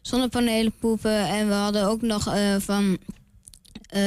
zonnepanelen 0.00 0.72
poepen. 0.78 1.26
En 1.28 1.48
we 1.48 1.54
hadden 1.54 1.86
ook 1.86 2.02
nog 2.02 2.34
eh, 2.34 2.56
van 2.58 2.98
eh, 3.88 4.02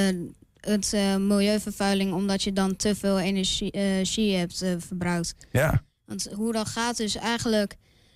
het 0.60 0.94
eh, 0.94 1.16
milieuvervuiling... 1.16 2.14
omdat 2.14 2.44
je 2.44 2.54
dan 2.54 2.76
te 2.76 2.96
veel 2.96 3.20
energie, 3.20 3.72
eh, 3.72 4.38
hebt 4.40 4.62
eh, 4.62 4.74
verbruikt. 4.78 5.36
Ja. 5.52 5.84
Want 6.06 6.30
hoe 6.34 6.54
dat 6.54 6.68
gaat 6.68 7.00
is 7.00 7.16
eigenlijk... 7.16 7.76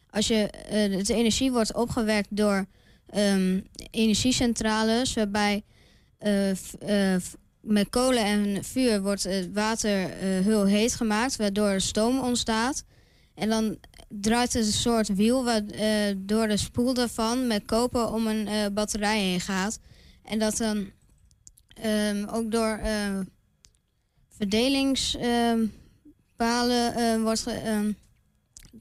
als 0.10 0.28
je 0.28 0.50
eh, 0.50 1.06
de 1.06 1.14
energie 1.14 1.52
wordt 1.52 1.74
opgewekt 1.74 2.28
door 2.30 2.66
ehm, 3.10 3.60
energiecentrales... 3.92 5.14
waarbij 5.14 5.64
eh, 6.18 6.50
eh, 7.14 7.22
met 7.70 7.90
kolen 7.90 8.24
en 8.24 8.64
vuur 8.64 9.02
wordt 9.02 9.24
het 9.24 9.50
water 9.54 10.10
eh, 10.10 10.20
heel 10.20 10.66
heet 10.66 10.94
gemaakt... 10.94 11.36
waardoor 11.36 11.82
stoom 11.82 12.20
ontstaat. 12.20 12.84
En 13.36 13.50
dan 13.50 13.78
draait 14.08 14.54
het 14.54 14.66
een 14.66 14.72
soort 14.72 15.16
wiel 15.16 15.44
waardoor 15.44 16.48
de 16.48 16.58
spoel 16.58 16.94
daarvan 16.94 17.48
met 17.48 17.66
koper 17.66 18.12
om 18.12 18.28
een 18.28 18.48
eh, 18.48 18.66
batterij 18.74 19.20
heen 19.20 19.42
gaat. 19.42 19.80
En 20.24 20.40
dat 20.40 20.58
dan 20.58 20.92
ehm, 21.74 22.26
ook 22.28 22.52
door 22.52 22.80
eh, 22.84 23.20
verdelingspalen 24.38 26.96
eh, 26.96 27.22
wordt 27.22 27.48
ehm, 27.48 27.92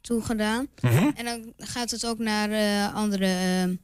toegedaan. 0.01 0.69
Mhm. 0.81 1.11
En 1.15 1.25
dan 1.25 1.53
gaat 1.57 1.91
het 1.91 2.07
ook 2.07 2.19
naar 2.19 2.51
eh, 2.51 2.95
andere 2.95 3.27
ehm, 3.27 3.75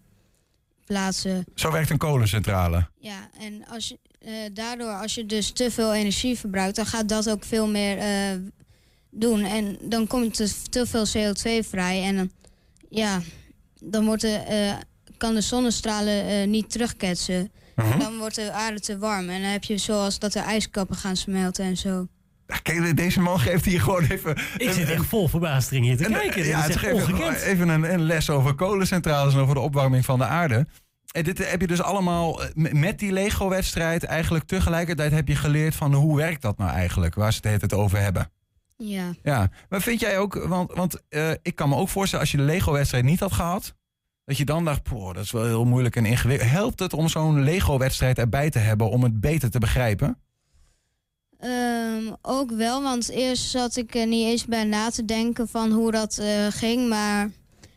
plaatsen. 0.84 1.44
Zo 1.54 1.70
werkt 1.70 1.90
een 1.90 1.98
kolencentrale. 1.98 2.88
Ja, 2.98 3.30
en 3.38 3.66
als 3.66 3.88
je, 3.88 3.94
eh, 3.94 4.13
daardoor, 4.52 4.92
als 4.92 5.14
je 5.14 5.26
dus 5.26 5.50
te 5.50 5.70
veel 5.70 5.94
energie 5.94 6.38
verbruikt, 6.38 6.76
dan 6.76 6.86
gaat 6.86 7.08
dat 7.08 7.30
ook 7.30 7.44
veel 7.44 7.68
meer 7.68 7.98
eh, 7.98 8.38
doen. 9.10 9.44
En 9.44 9.78
dan 9.80 10.06
komt 10.06 10.38
er 10.38 10.52
te 10.70 10.86
veel 10.86 11.06
CO2 11.06 11.68
vrij. 11.68 12.02
En 12.02 12.16
dan, 12.16 12.30
ja, 12.88 13.20
dan 13.80 14.04
wordt 14.04 14.22
de, 14.22 14.36
eh, 14.36 14.74
kan 15.16 15.34
de 15.34 15.40
zonnestralen 15.40 16.26
eh, 16.26 16.46
niet 16.46 16.70
terugketsen. 16.70 17.52
Mhm. 17.76 17.98
Dan 17.98 18.18
wordt 18.18 18.34
de 18.34 18.52
aarde 18.52 18.80
te 18.80 18.98
warm. 18.98 19.28
En 19.28 19.42
dan 19.42 19.50
heb 19.50 19.64
je 19.64 19.78
zoals 19.78 20.18
dat 20.18 20.32
de 20.32 20.40
ijskappen 20.40 20.96
gaan 20.96 21.16
smelten 21.16 21.64
en 21.64 21.76
zo. 21.76 22.06
Kijk, 22.62 22.96
deze 22.96 23.20
man 23.20 23.40
geeft 23.40 23.64
hier 23.64 23.80
gewoon 23.80 24.04
even... 24.04 24.36
Ik 24.56 24.70
zit 24.70 24.90
echt 24.90 25.06
vol 25.06 25.28
verbazing 25.28 25.84
hier 25.84 25.96
te 25.96 26.04
En, 26.04 26.12
kijken. 26.12 26.44
Ja, 26.44 26.58
is 26.58 26.62
het 26.62 26.72
echt 26.72 26.84
geeft 26.84 26.94
ongekend. 26.94 27.40
even 27.40 27.68
een, 27.68 27.92
een 27.92 28.02
les 28.02 28.30
over 28.30 28.54
kolencentrales 28.54 29.34
en 29.34 29.40
over 29.40 29.54
de 29.54 29.60
opwarming 29.60 30.04
van 30.04 30.18
de 30.18 30.24
aarde. 30.24 30.66
En 31.12 31.24
dit 31.24 31.50
heb 31.50 31.60
je 31.60 31.66
dus 31.66 31.82
allemaal 31.82 32.42
eh, 32.42 32.72
met 32.72 32.98
die 32.98 33.12
Lego-wedstrijd 33.12 34.04
eigenlijk 34.04 34.44
tegelijkertijd 34.44 35.12
heb 35.12 35.28
je 35.28 35.36
geleerd 35.36 35.74
van 35.74 35.94
hoe 35.94 36.16
werkt 36.16 36.42
dat 36.42 36.58
nou 36.58 36.70
eigenlijk, 36.70 37.14
waar 37.14 37.32
ze 37.32 37.48
het 37.48 37.60
het 37.60 37.74
over 37.74 37.98
hebben. 37.98 38.30
Ja. 38.76 39.14
Ja, 39.22 39.50
maar 39.68 39.82
vind 39.82 40.00
jij 40.00 40.18
ook, 40.18 40.34
want, 40.34 40.72
want 40.72 41.02
eh, 41.08 41.30
ik 41.42 41.54
kan 41.54 41.68
me 41.68 41.76
ook 41.76 41.88
voorstellen 41.88 42.24
als 42.24 42.32
je 42.32 42.38
de 42.38 42.44
Lego-wedstrijd 42.44 43.04
niet 43.04 43.20
had 43.20 43.32
gehad, 43.32 43.74
dat 44.24 44.36
je 44.36 44.44
dan 44.44 44.64
dacht, 44.64 44.82
poh, 44.82 45.14
dat 45.14 45.24
is 45.24 45.30
wel 45.30 45.44
heel 45.44 45.64
moeilijk 45.64 45.96
en 45.96 46.06
ingewikkeld. 46.06 46.50
Helpt 46.50 46.78
het 46.78 46.92
om 46.92 47.08
zo'n 47.08 47.42
Lego-wedstrijd 47.42 48.18
erbij 48.18 48.50
te 48.50 48.58
hebben 48.58 48.90
om 48.90 49.02
het 49.02 49.20
beter 49.20 49.50
te 49.50 49.58
begrijpen? 49.58 50.18
Ehm, 51.38 52.12
ook 52.22 52.50
wel, 52.50 52.82
want 52.82 53.08
eerst 53.08 53.50
zat 53.50 53.76
ik 53.76 53.94
er 53.94 54.06
niet 54.06 54.26
eens 54.26 54.44
bij 54.44 54.64
na 54.64 54.90
te 54.90 55.04
denken 55.04 55.48
van 55.48 55.70
hoe 55.72 55.90
dat 55.90 56.18
eh, 56.18 56.46
ging. 56.50 56.88
Maar 56.88 57.30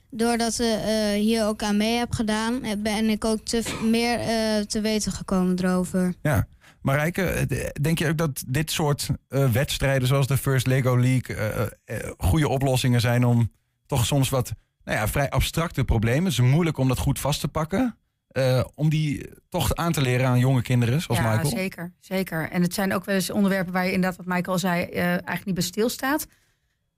doordat 0.10 0.60
ik 0.60 0.80
eh, 0.80 1.12
hier 1.12 1.46
ook 1.46 1.64
aan 1.64 1.78
mee 1.78 1.98
heb 1.98 2.12
gedaan, 2.12 2.64
eh, 2.64 2.72
ben 2.78 3.10
ik 3.10 3.26
ook 3.26 3.46
te, 3.46 3.64
meer 3.84 4.20
eh, 4.20 4.60
te 4.66 4.82
weten 4.82 5.12
gekomen 5.12 5.60
erover. 5.60 6.14
Ja. 6.22 6.48
Marijke, 6.82 7.48
denk 7.82 8.00
je 8.00 8.08
ook 8.08 8.18
dat 8.18 8.44
dit 8.48 8.72
soort 8.72 9.10
eh, 9.28 9.52
wedstrijden 9.52 10.08
zoals 10.08 10.28
de 10.28 10.38
First 10.38 10.68
Lego 10.68 10.98
League 10.98 11.36
goede 12.18 12.48
oplossingen 12.48 13.02
zijn 13.02 13.26
om 13.26 13.52
toch 13.86 14.06
soms 14.06 14.30
wat 14.30 14.54
nou 14.84 14.98
ja, 14.98 15.08
vrij 15.08 15.30
abstracte 15.30 15.84
problemen, 15.84 16.24
het 16.24 16.34
is 16.34 16.40
moeilijk 16.40 16.78
om 16.78 16.88
dat 16.88 16.98
goed 16.98 17.20
vast 17.20 17.40
te 17.40 17.48
pakken, 17.48 17.98
eh, 18.38 18.64
om 18.76 18.90
die 18.90 19.30
toch 19.50 19.76
aan 19.76 19.92
te 19.92 20.02
leren 20.02 20.28
aan 20.28 20.40
jonge 20.40 20.62
kinderen 20.62 21.02
zoals 21.02 21.22
ja, 21.22 21.30
Michael? 21.30 21.50
zeker, 21.50 21.94
zeker. 22.00 22.50
En 22.50 22.62
het 22.62 22.74
zijn 22.74 22.94
ook 22.94 23.06
wel 23.06 23.16
eens 23.16 23.30
onderwerpen 23.30 23.74
waar 23.74 23.86
je 23.86 23.92
inderdaad, 23.92 24.18
wat 24.18 24.26
Michael 24.26 24.54
al 24.54 24.60
zei, 24.60 24.84
eh, 24.84 25.04
eigenlijk 25.06 25.46
niet 25.46 25.56
bij 25.56 25.64
stilstaat. 25.64 26.28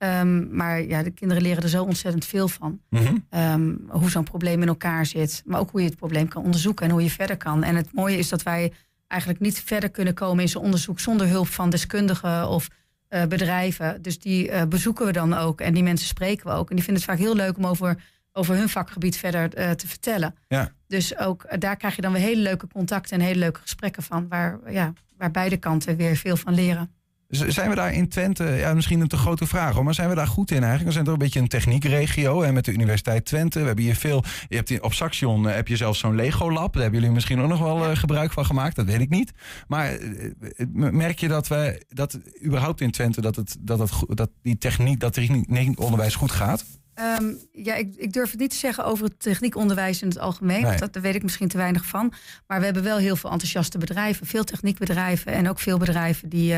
Ehm, 0.00 0.56
maar 0.56 0.82
ja, 0.82 1.02
de 1.02 1.10
kinderen 1.10 1.42
leren 1.42 1.62
er 1.62 1.68
zo 1.68 1.84
ontzettend 1.84 2.24
veel 2.24 2.48
van. 2.48 2.80
Mhm. 2.88 3.16
Ehm, 3.30 3.74
hoe 3.88 4.10
zo'n 4.10 4.24
probleem 4.24 4.62
in 4.62 4.68
elkaar 4.68 5.06
zit. 5.06 5.42
Maar 5.46 5.60
ook 5.60 5.70
hoe 5.70 5.80
je 5.80 5.86
het 5.86 5.96
probleem 5.96 6.28
kan 6.28 6.42
onderzoeken 6.42 6.86
en 6.86 6.92
hoe 6.92 7.02
je 7.02 7.10
verder 7.10 7.36
kan. 7.36 7.62
En 7.62 7.76
het 7.76 7.92
mooie 7.92 8.18
is 8.18 8.28
dat 8.28 8.42
wij 8.42 8.72
eigenlijk 9.06 9.40
niet 9.40 9.60
verder 9.60 9.90
kunnen 9.90 10.14
komen 10.14 10.42
in 10.42 10.48
zo'n 10.48 10.62
onderzoek 10.62 11.00
zonder 11.00 11.28
hulp 11.28 11.46
van 11.46 11.70
deskundigen 11.70 12.48
of 12.48 12.68
eh, 13.08 13.24
bedrijven. 13.26 14.02
Dus 14.02 14.18
die 14.18 14.50
eh, 14.50 14.66
bezoeken 14.66 15.06
we 15.06 15.12
dan 15.12 15.34
ook 15.34 15.60
en 15.60 15.74
die 15.74 15.82
mensen 15.82 16.06
spreken 16.06 16.46
we 16.46 16.52
ook. 16.52 16.70
En 16.70 16.76
die 16.76 16.84
vinden 16.84 17.02
het 17.02 17.12
vaak 17.12 17.20
heel 17.20 17.34
leuk 17.34 17.56
om 17.56 17.66
over, 17.66 18.02
over 18.32 18.56
hun 18.56 18.68
vakgebied 18.68 19.16
verder 19.16 19.54
eh, 19.54 19.70
te 19.70 19.88
vertellen. 19.88 20.34
Ja. 20.48 20.72
Dus 20.86 21.18
ook 21.18 21.60
daar 21.60 21.76
krijg 21.76 21.96
je 21.96 22.02
dan 22.02 22.12
weer 22.12 22.22
hele 22.22 22.42
leuke 22.42 22.66
contacten 22.66 23.18
en 23.18 23.24
hele 23.24 23.38
leuke 23.38 23.60
gesprekken 23.60 24.02
van, 24.02 24.28
waar, 24.28 24.58
ja, 24.72 24.92
waar 25.16 25.30
beide 25.30 25.56
kanten 25.56 25.96
weer 25.96 26.16
veel 26.16 26.36
van 26.36 26.54
leren. 26.54 26.90
Zijn 27.30 27.68
we 27.68 27.74
daar 27.74 27.92
in 27.92 28.08
Twente, 28.08 28.44
ja, 28.44 28.74
misschien 28.74 29.00
een 29.00 29.08
te 29.08 29.16
grote 29.16 29.46
vraag, 29.46 29.74
hoor, 29.74 29.84
maar 29.84 29.94
zijn 29.94 30.08
we 30.08 30.14
daar 30.14 30.26
goed 30.26 30.50
in 30.50 30.56
eigenlijk? 30.56 30.86
We 30.86 30.92
zijn 30.92 31.04
toch 31.04 31.12
een 31.12 31.20
beetje 31.20 31.40
een 31.40 31.48
techniekregio 31.48 32.42
en 32.42 32.54
met 32.54 32.64
de 32.64 32.72
Universiteit 32.72 33.24
Twente. 33.24 33.60
We 33.60 33.66
hebben 33.66 33.84
hier 33.84 33.94
veel. 33.94 34.24
Je 34.48 34.56
hebt 34.56 34.80
op 34.80 34.92
Saxion 34.92 35.48
eh, 35.48 35.54
heb 35.54 35.68
je 35.68 35.76
zelfs 35.76 35.98
zo'n 35.98 36.14
Lego-lab. 36.14 36.72
Daar 36.72 36.82
hebben 36.82 37.00
jullie 37.00 37.14
misschien 37.14 37.40
ook 37.40 37.48
nog 37.48 37.58
wel 37.58 37.84
eh, 37.84 37.96
gebruik 37.96 38.32
van 38.32 38.46
gemaakt, 38.46 38.76
dat 38.76 38.86
weet 38.86 39.00
ik 39.00 39.08
niet. 39.08 39.32
Maar 39.66 39.92
eh, 39.92 40.30
merk 40.72 41.18
je 41.18 41.28
dat 41.28 41.48
we 41.48 41.84
dat 41.88 42.18
überhaupt 42.44 42.80
in 42.80 42.90
Twente 42.90 43.20
dat, 43.20 43.36
het, 43.36 43.56
dat, 43.60 43.78
het, 43.78 43.92
dat 44.08 44.30
die 44.42 44.58
techniek, 44.58 45.00
dat 45.00 45.12
techniekonderwijs 45.12 46.14
goed 46.14 46.32
gaat? 46.32 46.64
Ehm, 46.94 47.32
ja, 47.52 47.74
ik, 47.74 47.94
ik 47.96 48.12
durf 48.12 48.30
het 48.30 48.40
niet 48.40 48.50
te 48.50 48.56
zeggen 48.56 48.84
over 48.84 49.04
het 49.04 49.20
techniekonderwijs 49.20 50.02
in 50.02 50.08
het 50.08 50.18
algemeen. 50.18 50.62
Nee. 50.62 50.78
Dat, 50.78 50.92
daar 50.92 51.02
weet 51.02 51.14
ik 51.14 51.22
misschien 51.22 51.48
te 51.48 51.56
weinig 51.56 51.84
van. 51.84 52.12
Maar 52.46 52.58
we 52.58 52.64
hebben 52.64 52.82
wel 52.82 52.98
heel 52.98 53.16
veel 53.16 53.30
enthousiaste 53.30 53.78
bedrijven. 53.78 54.26
Veel 54.26 54.44
techniekbedrijven 54.44 55.32
en 55.32 55.48
ook 55.48 55.58
veel 55.58 55.78
bedrijven 55.78 56.28
die, 56.28 56.54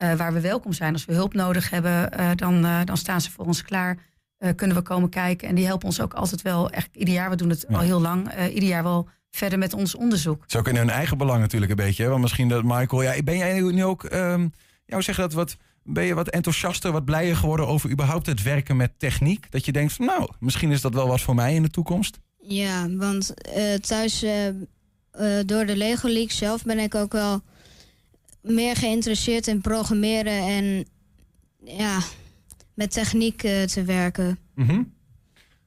eh, 0.00 0.14
waar 0.14 0.32
we 0.32 0.40
welkom 0.40 0.72
zijn. 0.72 0.92
Als 0.92 1.04
we 1.04 1.12
hulp 1.14 1.34
nodig 1.34 1.70
hebben, 1.70 2.12
eh, 2.12 2.30
dan, 2.34 2.64
eh, 2.64 2.80
dan 2.84 2.96
staan 2.96 3.20
ze 3.20 3.30
voor 3.30 3.46
ons 3.46 3.62
klaar. 3.62 3.98
Eh, 4.38 4.50
kunnen 4.56 4.76
we 4.76 4.82
komen 4.82 5.08
kijken. 5.08 5.48
En 5.48 5.54
die 5.54 5.66
helpen 5.66 5.86
ons 5.86 6.00
ook 6.00 6.14
altijd 6.14 6.42
wel, 6.42 6.70
echt 6.70 6.88
ieder 6.92 7.14
jaar. 7.14 7.30
We 7.30 7.36
doen 7.36 7.48
het 7.48 7.66
al 7.68 7.78
heel 7.80 8.00
lang. 8.00 8.28
eh, 8.28 8.54
ieder 8.54 8.68
jaar 8.68 8.82
wel 8.82 9.08
verder 9.30 9.58
met 9.58 9.74
ons 9.74 9.94
onderzoek. 9.94 10.42
Het 10.42 10.50
is 10.52 10.58
ook 10.58 10.68
in 10.68 10.76
hun 10.76 10.90
eigen 10.90 11.18
belang 11.18 11.40
natuurlijk 11.40 11.70
een 11.70 11.76
beetje. 11.76 12.02
Hè? 12.02 12.08
Want 12.08 12.22
misschien 12.22 12.48
dat 12.48 12.62
Michael, 12.62 13.02
ja, 13.02 13.22
ben 13.22 13.36
jij 13.36 13.60
nu 13.60 13.84
ook, 13.84 14.04
ehm 14.04 14.40
ja, 14.84 14.94
hoe 14.94 15.02
zeg 15.02 15.16
je 15.16 15.22
dat, 15.22 15.32
wat, 15.32 15.56
ben 15.82 16.04
je 16.04 16.14
wat 16.14 16.28
enthousiaster, 16.28 16.92
wat 16.92 17.04
blijer 17.04 17.36
geworden 17.36 17.66
over 17.66 17.90
überhaupt 17.90 18.26
het 18.26 18.42
werken 18.42 18.76
met 18.76 18.92
techniek? 18.98 19.50
Dat 19.50 19.64
je 19.64 19.72
denkt, 19.72 19.92
van, 19.92 20.06
nou, 20.06 20.28
misschien 20.38 20.70
is 20.70 20.80
dat 20.80 20.94
wel 20.94 21.08
wat 21.08 21.20
voor 21.20 21.34
mij 21.34 21.54
in 21.54 21.62
de 21.62 21.70
toekomst. 21.70 22.18
Ja, 22.38 22.88
want 22.90 23.34
eh, 23.42 23.74
thuis 23.74 24.24
door 25.46 25.66
de 25.66 25.76
Lego 25.76 26.08
League 26.08 26.32
zelf 26.32 26.62
ben 26.62 26.78
ik 26.78 26.94
ook 26.94 27.12
wel 27.12 27.42
meer 28.42 28.76
geïnteresseerd 28.76 29.46
in 29.46 29.60
programmeren 29.60 30.46
en 30.46 30.86
ja, 31.64 31.98
met 32.74 32.90
techniek 32.90 33.42
eh, 33.42 33.62
te 33.62 33.82
werken. 33.82 34.38
Mhm. 34.54 34.82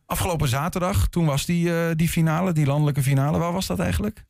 Afgelopen 0.05 0.47
zaterdag, 0.47 1.07
toen 1.07 1.25
was 1.25 1.45
die, 1.45 1.75
eh, 1.75 1.95
die 1.95 2.09
finale, 2.09 2.51
die 2.51 2.65
landelijke 2.65 3.01
finale. 3.01 3.37
Waar 3.37 3.53
was 3.53 3.67
dat 3.67 3.79
eigenlijk? 3.79 4.25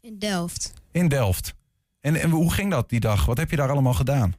In 0.00 0.18
Delft. 0.18 0.72
In 0.92 1.08
Delft. 1.08 1.54
En, 2.00 2.16
en 2.16 2.30
hoe 2.30 2.52
ging 2.52 2.70
dat 2.70 2.88
die 2.88 3.00
dag? 3.00 3.24
Wat 3.26 3.36
heb 3.36 3.50
je 3.50 3.56
daar 3.56 3.70
allemaal 3.70 3.94
gedaan? 3.94 4.34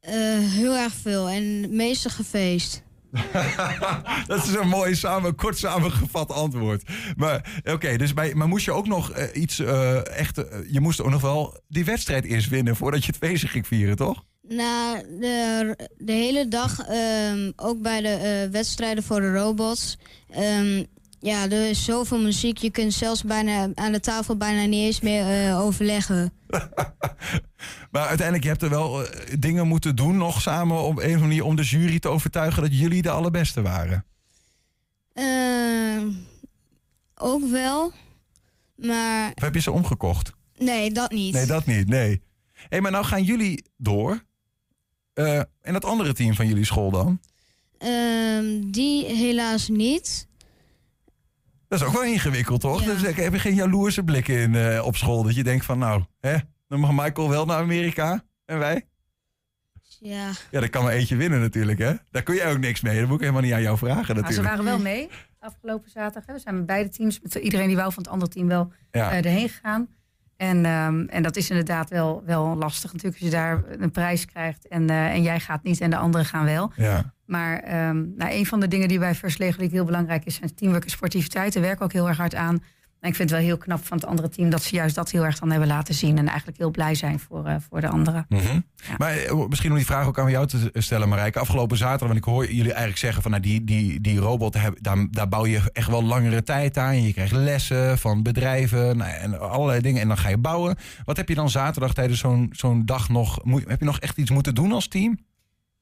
Eh, 0.00 0.12
heel 0.38 0.76
erg 0.76 0.92
veel 0.92 1.28
en 1.28 1.76
meeste 1.76 2.10
gefeest. 2.10 2.82
Dat 4.26 4.44
is 4.44 4.54
een 4.54 4.68
mooi 4.68 4.94
samen, 4.94 5.34
kort 5.34 5.58
samengevat 5.58 6.32
antwoord. 6.32 6.82
Maar 7.16 7.60
oké, 7.64 7.96
dus 7.96 8.14
bij, 8.14 8.34
maar 8.34 8.48
moest 8.48 8.64
je 8.64 8.72
ook 8.72 8.86
nog 8.86 9.10
eh, 9.10 9.42
iets 9.42 9.58
eh, 9.58 10.18
echt... 10.18 10.38
eh, 10.38 10.58
je 10.72 10.80
moest 10.80 11.00
ook 11.00 11.10
nog 11.10 11.20
wel 11.20 11.60
die 11.68 11.84
wedstrijd 11.84 12.24
eerst 12.24 12.48
winnen 12.48 12.76
voordat 12.76 13.04
je 13.04 13.12
het 13.12 13.20
feestje 13.24 13.48
ging 13.48 13.66
vieren, 13.66 13.96
toch? 13.96 14.24
Na 14.48 14.94
de, 15.02 15.76
de 15.96 16.12
hele 16.12 16.48
dag, 16.48 16.78
ehm, 16.80 17.50
ook 17.56 17.82
bij 17.82 18.00
de 18.00 18.48
wedstrijden 18.50 19.02
voor 19.02 19.20
de 19.20 19.32
robots. 19.32 19.98
ehm, 20.30 20.84
ja, 21.20 21.50
er 21.50 21.68
is 21.68 21.84
zoveel 21.84 22.18
muziek. 22.20 22.58
Je 22.58 22.70
kunt 22.70 22.92
zelfs 22.92 23.22
bijna 23.24 23.68
aan 23.74 23.92
de 23.92 24.00
tafel 24.00 24.36
bijna 24.36 24.64
niet 24.64 24.84
eens 24.84 25.00
meer 25.00 25.46
eh, 25.46 25.60
overleggen. 25.60 26.32
Maar 27.90 28.06
uiteindelijk, 28.06 28.42
je 28.42 28.50
hebt 28.50 28.62
er 28.62 28.70
wel 28.70 29.04
eh, 29.06 29.34
dingen 29.38 29.66
moeten 29.66 29.96
doen 29.96 30.16
nog 30.16 30.40
samen 30.40 30.76
op 30.76 30.84
een 30.84 30.96
of 30.96 31.02
andere 31.04 31.20
manier 31.20 31.44
om 31.44 31.56
de 31.56 31.62
jury 31.62 31.98
te 31.98 32.08
overtuigen 32.08 32.62
dat 32.62 32.78
jullie 32.78 33.02
de 33.02 33.10
allerbeste 33.10 33.62
waren. 33.62 34.04
Ehm, 35.12 36.08
ook 37.14 37.50
wel, 37.50 37.92
maar 38.76 39.32
Of 39.34 39.42
heb 39.42 39.54
je 39.54 39.60
ze 39.60 39.70
omgekocht? 39.70 40.32
nee, 40.58 40.90
dat 40.92 41.10
niet. 41.10 41.34
Nee, 41.34 41.46
dat 41.46 41.66
niet, 41.66 41.88
nee. 41.88 42.22
Hé, 42.68 42.80
maar 42.80 42.90
nou 42.90 43.04
gaan 43.04 43.22
jullie 43.22 43.64
door. 43.76 44.24
Eh, 45.14 45.38
en 45.38 45.72
dat 45.72 45.84
andere 45.84 46.12
team 46.12 46.34
van 46.34 46.46
jullie 46.46 46.64
school 46.64 46.90
dan? 46.90 47.20
Ehm, 47.78 48.60
die 48.70 49.04
helaas 49.04 49.68
niet. 49.68 50.28
Dat 51.70 51.80
is 51.80 51.86
ook 51.86 51.92
wel 51.92 52.04
ingewikkeld, 52.04 52.60
toch? 52.60 52.82
Dus 52.82 53.02
ik 53.02 53.16
heb 53.16 53.32
je 53.32 53.38
geen 53.38 53.54
jaloerse 53.54 54.02
blikken 54.02 54.38
in, 54.38 54.54
eh, 54.54 54.84
op 54.86 54.96
school. 54.96 55.22
Dat 55.22 55.34
je 55.34 55.42
denkt 55.42 55.64
van, 55.64 55.78
nou, 55.78 56.02
hè, 56.20 56.36
dan 56.68 56.80
mag 56.80 56.90
Michael 56.92 57.28
wel 57.28 57.46
naar 57.46 57.58
Amerika. 57.58 58.24
En 58.44 58.58
wij? 58.58 58.86
Ja. 60.00 60.30
Ja, 60.50 60.60
dat 60.60 60.70
kan 60.70 60.82
maar 60.84 60.92
eentje 60.92 61.16
winnen 61.16 61.40
natuurlijk, 61.40 61.78
hè? 61.78 61.92
Daar 62.10 62.22
kun 62.22 62.34
je 62.34 62.44
ook 62.44 62.58
niks 62.58 62.80
mee. 62.80 62.98
Dat 62.98 63.04
moet 63.06 63.14
ik 63.14 63.20
helemaal 63.20 63.42
niet 63.42 63.52
aan 63.52 63.62
jou 63.62 63.78
vragen 63.78 63.96
Maar 63.96 64.06
natuurlijk. 64.06 64.34
ze 64.36 64.42
waren 64.42 64.64
wel 64.64 64.78
mee 64.78 65.08
afgelopen 65.38 65.90
zaterdag. 65.90 66.26
Hè. 66.26 66.32
We 66.32 66.38
zijn 66.38 66.54
met 66.56 66.66
beide 66.66 66.88
teams, 66.88 67.20
met 67.20 67.34
iedereen 67.34 67.66
die 67.66 67.76
wou 67.76 67.92
van 67.92 68.02
het 68.02 68.12
andere 68.12 68.30
team 68.30 68.46
wel 68.48 68.72
Ja. 68.90 69.10
eh, 69.10 69.16
erheen 69.18 69.48
gegaan. 69.48 69.88
En, 70.40 70.64
ehm, 70.64 71.04
en 71.06 71.22
dat 71.22 71.36
is 71.36 71.50
inderdaad 71.50 71.90
wel, 71.90 72.22
wel 72.26 72.56
lastig 72.56 72.92
natuurlijk 72.92 73.22
als 73.22 73.30
je 73.30 73.36
daar 73.36 73.62
een 73.78 73.90
prijs 73.90 74.24
krijgt 74.24 74.68
en, 74.68 74.90
eh, 74.90 75.06
en 75.06 75.22
jij 75.22 75.40
gaat 75.40 75.62
niet 75.62 75.80
en 75.80 75.90
de 75.90 75.96
anderen 75.96 76.26
gaan 76.26 76.44
wel. 76.44 76.72
Ja. 76.76 77.12
Maar 77.26 77.58
ehm, 77.58 78.04
nou, 78.16 78.32
een 78.32 78.46
van 78.46 78.60
de 78.60 78.68
dingen 78.68 78.88
die 78.88 78.98
bij 78.98 79.14
First 79.14 79.38
Lego 79.38 79.68
heel 79.68 79.84
belangrijk 79.84 80.24
is, 80.24 80.34
zijn 80.34 80.54
teamwork 80.54 80.84
en 80.84 80.90
sportiviteit. 80.90 81.52
Daar 81.52 81.62
werken 81.62 81.84
ook 81.84 81.92
heel 81.92 82.08
erg 82.08 82.16
hard 82.16 82.34
aan. 82.34 82.62
En 83.00 83.08
ik 83.08 83.14
vind 83.14 83.30
het 83.30 83.38
wel 83.38 83.48
heel 83.48 83.58
knap 83.58 83.86
van 83.86 83.96
het 83.96 84.06
andere 84.06 84.28
team 84.28 84.50
dat 84.50 84.62
ze 84.62 84.74
juist 84.74 84.94
dat 84.94 85.10
heel 85.10 85.24
erg 85.24 85.38
dan 85.38 85.50
hebben 85.50 85.68
laten 85.68 85.94
zien. 85.94 86.18
En 86.18 86.28
eigenlijk 86.28 86.58
heel 86.58 86.70
blij 86.70 86.94
zijn 86.94 87.18
voor, 87.18 87.46
eh, 87.46 87.54
voor 87.68 87.80
de 87.80 87.88
anderen. 87.88 88.26
Mhm. 88.28 88.60
Maar 88.98 89.16
eh, 89.16 89.46
misschien 89.48 89.70
om 89.70 89.76
die 89.76 89.86
vraag 89.86 90.06
ook 90.06 90.18
aan 90.18 90.30
jou 90.30 90.46
te 90.46 90.70
stellen, 90.74 91.08
Marijke. 91.08 91.38
Afgelopen 91.38 91.76
zaterdag, 91.76 92.08
want 92.08 92.18
ik 92.18 92.24
hoor 92.24 92.46
jullie 92.46 92.70
eigenlijk 92.70 92.98
zeggen 92.98 93.22
van 93.22 93.30
nou, 93.30 93.42
die, 93.42 93.64
die, 93.64 94.00
die 94.00 94.18
robot, 94.18 94.52
daar, 94.52 94.72
daar, 94.80 95.06
daar 95.10 95.28
bouw 95.28 95.46
je 95.46 95.60
echt 95.72 95.88
wel 95.88 96.02
langere 96.02 96.42
tijd 96.42 96.76
aan. 96.76 97.02
Je 97.02 97.12
krijgt 97.12 97.32
lessen 97.32 97.98
van 97.98 98.22
bedrijven 98.22 98.96
nou, 98.96 99.10
en 99.10 99.40
allerlei 99.40 99.80
dingen. 99.80 100.00
En 100.00 100.08
dan 100.08 100.18
ga 100.18 100.28
je 100.28 100.38
bouwen. 100.38 100.76
Wat 101.04 101.16
heb 101.16 101.28
je 101.28 101.34
dan 101.34 101.50
zaterdag 101.50 101.94
tijdens 101.94 102.20
zo'n 102.20 102.48
zo'n 102.52 102.84
dag 102.84 103.08
nog? 103.08 103.44
Moet, 103.44 103.68
heb 103.68 103.78
je 103.78 103.86
nog 103.86 103.98
echt 103.98 104.18
iets 104.18 104.30
moeten 104.30 104.54
doen 104.54 104.72
als 104.72 104.88
team? 104.88 105.18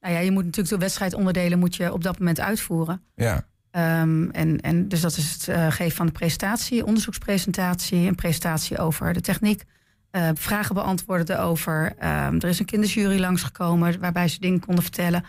Nou 0.01 0.13
ja, 0.13 0.19
je 0.19 0.31
moet 0.31 0.45
natuurlijk 0.45 0.73
de 0.73 0.77
wedstrijdonderdelen 0.77 1.59
moet 1.59 1.75
je 1.75 1.93
op 1.93 2.03
dat 2.03 2.19
moment 2.19 2.39
uitvoeren. 2.39 3.01
Ja. 3.15 3.45
Ehm, 3.71 4.29
en, 4.29 4.59
en 4.59 4.87
dus 4.87 5.01
dat 5.01 5.17
is 5.17 5.31
het 5.31 5.47
eh, 5.47 5.71
geven 5.71 5.95
van 5.95 6.05
de 6.05 6.11
presentatie, 6.11 6.85
onderzoekspresentatie, 6.85 8.07
een 8.07 8.15
presentatie 8.15 8.77
over 8.77 9.13
de 9.13 9.21
techniek, 9.21 9.63
eh, 10.11 10.29
vragen 10.33 10.75
beantwoorden 10.75 11.37
erover. 11.37 11.93
Ehm, 11.97 12.35
er 12.35 12.47
is 12.47 12.59
een 12.59 12.65
kinderjury 12.65 13.19
langsgekomen 13.19 13.99
waarbij 13.99 14.27
ze 14.27 14.39
dingen 14.39 14.59
konden 14.59 14.83
vertellen. 14.83 15.23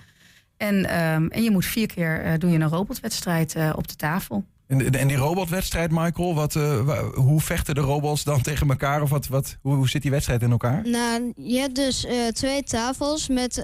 En, 0.56 0.88
ehm, 0.88 1.26
en 1.26 1.42
je 1.42 1.50
moet 1.50 1.64
vier 1.64 1.86
keer 1.86 2.26
uh, 2.26 2.32
doe 2.38 2.50
je 2.50 2.58
een 2.58 2.68
robotwedstrijd 2.68 3.54
uh, 3.56 3.72
op 3.76 3.88
de 3.88 3.96
tafel. 3.96 4.44
En, 4.66 4.90
en 4.90 5.08
die 5.08 5.16
robotwedstrijd, 5.16 5.90
Michael, 5.90 6.34
wat, 6.34 6.54
uh, 6.54 6.80
wa, 6.80 7.02
hoe 7.02 7.40
vechten 7.40 7.74
de 7.74 7.80
robots 7.80 8.24
dan 8.24 8.42
tegen 8.50 8.68
elkaar? 8.68 9.02
Of 9.02 9.10
wat, 9.10 9.26
wat, 9.26 9.58
hoe, 9.62 9.74
hoe 9.74 9.88
zit 9.88 10.02
die 10.02 10.10
wedstrijd 10.10 10.42
in 10.42 10.50
elkaar? 10.50 10.88
Nou, 10.88 11.32
je 11.36 11.58
hebt 11.58 11.74
dus 11.74 12.06
twee 12.32 12.62
tafels 12.62 13.28
met 13.28 13.62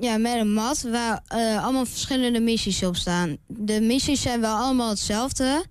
ja, 0.00 0.16
met 0.16 0.34
een 0.34 0.52
mat 0.52 0.82
waar 0.82 1.22
uh, 1.34 1.62
allemaal 1.64 1.86
verschillende 1.86 2.40
missies 2.40 2.82
op 2.82 2.96
staan. 2.96 3.36
De 3.46 3.80
missies 3.80 4.22
zijn 4.22 4.40
wel 4.40 4.56
allemaal 4.56 4.88
hetzelfde 4.88 5.64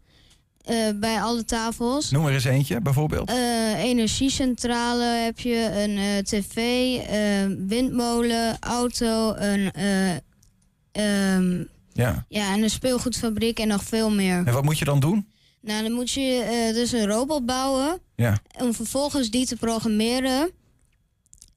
uh, 0.70 0.76
bij 0.96 1.22
alle 1.22 1.46
tafels. 1.46 2.12
Noem 2.12 2.26
er 2.26 2.34
eens 2.34 2.44
eentje, 2.44 2.82
bijvoorbeeld. 2.82 3.30
Uh, 3.30 3.84
energiecentrale 3.84 5.04
heb 5.04 5.40
je, 5.40 5.72
een 5.74 6.24
tv, 6.24 6.56
windmolen, 7.68 8.58
auto, 8.60 9.36
een, 9.36 9.72
um, 11.02 11.68
ja. 11.94 12.26
Ja, 12.28 12.54
en 12.54 12.64
een 12.64 12.70
speelgoedfabriek 12.70 13.60
en 13.60 13.68
nog 13.68 13.84
veel 13.84 14.12
meer. 14.12 14.44
En 14.46 14.54
wat 14.54 14.64
moet 14.64 14.80
je 14.80 14.86
dan 14.86 15.00
doen? 15.00 15.28
Nou, 15.62 15.84
dan 15.84 15.92
moet 15.92 16.12
je 16.12 16.72
dus 16.74 16.92
een 16.92 17.06
robot 17.06 17.46
bouwen 17.46 18.00
ja. 18.16 18.38
om 18.58 18.74
vervolgens 18.74 19.30
die 19.30 19.46
te 19.46 19.56
programmeren. 19.56 20.52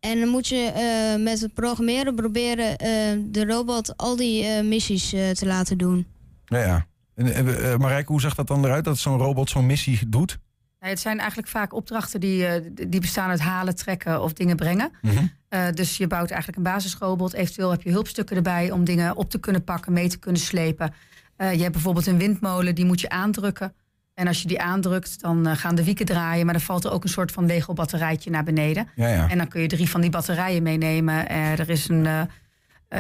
En 0.03 0.20
dan 0.20 0.28
moet 0.28 0.48
je 0.48 0.72
uh, 1.16 1.24
met 1.24 1.40
het 1.40 1.55
programmeren 1.55 2.14
proberen 2.14 2.70
uh, 2.70 3.24
de 3.32 3.44
robot 3.46 3.96
al 3.96 4.16
die 4.16 4.44
uh, 4.44 4.62
missies 4.62 5.09
te 5.11 5.46
laten 5.46 5.78
doen. 5.78 6.07
Ja, 6.44 6.59
ja. 6.59 6.86
En, 7.14 7.80
Marijke, 7.80 8.12
hoe 8.12 8.20
zag 8.20 8.34
dat 8.34 8.46
dan 8.46 8.64
eruit 8.64 8.84
dat 8.84 8.98
zo'n 8.98 9.18
robot 9.18 9.50
zo'n 9.50 9.66
missie 9.66 10.09
doet? 10.09 10.38
Ja, 10.80 10.88
het 10.88 11.00
zijn 11.00 11.18
eigenlijk 11.18 11.48
vaak 11.48 11.72
opdrachten 11.72 12.20
die, 12.20 12.46
die 12.88 13.00
bestaan 13.00 13.30
uit 13.30 13.40
halen, 13.40 13.76
trekken 13.76 14.22
of 14.22 14.32
dingen 14.32 14.57
brengen. 14.57 14.92
Mm 15.00 15.11
-hmm. 15.11 15.74
dus 15.74 15.96
je 15.96 16.07
bouwt 16.07 16.30
eigenlijk 16.30 16.59
een 16.59 16.72
basisrobot. 16.72 17.32
Eventueel 17.32 17.70
heb 17.70 17.82
je 17.82 17.90
hulpstukken 17.90 18.36
erbij 18.36 18.70
om 18.70 18.84
dingen 18.84 19.16
op 19.16 19.30
te 19.30 19.40
kunnen 19.40 19.64
pakken, 19.64 19.92
mee 19.92 20.09
te 20.09 20.18
kunnen 20.18 20.40
slepen. 20.40 20.94
je 21.36 21.44
hebt 21.44 21.72
bijvoorbeeld 21.72 22.07
een 22.07 22.18
windmolen, 22.18 22.74
die 22.74 22.84
moet 22.84 23.00
je 23.00 23.09
aandrukken. 23.09 23.74
En 24.15 24.27
als 24.27 24.43
je 24.43 24.49
die 24.49 24.61
aandrukt, 24.61 25.21
dan 25.21 25.49
uh, 25.49 25.57
gaan 25.57 25.75
de 25.75 25.85
wieken 25.85 26.07
draaien. 26.07 26.45
Maar 26.45 26.55
dan 26.55 26.63
valt 26.63 26.85
er 26.85 26.93
ook 26.93 27.03
een 27.03 27.09
soort 27.09 27.33
van 27.33 27.47
Lego-batterijtje 27.47 28.31
naar 28.31 28.45
beneden. 28.45 28.89
Ja, 28.95 29.09
ja. 29.09 29.29
En 29.29 29.39
dan 29.39 29.49
kun 29.49 29.61
je 29.61 29.67
drie 29.69 29.91
van 29.91 30.01
die 30.01 30.11
batterijen 30.11 30.63
meenemen. 30.63 31.33
Uh, 31.33 31.59
er 31.59 31.71
is 31.71 31.89
een, 31.89 32.05
uh, 32.05 32.23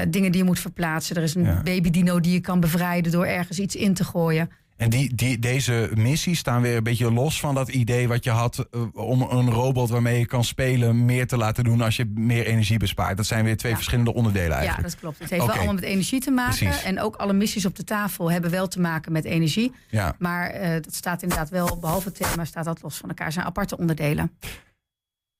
dingen 0.08 0.30
die 0.32 0.40
je 0.40 0.46
moet 0.46 0.60
verplaatsen. 0.60 1.16
Er 1.16 1.22
is 1.22 1.34
een 1.34 1.44
Ja. 1.44 1.62
babydino 1.62 2.20
die 2.20 2.32
je 2.32 2.40
kan 2.40 2.60
bevrijden 2.60 3.12
door 3.12 3.26
ergens 3.26 3.58
iets 3.58 3.76
in 3.76 3.94
te 3.94 4.04
gooien. 4.04 4.50
En 4.76 4.90
die, 4.90 5.14
die, 5.14 5.38
deze 5.38 5.90
missies 5.94 6.38
staan 6.38 6.62
weer 6.62 6.76
een 6.76 6.82
beetje 6.82 7.12
los 7.12 7.40
van 7.40 7.54
dat 7.54 7.68
idee 7.68 8.08
wat 8.08 8.24
je 8.24 8.30
had 8.30 8.66
eh, 8.70 8.80
om 8.92 9.22
een 9.22 9.50
robot 9.50 9.88
waarmee 9.88 10.18
je 10.18 10.26
kan 10.26 10.44
spelen 10.44 11.04
meer 11.04 11.26
te 11.26 11.36
laten 11.36 11.64
doen 11.64 11.80
als 11.80 11.96
je 11.96 12.12
meer 12.14 12.46
energie 12.46 12.78
bespaart. 12.78 13.16
Dat 13.16 13.26
zijn 13.26 13.44
weer 13.44 13.56
twee 13.56 13.74
verschillende 13.74 14.14
onderdelen 14.14 14.50
Ja, 14.50 14.56
eigenlijk. 14.56 14.88
dat 14.88 15.00
klopt. 15.00 15.18
Het 15.18 15.30
heeft 15.30 15.46
wel 15.46 15.54
allemaal 15.54 15.74
met 15.74 15.84
energie 15.84 16.20
te 16.20 16.30
maken. 16.30 16.58
Precies. 16.58 16.82
En 16.82 17.00
ook 17.00 17.16
alle 17.16 17.32
missies 17.32 17.66
op 17.66 17.76
de 17.76 17.84
tafel 17.84 18.30
hebben 18.30 18.50
wel 18.50 18.68
te 18.68 18.80
maken 18.80 19.12
met 19.12 19.24
energie. 19.24 19.72
Ja. 19.90 20.14
Maar 20.18 20.50
eh, 20.50 20.72
dat 20.72 20.94
staat 20.94 21.22
inderdaad 21.22 21.48
wel, 21.48 21.78
behalve 21.78 22.08
het 22.08 22.16
thema, 22.16 22.44
staat 22.44 22.64
dat 22.64 22.82
los 22.82 22.96
van 22.96 23.08
elkaar. 23.08 23.24
Het 23.26 23.34
zijn 23.34 23.46
aparte 23.46 23.78
onderdelen. 23.78 24.32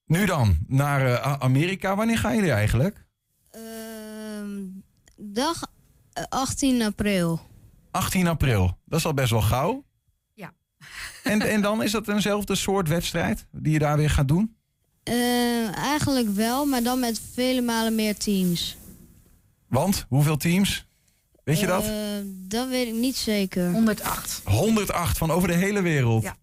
Nu 0.06 0.26
dan, 0.26 0.56
naar 0.66 1.06
eh, 1.06 1.32
Amerika. 1.38 1.96
Wanneer 1.96 2.18
gaan 2.18 2.34
jullie 2.34 2.52
eigenlijk? 2.52 3.04
Ehm, 3.50 3.60
dag 5.16 5.62
eh, 6.12 6.24
18 6.28 6.82
april. 6.82 7.40
18 7.92 8.26
april. 8.26 8.78
Dat 8.84 8.98
is 8.98 9.06
al 9.06 9.14
best 9.14 9.30
wel 9.30 9.42
gauw. 9.42 9.84
Ja. 10.34 10.52
En, 11.22 11.40
en 11.42 11.62
dan 11.62 11.82
is 11.82 11.90
dat 11.90 12.08
eenzelfde 12.08 12.54
soort 12.54 12.88
wedstrijd 12.88 13.46
die 13.50 13.72
je 13.72 13.78
daar 13.78 13.96
weer 13.96 14.10
gaat 14.10 14.28
doen? 14.28 14.56
Eh, 15.02 15.76
eigenlijk 15.76 16.28
wel, 16.28 16.66
maar 16.66 16.82
dan 16.82 17.00
met 17.00 17.20
vele 17.34 17.60
malen 17.60 17.94
meer 17.94 18.16
teams. 18.16 18.76
Want 19.68 20.06
hoeveel 20.08 20.36
teams? 20.36 20.86
Weet 21.44 21.60
je 21.60 21.66
dat? 21.66 21.84
Eh, 21.84 21.90
dat 22.24 22.68
weet 22.68 22.86
ik 22.86 22.94
niet 22.94 23.16
zeker. 23.16 23.70
108. 23.70 24.40
108 24.44 25.18
van 25.18 25.30
over 25.30 25.48
de 25.48 25.54
hele 25.54 25.82
wereld. 25.82 26.22
Ja. 26.22 26.36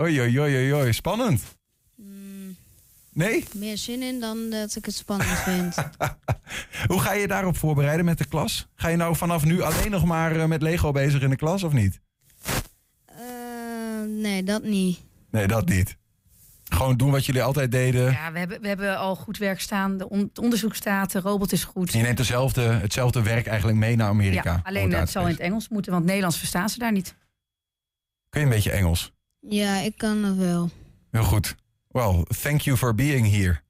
Oei, 0.00 0.20
oei, 0.20 0.40
oei, 0.40 0.74
oei. 0.74 0.92
Spannend. 0.92 1.42
Nee? 3.14 3.44
Meer 3.54 3.78
zin 3.78 4.02
in 4.02 4.20
dan 4.20 4.50
dat 4.50 4.76
ik 4.76 4.84
het 4.84 4.94
spannend 4.94 5.38
vind. 5.38 5.74
Hoe 6.90 7.00
ga 7.00 7.12
je 7.12 7.26
daarop 7.28 7.56
voorbereiden 7.56 8.04
met 8.04 8.18
de 8.18 8.24
klas? 8.24 8.68
Ga 8.74 8.88
je 8.88 8.96
nou 8.96 9.16
vanaf 9.16 9.44
nu 9.44 9.60
alleen 9.62 9.90
nog 9.90 10.04
maar 10.04 10.36
eh, 10.36 10.44
met 10.46 10.62
Lego 10.62 10.92
bezig 10.92 11.22
in 11.22 11.30
de 11.30 11.36
klas 11.36 11.62
of 11.62 11.72
niet? 11.72 12.00
Eh, 13.04 13.16
nee, 14.06 14.42
dat 14.42 14.62
niet. 14.62 15.00
Nee, 15.30 15.46
dat 15.46 15.68
niet. 15.68 15.96
Gewoon 16.64 16.96
doen 16.96 17.10
wat 17.10 17.26
jullie 17.26 17.42
altijd 17.42 17.70
deden. 17.70 18.10
Ja, 18.12 18.32
we 18.32 18.38
hebben, 18.38 18.60
we 18.60 18.68
hebben 18.68 18.98
al 18.98 19.16
goed 19.16 19.38
werk 19.38 19.60
staan. 19.60 19.98
De 19.98 20.08
on- 20.08 20.18
het 20.18 20.38
onderzoek 20.38 20.74
staat, 20.74 21.12
de 21.12 21.20
robot 21.20 21.52
is 21.52 21.64
goed. 21.64 21.92
Je 21.92 22.02
neemt 22.02 22.16
dezelfde, 22.16 22.62
hetzelfde 22.62 23.22
werk 23.22 23.46
eigenlijk 23.46 23.78
mee 23.78 23.96
naar 23.96 24.08
Amerika. 24.08 24.52
Ja, 24.52 24.60
alleen 24.64 24.92
het 24.92 25.04
te 25.06 25.10
zal 25.12 25.22
in 25.22 25.28
het 25.30 25.40
Engels 25.40 25.68
moeten, 25.68 25.92
want 25.92 26.04
Nederlands 26.04 26.38
verstaan 26.38 26.68
ze 26.68 26.78
daar 26.78 26.92
niet. 26.92 27.14
Kun 28.28 28.40
je 28.40 28.46
een 28.46 28.52
beetje 28.52 28.70
Engels? 28.70 29.12
Ja, 29.40 29.76
ik 29.76 29.96
kan 29.98 30.20
nog 30.20 30.36
wel. 30.36 30.70
Heel 31.10 31.22
goed. 31.24 31.54
Well, 31.94 32.24
thank 32.42 32.60
you 32.62 32.76
for 32.76 32.94
being 32.94 33.26
here. 33.26 33.62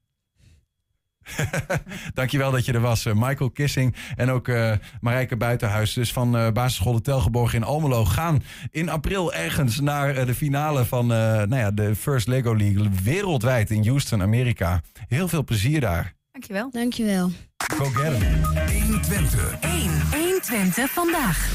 Dankjewel 2.13 2.51
dat 2.51 2.65
je 2.65 2.71
er 2.73 2.79
was. 2.81 3.05
eh, 3.05 3.13
Michael 3.15 3.49
Kissing 3.49 3.95
en 4.15 4.29
ook 4.29 4.47
eh 4.47 4.71
Marijke 5.01 5.37
Buitenhuis. 5.37 5.93
Dus 5.93 6.13
van 6.13 6.37
eh, 6.37 6.51
basisschool 6.51 6.93
de 6.93 7.01
Telgeborg 7.01 7.53
in 7.53 7.63
Almelo. 7.63 8.05
Gaan 8.05 8.43
in 8.71 8.89
april 8.89 9.33
ergens 9.33 9.79
naar 9.79 10.25
de 10.25 10.35
finale 10.35 10.85
van 10.85 11.11
eh, 11.11 11.17
nou 11.17 11.55
ja, 11.55 11.71
de 11.71 11.95
First 11.95 12.27
Lego 12.27 12.55
League. 12.55 12.89
Wereldwijd 13.03 13.69
in 13.71 13.87
Houston, 13.87 14.21
Amerika. 14.21 14.81
Heel 15.07 15.27
veel 15.27 15.43
plezier 15.43 15.79
daar. 15.81 16.13
Dankjewel. 16.31 16.69
Dankjewel. 16.71 17.31
Go 17.73 17.85
get 17.85 18.21
'em. 18.21 18.43
120. 18.81 19.57
1. 19.61 20.01
120 20.11 20.91
vandaag. 20.91 21.53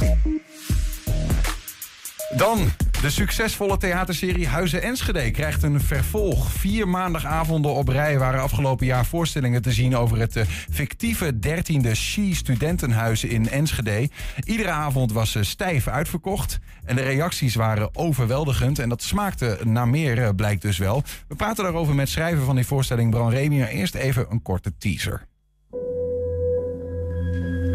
Dan 2.37 2.71
de 3.01 3.11
succesvolle 3.11 3.77
theaterserie 3.77 4.49
Huizen 4.49 4.83
Enschede 4.83 5.31
krijgt 5.31 5.63
een 5.63 5.81
vervolg. 5.81 6.51
Vier 6.51 6.89
maandagavonden 6.89 7.73
op 7.73 7.89
rij 7.89 8.19
waren 8.19 8.41
afgelopen 8.41 8.87
jaar 8.87 9.07
voorstellingen 9.07 9.63
te 9.63 9.73
zien 9.73 9.97
over 9.97 10.19
het 10.19 10.37
eh, 10.37 10.45
fictieve 10.71 11.33
13e 11.35 11.93
She 11.93 12.35
Studentenhuizen 12.35 13.29
in 13.29 13.49
Enschede. 13.49 14.09
Iedere 14.45 14.71
avond 14.71 15.13
was 15.13 15.35
eh, 15.35 15.43
stijf 15.43 15.89
uitverkocht 15.89 16.59
en 16.85 16.97
de 16.97 17.03
reacties 17.03 17.55
waren 17.55 17.97
overweldigend. 17.97 18.79
En 18.79 18.89
dat 18.89 19.03
smaakte 19.03 19.59
naar 19.65 19.89
meer, 19.89 20.23
eh, 20.23 20.29
blijkt 20.37 20.63
dus 20.63 20.79
wel. 20.79 21.03
We 21.29 21.35
praten 21.35 21.65
daarover 21.65 21.95
met 21.95 22.09
schrijver 22.09 22.45
van 22.45 22.55
die 22.55 22.67
voorstelling 22.67 23.11
Bran 23.11 23.31
Remy. 23.31 23.59
Maar 23.59 23.69
eerst 23.69 23.95
even 23.95 24.27
een 24.31 24.43
korte 24.43 24.73
teaser. 24.79 25.27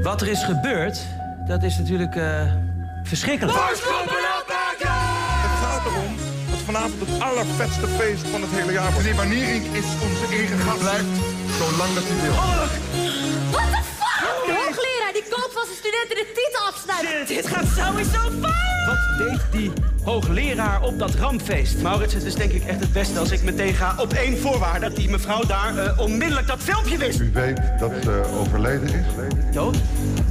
Wat 0.02 0.22
er 0.22 0.28
is 0.28 0.44
gebeurd, 0.44 1.06
dat 1.48 1.64
is 1.64 1.78
natuurlijk 1.78 2.16
eh, 2.16 2.54
verschrikkelijk. 3.04 3.58
Vanavond 6.90 7.12
het 7.12 7.22
allervetste 7.22 7.88
feest 7.88 8.28
van 8.28 8.42
het 8.42 8.52
hele 8.52 8.72
jaar 8.72 8.92
wordt. 8.92 8.98
Meneer 8.98 9.16
Baniering 9.16 9.64
is 9.82 9.86
onze 10.08 10.26
enige 10.38 10.58
gast. 10.58 10.80
Blijft 10.80 11.16
zolang 11.58 11.94
dat 11.94 12.04
u 12.04 12.16
wil. 12.22 12.36
What 13.52 13.70
the 13.76 13.84
fuck? 14.00 14.46
De 14.46 14.54
hoogleraar 14.64 15.14
die 15.14 15.22
Ik 15.22 15.30
koop 15.30 15.52
van 15.54 15.66
zijn 15.66 15.80
studenten 15.84 16.16
de 16.22 16.28
titel 16.40 16.64
afsnijden. 16.72 17.28
Dit 17.28 17.48
gaat 17.48 17.68
sowieso 17.78 18.22
fout! 18.42 18.76
Wat 18.86 19.18
deed 19.18 19.42
die 19.52 19.72
hoogleraar 20.04 20.82
op 20.84 21.00
dat 21.00 21.14
rampfeest? 21.16 21.82
Maurits, 21.82 22.14
het 22.14 22.24
is 22.24 22.36
denk 22.36 22.52
ik 22.52 22.64
echt 22.66 22.80
het 22.80 22.94
beste 22.94 23.20
als 23.20 23.32
ik 23.32 23.44
meteen 23.44 23.74
ga 23.74 23.96
op 23.98 24.14
één 24.14 24.38
voorwaarde. 24.38 24.80
Dat 24.80 24.96
die 24.96 25.10
mevrouw 25.10 25.44
daar 25.44 25.78
eh, 25.78 26.00
onmiddellijk 26.00 26.48
dat 26.48 26.60
filmpje 26.60 26.98
wist. 26.98 27.20
U 27.20 27.30
weet 27.34 27.60
dat 27.80 27.92
ze 28.04 28.24
overleden 28.40 28.88
is. 28.88 29.06
Dood? 29.52 29.78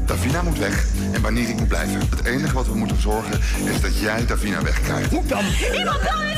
Davina 0.07 0.43
moet 0.43 0.59
weg 0.59 0.87
en 1.13 1.23
Banirik 1.23 1.59
moet 1.59 1.69
blijven. 1.69 2.01
Het 2.01 2.25
enige 2.25 2.55
wat 2.55 2.67
we 2.67 2.75
moeten 2.75 3.01
zorgen 3.01 3.41
is 3.65 3.81
dat 3.81 3.99
jij 3.99 4.27
Davina 4.27 4.63
wegkrijgt. 4.63 5.11
Hoe 5.11 5.27
dan? 5.27 5.45
Iemand 5.77 5.99
kan 5.99 6.19
me! 6.19 6.33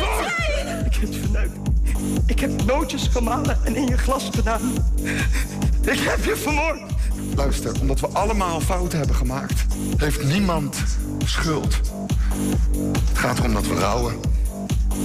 Ik 0.84 0.94
heb 0.94 1.08
het 1.08 1.16
verneukt. 1.16 1.56
Ik 2.26 2.40
heb 2.40 2.64
nootjes 2.64 3.08
gemalen 3.12 3.58
en 3.64 3.76
in 3.76 3.86
je 3.86 3.98
glas 3.98 4.30
gedaan. 4.34 4.60
Ik 5.80 5.98
heb 5.98 6.24
je 6.24 6.36
vermoord. 6.36 6.80
Luister, 7.34 7.80
omdat 7.80 8.00
we 8.00 8.06
allemaal 8.06 8.60
fouten 8.60 8.98
hebben 8.98 9.16
gemaakt, 9.16 9.64
heeft 9.96 10.24
niemand 10.24 10.76
schuld. 11.24 11.80
Het 13.08 13.18
gaat 13.18 13.38
erom 13.38 13.54
dat 13.54 13.66
we 13.66 13.74
rouwen, 13.74 14.14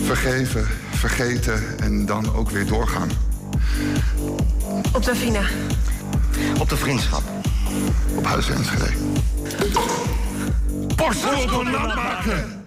vergeven, 0.06 0.68
vergeten 0.90 1.64
en 1.80 2.06
dan 2.06 2.36
ook 2.36 2.50
weer 2.50 2.66
doorgaan. 2.66 3.10
Op 4.94 5.06
Davina. 5.06 5.42
Op 6.60 6.70
de 6.70 6.78
vriendschap. 6.78 7.31
Op 8.18 8.26
Huis 8.26 8.50
Enschede. 8.50 8.90
Nat 11.72 11.96
maken! 11.96 12.66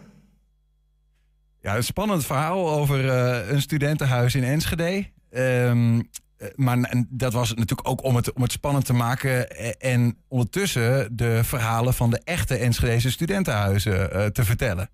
Ja, 1.61 1.76
een 1.76 1.84
spannend 1.84 2.26
verhaal 2.26 2.70
over 2.70 3.09
eh, 3.09 3.48
een 3.50 3.61
studentenhuis 3.62 4.34
in 4.34 4.44
Enschede. 4.44 5.11
Ehm, 5.30 6.00
eh, 6.36 6.48
maar 6.55 7.05
dat 7.09 7.32
was 7.32 7.48
het 7.48 7.59
natuurlijk 7.59 7.88
ook 7.88 8.05
om 8.05 8.16
het, 8.16 8.32
om 8.32 8.42
het 8.42 8.52
spannend 8.52 8.84
te 8.84 8.92
maken. 8.92 9.50
eh, 9.50 9.92
En 9.92 10.18
ondertussen 10.28 11.16
de 11.16 11.44
verhalen 11.44 11.94
van 11.94 12.11
de 12.11 12.20
echte 12.24 12.57
Enschedese 12.57 13.11
studentenhuizen 13.11 14.12
eh, 14.12 14.26
te 14.26 14.44
vertellen. 14.44 14.90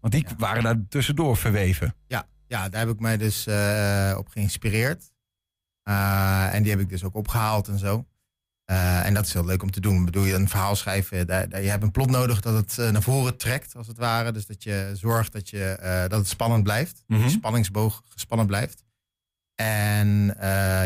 Want 0.00 0.12
die 0.14 0.26
waren 0.38 0.62
daar 0.62 0.76
tussendoor 0.88 1.36
verweven. 1.36 1.94
Ja, 2.06 2.24
ja 2.46 2.68
daar 2.68 2.80
heb 2.80 2.90
ik 2.94 3.00
mij 3.00 3.16
dus 3.16 3.46
eh, 3.46 4.14
op 4.18 4.28
geïnspireerd. 4.28 5.10
Eh, 5.82 6.54
en 6.54 6.62
die 6.62 6.70
heb 6.72 6.80
ik 6.80 6.88
dus 6.88 7.04
ook 7.04 7.14
opgehaald 7.14 7.68
en 7.68 7.78
zo. 7.78 8.06
Eh, 8.72 9.06
en 9.06 9.14
dat 9.14 9.26
is 9.26 9.32
heel 9.32 9.44
leuk 9.44 9.62
om 9.62 9.70
te 9.70 9.80
doen. 9.80 10.04
Bedoel 10.04 10.24
je 10.24 10.34
een 10.34 10.48
verhaal 10.48 10.76
schrijven, 10.76 11.26
daar, 11.26 11.48
daar, 11.48 11.62
je 11.62 11.68
hebt 11.68 11.82
een 11.82 11.90
plot 11.90 12.10
nodig 12.10 12.40
dat 12.40 12.54
het 12.54 12.78
eh, 12.78 12.90
naar 12.90 13.02
voren 13.02 13.36
trekt, 13.36 13.76
als 13.76 13.86
het 13.86 13.98
ware. 13.98 14.32
Dus 14.32 14.46
dat 14.46 14.62
je 14.62 14.90
zorgt 14.94 15.32
dat, 15.32 15.48
je, 15.48 15.64
eh, 15.64 16.00
dat 16.00 16.18
het 16.18 16.28
spannend 16.28 16.62
blijft. 16.62 17.04
Die 17.06 17.30
spanningsboog 17.30 18.02
gespannen 18.08 18.46
blijft. 18.46 18.84
En 19.54 20.34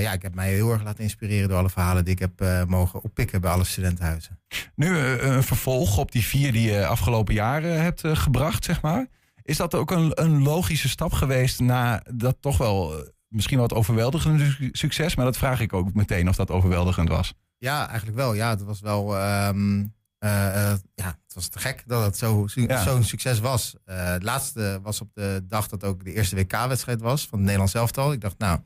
ja, 0.01 0.13
ik 0.13 0.23
heb 0.23 0.35
mij 0.35 0.53
heel 0.53 0.73
erg 0.73 0.83
laten 0.83 1.03
inspireren 1.03 1.49
door 1.49 1.59
alle 1.59 1.71
verhalen 1.71 2.05
die 2.05 2.15
ik 2.15 2.19
heb 2.19 2.67
mogen 2.69 3.03
oppikken 3.03 3.41
bij 3.41 3.51
alle 3.51 3.65
studentenhuizen. 3.65 4.41
Nu 4.75 4.99
een 4.99 5.43
vervolg 5.43 5.99
op 5.99 6.13
die 6.13 6.25
vier 6.25 6.53
die 6.53 6.71
je 6.71 6.87
afgelopen 6.87 7.35
jaren 7.35 7.83
hebt 7.83 8.03
gebracht, 8.05 8.65
zeg 8.65 8.83
maar. 8.83 9.07
Is 9.43 9.57
dat 9.57 9.75
ook 9.75 9.91
een, 9.91 10.11
een 10.15 10.43
logische 10.43 10.89
stap 10.89 11.13
geweest 11.13 11.61
na 11.61 12.03
dat 12.15 12.37
toch 12.41 12.57
wel 12.59 13.05
misschien 13.29 13.59
wat 13.59 13.75
overweldigende 13.75 14.51
su- 14.51 14.69
succes? 14.73 15.15
Maar 15.15 15.25
dat 15.25 15.37
vraag 15.37 15.61
ik 15.61 15.73
ook 15.73 15.95
meteen 15.95 16.29
of 16.29 16.37
dat 16.37 16.51
overweldigend 16.51 17.09
was. 17.09 17.35
Ja, 17.59 17.87
eigenlijk 17.89 18.17
wel. 18.17 18.33
Ja, 18.35 18.51
het 18.51 18.63
was 18.63 18.81
wel. 18.81 19.17
ehm, 19.19 19.85
eh, 20.19 20.71
eh, 20.73 20.79
ja, 20.95 21.07
het 21.07 21.35
was 21.35 21.49
te 21.49 21.59
gek 21.59 21.83
dat 21.87 22.05
het 22.05 22.17
zo- 22.17 22.47
zo'n 22.47 22.67
Ja. 22.67 23.03
succes 23.03 23.39
was. 23.41 23.77
Eh, 23.85 24.05
het 24.11 24.23
laatste 24.23 24.81
was 24.83 25.01
op 25.01 25.11
de 25.15 25.45
dag 25.49 25.69
dat 25.69 25.85
ook 25.85 26.05
de 26.05 26.13
eerste 26.13 26.37
WK-wedstrijd 26.37 27.01
was 27.01 27.23
van 27.27 27.33
het 27.33 27.43
Nederlands 27.43 27.75
elftal. 27.75 28.13
Ik 28.13 28.21
dacht, 28.21 28.39
nou, 28.39 28.61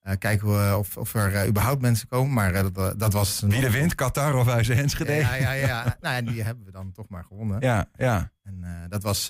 eh, 0.00 0.14
kijken 0.18 0.48
we 0.48 0.76
of, 0.76 0.96
of 0.96 1.14
er 1.14 1.46
überhaupt 1.48 1.80
mensen 1.80 2.08
komen. 2.08 2.32
Maar 2.32 2.52
dat, 2.72 2.98
dat 2.98 3.12
was. 3.12 3.40
Wie 3.40 3.64
er 3.64 3.70
wint, 3.70 3.94
Qatar 3.94 4.34
of 4.34 4.46
Huis 4.46 4.68
Enschede? 4.68 5.12
Ja, 5.14 5.34
ja, 5.34 5.52
ja. 5.52 5.96
nou, 6.00 6.14
en 6.16 6.24
die 6.24 6.42
hebben 6.42 6.64
we 6.64 6.70
dan 6.70 6.92
toch 6.92 7.08
maar 7.08 7.24
gewonnen. 7.24 7.60
Ja, 7.60 7.88
ja. 7.96 8.32
En 8.42 8.64
dat, 8.88 9.02
was, 9.02 9.26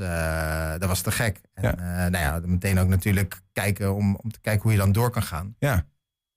dat 0.78 0.84
was 0.88 1.00
te 1.00 1.10
gek. 1.12 1.40
En 1.54 1.76
nou 2.10 2.18
ja, 2.24 2.40
meteen 2.44 2.78
ook 2.78 2.88
natuurlijk 2.88 3.40
kijken 3.52 3.94
om, 3.94 4.16
om 4.16 4.30
te 4.30 4.40
kijken 4.40 4.62
hoe 4.62 4.72
je 4.72 4.78
dan 4.78 4.92
door 4.92 5.10
kan 5.10 5.22
gaan. 5.22 5.54
Ja, 5.58 5.86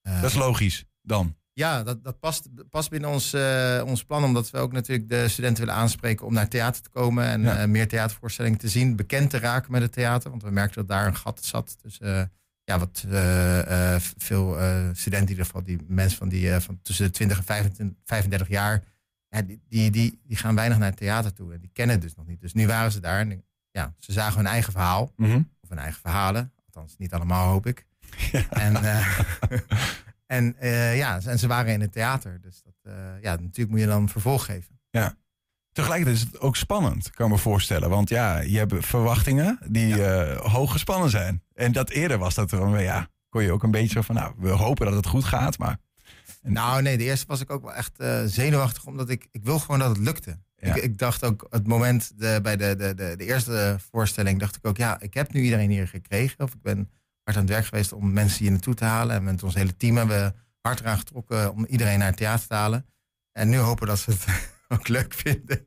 dat 0.02 0.24
is 0.24 0.34
logisch 0.34 0.86
dan. 1.02 1.38
Ja, 1.54 1.84
dat, 1.84 2.04
dat 2.04 2.20
past, 2.20 2.47
past 2.70 2.89
binnen 2.89 3.10
ons, 3.10 3.34
eh, 3.34 3.82
ons 3.86 4.04
plan, 4.06 4.24
omdat 4.24 4.50
we 4.50 4.58
ook 4.58 4.72
natuurlijk 4.72 5.10
de 5.10 5.28
studenten 5.28 5.66
willen 5.66 5.80
aanspreken 5.80 6.26
om 6.26 6.34
naar 6.34 6.47
theater 6.47 6.82
te 6.82 6.89
komen 6.89 7.26
en 7.26 7.41
Ja. 7.41 7.58
eh, 7.58 7.68
meer 7.68 7.88
theatervoorstellingen 7.88 8.58
te 8.60 8.70
zien, 8.70 8.95
bekend 8.95 9.30
te 9.30 9.38
raken 9.39 9.72
met 9.72 9.82
het 9.82 9.91
theater. 9.91 10.30
Want 10.30 10.43
we 10.43 10.52
merkten 10.52 10.76
dat 10.86 10.97
daar 10.97 11.08
een 11.08 11.16
gat 11.16 11.43
zat 11.43 11.78
tussen 11.82 12.32
ja, 12.64 12.80
wat 12.80 13.06
eh, 13.10 13.93
eh, 13.95 14.02
veel 14.18 14.60
eh, 14.60 14.76
studenten, 14.93 15.22
in 15.28 15.30
ieder 15.30 15.45
geval 15.45 15.64
die 15.64 15.80
mensen 15.88 16.18
van, 16.18 16.30
die, 16.30 16.52
eh, 16.54 16.60
van 16.62 16.80
tussen 16.82 17.06
de 17.06 17.12
20 17.12 17.38
en 17.38 17.43
25, 17.43 17.97
35 18.06 18.47
jaar, 18.47 18.84
ja, 19.30 19.41
die, 19.41 19.62
die, 19.68 19.91
die, 19.91 20.20
die 20.24 20.38
gaan 20.38 20.56
weinig 20.56 20.78
naar 20.78 20.88
het 20.89 20.97
theater 20.97 21.34
toe 21.34 21.54
en 21.54 21.60
die 21.60 21.70
kennen 21.74 21.95
het 21.95 22.04
dus 22.06 22.16
nog 22.16 22.28
niet. 22.28 22.41
Dus 22.41 22.54
nu 22.54 22.68
waren 22.68 22.91
ze 22.91 23.00
daar 23.00 23.20
en 23.20 23.43
ja, 23.72 23.93
ze 24.00 24.12
zagen 24.12 24.38
hun 24.38 24.47
eigen 24.47 24.72
verhaal, 24.72 25.12
Mhm. 25.16 25.41
of 25.62 25.70
hun 25.70 25.78
eigen 25.80 26.02
verhalen, 26.02 26.54
althans 26.66 26.95
niet 26.97 27.14
allemaal 27.14 27.50
hoop 27.52 27.66
ik. 27.66 27.86
En, 28.50 28.76
eh, 28.84 29.20
en 30.30 30.55
eh, 30.59 30.97
ja, 30.97 31.19
en 31.25 31.39
ze 31.39 31.47
waren 31.47 31.73
in 31.73 31.82
het 31.82 31.91
theater. 31.91 32.41
Dus 32.41 32.61
dat, 32.63 32.93
eh, 32.93 33.21
ja, 33.21 33.32
natuurlijk 33.32 33.69
moet 33.69 33.80
je 33.80 33.86
dan 33.86 34.09
vervolg 34.09 34.45
geven. 34.45 34.80
Ja. 34.89 35.15
Tegelijkertijd 35.71 36.17
is 36.17 36.23
het 36.32 36.39
ook 36.39 36.55
spannend, 36.55 37.09
kan 37.11 37.25
ik 37.25 37.32
me 37.32 37.38
voorstellen. 37.38 37.89
Want 37.89 38.09
ja, 38.09 38.39
je 38.39 38.57
hebt 38.57 38.86
verwachtingen 38.86 39.59
die 39.67 40.05
eh, 40.05 40.39
hoog 40.51 40.71
gespannen 40.71 41.09
zijn. 41.09 41.43
En 41.53 41.71
dat 41.71 41.89
eerder 41.89 42.17
was 42.17 42.36
dat 42.36 42.51
er, 42.51 42.61
een- 42.61 42.82
ja, 42.82 43.07
kon 43.30 43.43
je 43.43 43.51
ook 43.51 43.63
een 43.63 43.71
beetje 43.71 43.93
zo 43.93 44.01
van, 44.01 44.15
nou, 44.15 44.34
we 44.38 44.49
hopen 44.49 44.86
dat 44.86 44.95
het 44.95 45.07
goed 45.07 45.23
gaat, 45.23 45.57
maar... 45.57 45.77
Nou 46.41 46.82
nee, 46.82 46.97
de 46.97 47.03
eerste 47.03 47.25
was 47.27 47.41
ik 47.41 47.49
ook 47.49 47.61
wel 47.61 47.73
echt 47.73 48.03
zenuwachtig, 48.25 48.86
omdat 48.86 49.09
ik, 49.09 49.27
ik 49.32 49.43
wil 49.43 49.59
gewoon 49.59 49.80
dat 49.80 49.89
het 49.89 49.97
lukte. 49.97 50.39
Ja. 50.55 50.75
Ik, 50.75 50.84
ik 50.84 50.97
dacht 50.97 51.23
ook, 51.23 51.47
het 51.49 51.67
moment 51.67 52.11
de, 52.19 52.39
bij 52.41 52.57
de, 52.57 52.75
de, 52.75 52.93
de, 52.93 53.13
de 53.17 53.25
eerste 53.25 53.77
voorstelling, 53.91 54.39
dacht 54.39 54.55
ik 54.55 54.67
ook, 54.67 54.77
ja, 54.77 54.99
ik 54.99 55.13
heb 55.13 55.34
nu 55.34 55.41
iedereen 55.41 55.69
hier 55.69 55.88
gekregen. 55.88 56.39
Of 56.39 56.53
ik 56.53 56.61
ben 56.61 56.89
hard 57.30 57.41
aan 57.41 57.47
het 57.47 57.51
werk 57.53 57.65
geweest 57.65 57.93
om 57.93 58.13
mensen 58.13 58.39
hier 58.39 58.51
naartoe 58.51 58.73
te 58.73 58.86
halen. 58.86 59.15
En 59.15 59.23
met 59.23 59.43
ons 59.43 59.53
hele 59.55 59.77
team 59.77 59.97
hebben 59.97 60.17
we 60.25 60.34
hard 60.61 60.80
eraan 60.80 60.97
getrokken 60.97 61.51
om 61.53 61.65
iedereen 61.65 61.99
naar 61.99 62.07
het 62.07 62.17
theater 62.17 62.47
te 62.47 62.53
halen. 62.53 62.86
En 63.32 63.49
nu 63.49 63.57
hopen 63.57 63.88
dat 63.88 63.99
ze 63.99 64.11
het 64.11 64.25
ook 64.80 64.88
leuk 64.88 65.13
vinden. 65.13 65.65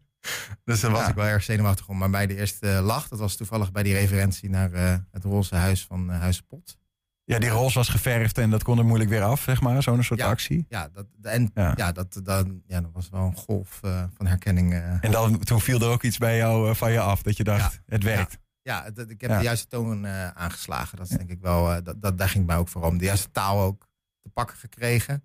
Dus 0.65 0.81
daar 0.81 0.91
was 0.91 1.01
Ja. 1.01 1.09
ik 1.09 1.15
wel 1.15 1.27
erg 1.27 1.43
zenuwachtig 1.43 1.89
om. 1.89 1.99
Maar 1.99 2.11
bij 2.11 2.27
de 2.27 2.37
eerste 2.37 2.67
lach, 2.67 3.09
dat 3.09 3.19
was 3.19 3.37
toevallig 3.37 3.73
bij 3.73 3.83
die 3.83 3.95
referentie 3.95 4.51
naar 4.51 4.73
eh, 4.73 4.95
het 5.11 5.25
roze 5.25 5.55
huis 5.55 5.85
van 5.85 6.11
eh, 6.13 6.19
Huis 6.21 6.41
Pot. 6.41 6.81
Ja, 7.25 7.39
die 7.39 7.49
roze 7.49 7.79
was 7.79 7.89
geverfd 7.89 8.39
en 8.39 8.51
dat 8.51 8.63
kon 8.63 8.79
er 8.79 8.85
moeilijk 8.85 9.11
weer 9.11 9.23
af, 9.23 9.41
zeg 9.43 9.61
maar. 9.61 9.83
Zo'n 9.83 10.03
soort 10.03 10.21
Ja. 10.21 10.29
actie. 10.29 10.67
Ja, 10.69 10.89
dat, 10.89 11.07
en 11.23 11.51
Ja. 11.55 11.73
ja. 11.77 11.93
dat, 11.93 12.21
dan, 12.23 12.63
ja, 12.67 12.81
dat 12.81 12.91
was 12.93 13.09
wel 13.09 13.21
een 13.23 13.37
golf 13.37 13.79
eh, 13.83 14.05
van 14.17 14.27
herkenning. 14.27 14.75
En 15.01 15.11
dan, 15.11 15.39
toen 15.39 15.61
viel 15.61 15.81
er 15.81 15.89
ook 15.89 16.03
iets 16.03 16.19
bij 16.19 16.37
jou 16.37 16.77
van 16.77 16.93
je 16.93 17.01
af, 17.01 17.23
dat 17.23 17.37
je 17.37 17.45
dacht, 17.45 17.81
het 17.87 18.03
werkt. 18.03 18.39
Ja, 18.63 18.91
dat, 18.91 19.11
ik 19.11 19.21
heb 19.21 19.31
Ja. 19.31 19.39
de 19.39 19.45
juiste 19.45 19.67
toon 19.67 20.05
eh, 20.05 20.29
aangeslagen. 20.29 20.97
Dat 20.99 21.11
is 21.11 21.17
denk 21.17 21.31
ik 21.31 21.41
wel, 21.41 21.73
eh, 21.73 21.85
dat, 21.85 22.03
dat, 22.03 22.19
daar 22.19 22.29
ging 22.29 22.39
het 22.39 22.47
mij 22.53 22.57
ook 22.57 22.69
voor 22.69 22.83
om. 22.83 22.99
De 22.99 23.05
juiste 23.05 23.31
taal 23.31 23.61
ook 23.61 23.89
te 24.23 24.31
pakken 24.35 24.57
gekregen. 24.57 25.23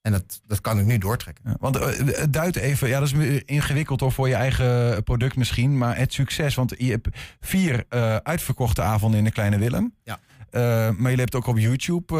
En 0.00 0.12
dat, 0.12 0.40
dat 0.46 0.60
kan 0.60 0.78
ik 0.78 0.84
nu 0.86 0.98
doortrekken. 0.98 1.44
Ja, 1.48 1.56
want 1.60 1.78
het 1.78 2.32
duidt 2.32 2.56
even, 2.56 2.88
ja, 2.88 3.00
dat 3.00 3.12
is 3.12 3.42
ingewikkeld 3.44 4.00
hoor, 4.00 4.12
voor 4.12 4.28
je 4.28 4.34
eigen 4.34 5.02
product 5.02 5.36
misschien, 5.36 5.78
maar 5.78 5.96
het 5.96 6.12
succes. 6.12 6.54
Want 6.54 6.74
je 6.78 6.90
hebt 6.90 7.08
vier 7.40 7.84
uitverkochte 8.22 8.82
avonden 8.82 9.18
in 9.18 9.24
de 9.24 9.30
Kleine 9.32 9.58
Willem. 9.58 9.94
Ja. 10.02 10.18
Maar 10.50 10.92
jullie 10.96 11.16
hebt 11.16 11.32
het 11.32 11.34
ook 11.34 11.46
op 11.46 11.58
YouTube 11.58 12.14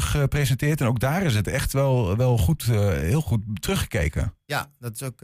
gepresenteerd. 0.00 0.80
En 0.80 0.86
ook 0.86 1.00
daar 1.00 1.22
is 1.22 1.34
het 1.34 1.46
echt 1.48 1.72
wel, 1.72 2.16
wel 2.16 2.38
goed, 2.38 2.62
heel 2.62 3.20
goed 3.22 3.42
teruggekeken. 3.62 4.34
Ja, 4.44 4.66
dat 4.78 4.94
is 4.94 5.02
ook 5.02 5.20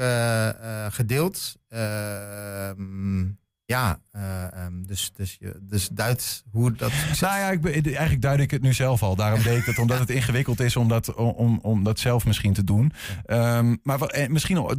gedeeld. 0.95 1.57
Ehm, 1.69 3.25
ja, 3.73 3.99
eh, 4.11 4.53
ehm, 4.65 4.83
dus, 4.83 5.11
dus, 5.15 5.37
je, 5.41 5.59
dus 5.63 5.89
duidt 5.89 6.45
hoe 6.51 6.73
dat... 6.73 6.93
Nou 7.21 7.39
ja, 7.39 7.51
ik, 7.51 7.61
ben- 7.61 7.73
eigenlijk 7.85 8.21
duid 8.23 8.41
ik 8.41 8.51
het 8.51 8.63
nu 8.63 8.73
zelf 8.73 9.03
al. 9.03 9.17
Daarom 9.17 9.43
deed 9.43 9.59
ik 9.59 9.65
het, 9.65 9.79
omdat 9.79 9.99
het 9.99 10.11
ingewikkeld 10.11 10.61
is 10.61 10.77
om 10.77 10.89
dat, 10.89 11.15
om, 11.15 11.59
om 11.63 11.83
dat 11.85 11.99
zelf 11.99 12.27
misschien 12.27 12.53
te 12.53 12.65
doen. 12.65 12.93
Ehm, 13.25 13.77
maar 13.83 13.99
wat- 13.99 14.13
eh, 14.13 14.29
misschien 14.29 14.57
al- 14.57 14.75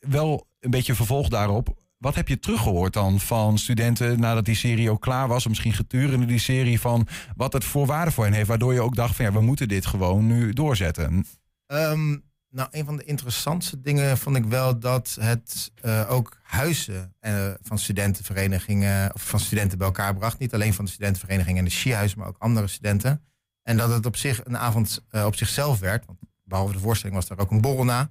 wel 0.00 0.48
een 0.60 0.70
beetje 0.70 0.94
vervolg 0.94 1.28
daarop. 1.28 1.84
Wat 1.98 2.14
heb 2.14 2.28
je 2.28 2.38
teruggehoord 2.38 2.92
dan 2.92 3.20
van 3.20 3.58
studenten 3.58 4.20
nadat 4.20 4.44
die 4.44 4.54
serie 4.54 4.90
ook 4.90 5.00
klaar 5.00 5.28
was? 5.28 5.42
Of 5.42 5.48
misschien 5.48 5.72
gedurende 5.72 6.26
die 6.26 6.38
serie 6.38 6.80
van 6.80 7.06
wat 7.36 7.52
het 7.52 7.64
voor 7.64 7.86
waarde 7.86 8.10
voor 8.10 8.24
hen 8.24 8.32
heeft. 8.32 8.48
Waardoor 8.48 8.72
je 8.74 8.80
ook 8.80 8.96
dacht 8.96 9.16
van 9.16 9.24
ja, 9.24 9.32
we 9.32 9.40
moeten 9.40 9.68
dit 9.68 9.86
gewoon 9.86 10.26
nu 10.26 10.52
doorzetten. 10.52 11.26
Ehm, 11.66 12.16
nou, 12.50 12.68
een 12.70 12.84
van 12.84 12.96
de 12.96 13.04
interessantste 13.04 13.80
dingen 13.80 14.18
vond 14.18 14.36
ik 14.36 14.44
wel 14.44 14.78
dat 14.78 15.16
het 15.20 15.72
eh, 15.74 16.10
ook 16.10 16.38
huizen 16.42 17.14
eh, 17.20 17.50
van 17.62 17.78
studentenverenigingen 17.78 19.14
of 19.14 19.22
van 19.22 19.40
studenten 19.40 19.78
bij 19.78 19.86
elkaar 19.86 20.14
bracht. 20.14 20.38
Niet 20.38 20.54
alleen 20.54 20.74
van 20.74 20.84
de 20.84 20.90
studentenvereniging 20.90 21.58
en 21.58 21.64
de 21.64 21.70
Skihuizen, 21.70 22.18
maar 22.18 22.28
ook 22.28 22.38
andere 22.38 22.66
studenten. 22.66 23.22
En 23.62 23.76
dat 23.76 23.90
het 23.90 24.06
op 24.06 24.16
zich 24.16 24.44
een 24.44 24.58
avond 24.58 25.04
eh, 25.10 25.24
op 25.24 25.36
zichzelf 25.36 25.78
werd. 25.78 26.06
Want 26.06 26.18
behalve 26.44 26.72
de 26.72 26.78
voorstelling 26.78 27.16
was 27.16 27.30
er 27.30 27.38
ook 27.38 27.50
een 27.50 27.60
borrel 27.60 27.84
na. 27.84 28.10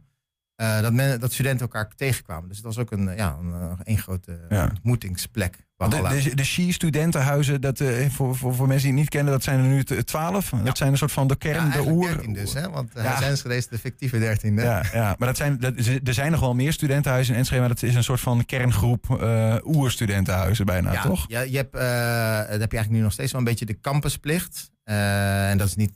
Eh, 0.55 0.81
dat, 0.81 0.93
men, 0.93 1.19
dat 1.19 1.33
studenten 1.33 1.61
elkaar 1.61 1.91
tegenkwamen. 1.95 2.47
Dus 2.47 2.57
het 2.57 2.65
was 2.65 2.77
ook 2.77 2.91
een, 2.91 3.15
ja, 3.15 3.37
een, 3.39 3.53
eh, 3.53 3.71
een 3.83 3.97
grote 3.97 4.39
Ja. 4.49 4.63
ontmoetingsplek. 4.63 5.63
De, 5.77 5.89
de, 6.23 6.35
de 6.35 6.43
She-studentenhuizen, 6.43 7.61
dat, 7.61 7.79
eh, 7.79 8.09
voor, 8.09 8.35
voor, 8.35 8.55
voor 8.55 8.67
mensen 8.67 8.83
die 8.83 8.91
het 8.91 9.01
niet 9.01 9.09
kennen, 9.09 9.33
dat 9.33 9.43
zijn 9.43 9.59
er 9.59 9.65
nu 9.65 9.83
twaalf. 10.03 10.49
Dat 10.63 10.77
zijn 10.77 10.91
een 10.91 10.97
soort 10.97 11.11
van 11.11 11.27
de 11.27 11.35
kern, 11.35 11.65
Ja, 11.65 11.71
de 11.71 11.91
oer. 11.91 12.07
13 12.07 12.33
dus, 12.33 12.53
hè? 12.53 12.69
want 12.69 12.97
uh, 12.97 13.03
Ja. 13.03 13.19
ja. 13.19 13.27
Enschede 13.27 13.55
is 13.55 13.67
de 13.67 13.77
fictieve 13.77 14.19
dertiende. 14.19 14.61
Ja, 14.61 14.83
ja, 14.93 15.15
maar 15.17 15.27
dat 15.27 15.37
zijn, 15.37 15.59
dat, 15.59 15.73
er 16.03 16.13
zijn 16.13 16.31
nog 16.31 16.39
wel 16.39 16.55
meer 16.55 16.73
studentenhuizen 16.73 17.33
in 17.33 17.39
Enschede, 17.39 17.59
maar 17.59 17.69
dat 17.69 17.83
is 17.83 17.95
een 17.95 18.03
soort 18.03 18.19
van 18.19 18.45
kerngroep 18.45 19.21
eh 19.21 19.55
oerstudentenhuizen 19.63 20.65
bijna, 20.65 20.91
ja, 20.91 21.01
toch? 21.01 21.25
Ja, 21.27 21.41
je 21.41 21.57
hebt, 21.57 21.75
eh, 21.75 21.81
dat 22.51 22.59
heb 22.59 22.71
je 22.71 22.77
eigenlijk 22.77 22.89
nu 22.91 22.99
nog 22.99 23.11
steeds 23.11 23.31
wel 23.31 23.41
een 23.41 23.47
beetje 23.47 23.65
de 23.65 23.79
campusplicht. 23.79 24.71
Eh, 24.83 25.49
en 25.49 25.57
dat 25.57 25.67
is 25.67 25.75
niet, 25.75 25.93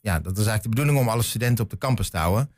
ja, 0.00 0.20
dat 0.20 0.32
is 0.38 0.46
eigenlijk 0.46 0.62
de 0.62 0.68
bedoeling 0.68 0.98
om 0.98 1.08
alle 1.08 1.22
studenten 1.22 1.64
op 1.64 1.70
de 1.70 1.78
campus 1.78 2.10
te 2.10 2.16
houden. 2.16 2.50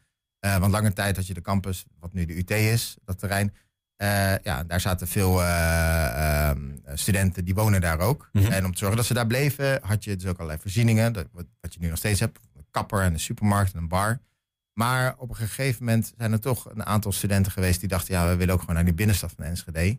Eh, 0.47 0.59
want 0.59 0.73
lange 0.73 0.93
tijd 0.93 1.17
had 1.17 1.27
je 1.27 1.35
de 1.35 1.41
campus, 1.41 1.85
wat 2.01 2.13
nu 2.13 2.25
de 2.25 2.37
UT 2.37 2.51
is, 2.51 2.97
dat 3.05 3.19
terrein. 3.19 3.55
Eh, 3.97 4.39
ja, 4.39 4.65
daar 4.65 4.81
zaten 4.81 5.09
veel 5.09 5.43
eh, 5.43 6.49
ehm, 6.49 6.61
studenten 6.95 7.45
die 7.45 7.55
wonen 7.55 7.81
daar 7.81 7.99
ook. 7.99 8.29
Mhm. 8.33 8.53
En 8.53 8.65
om 8.65 8.73
te 8.73 8.79
zorgen 8.79 8.97
dat 8.97 9.07
ze 9.07 9.15
daar 9.15 9.27
bleven, 9.27 9.79
had 9.83 10.05
je 10.05 10.17
dus 10.17 10.27
ook 10.27 10.37
allerlei 10.37 10.61
voorzieningen. 10.61 11.13
Dat, 11.13 11.27
wat, 11.33 11.47
wat 11.61 11.75
je 11.75 11.81
nu 11.81 11.89
nog 11.89 11.99
steeds 11.99 12.21
hebt. 12.21 12.39
Een 12.57 12.67
kapper 12.71 13.01
en 13.01 13.13
een 13.13 13.21
supermarkt 13.21 13.73
en 13.73 13.79
een 13.79 13.89
bar. 13.89 14.21
Maar 14.73 15.15
op 15.19 15.29
een 15.29 15.37
gegeven 15.37 15.85
moment 15.85 16.13
zijn 16.17 16.33
er 16.33 16.41
toch 16.41 16.71
een 16.71 16.87
aantal 16.87 17.13
studenten 17.13 17.53
geweest 17.53 17.81
die 17.81 17.89
dachten, 17.89 18.15
ja, 18.15 18.29
we 18.29 18.37
willen 18.37 18.55
ook 18.55 18.61
gewoon 18.61 18.75
naar 18.75 18.85
die 18.85 18.95
binnenstad 18.95 19.33
van 19.37 19.45
Enschede. 19.45 19.99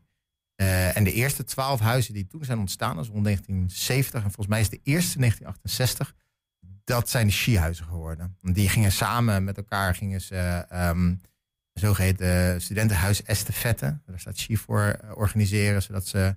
En 0.93 1.03
de 1.03 1.13
eerste 1.13 1.43
twaalf 1.43 1.79
huizen 1.79 2.13
die 2.13 2.27
toen 2.27 2.45
zijn 2.45 2.59
ontstaan, 2.59 2.95
dat 2.95 3.05
is 3.05 3.11
rond 3.11 3.23
1970. 3.23 4.23
En 4.23 4.31
volgens 4.31 4.47
mij 4.47 4.59
is 4.59 4.69
de 4.69 4.79
eerste 4.83 5.17
1968. 5.17 6.13
Dat 6.87 7.09
zijn 7.09 7.27
de 7.27 7.33
Ski-huizen 7.33 7.85
geworden. 7.85 8.37
Die 8.41 8.69
gingen 8.69 8.91
samen 8.91 9.43
met 9.43 9.57
elkaar, 9.57 9.95
gingen 9.95 10.21
ze 10.21 10.65
een 10.69 11.21
zogeheten 11.79 12.61
studentenhuis 12.61 13.23
estafette. 13.23 13.99
Daar 14.05 14.19
staat 14.19 14.37
Ski 14.37 14.57
voor 14.57 14.81
eh, 14.81 15.17
organiseren, 15.17 15.81
zodat 15.81 16.07
ze, 16.07 16.35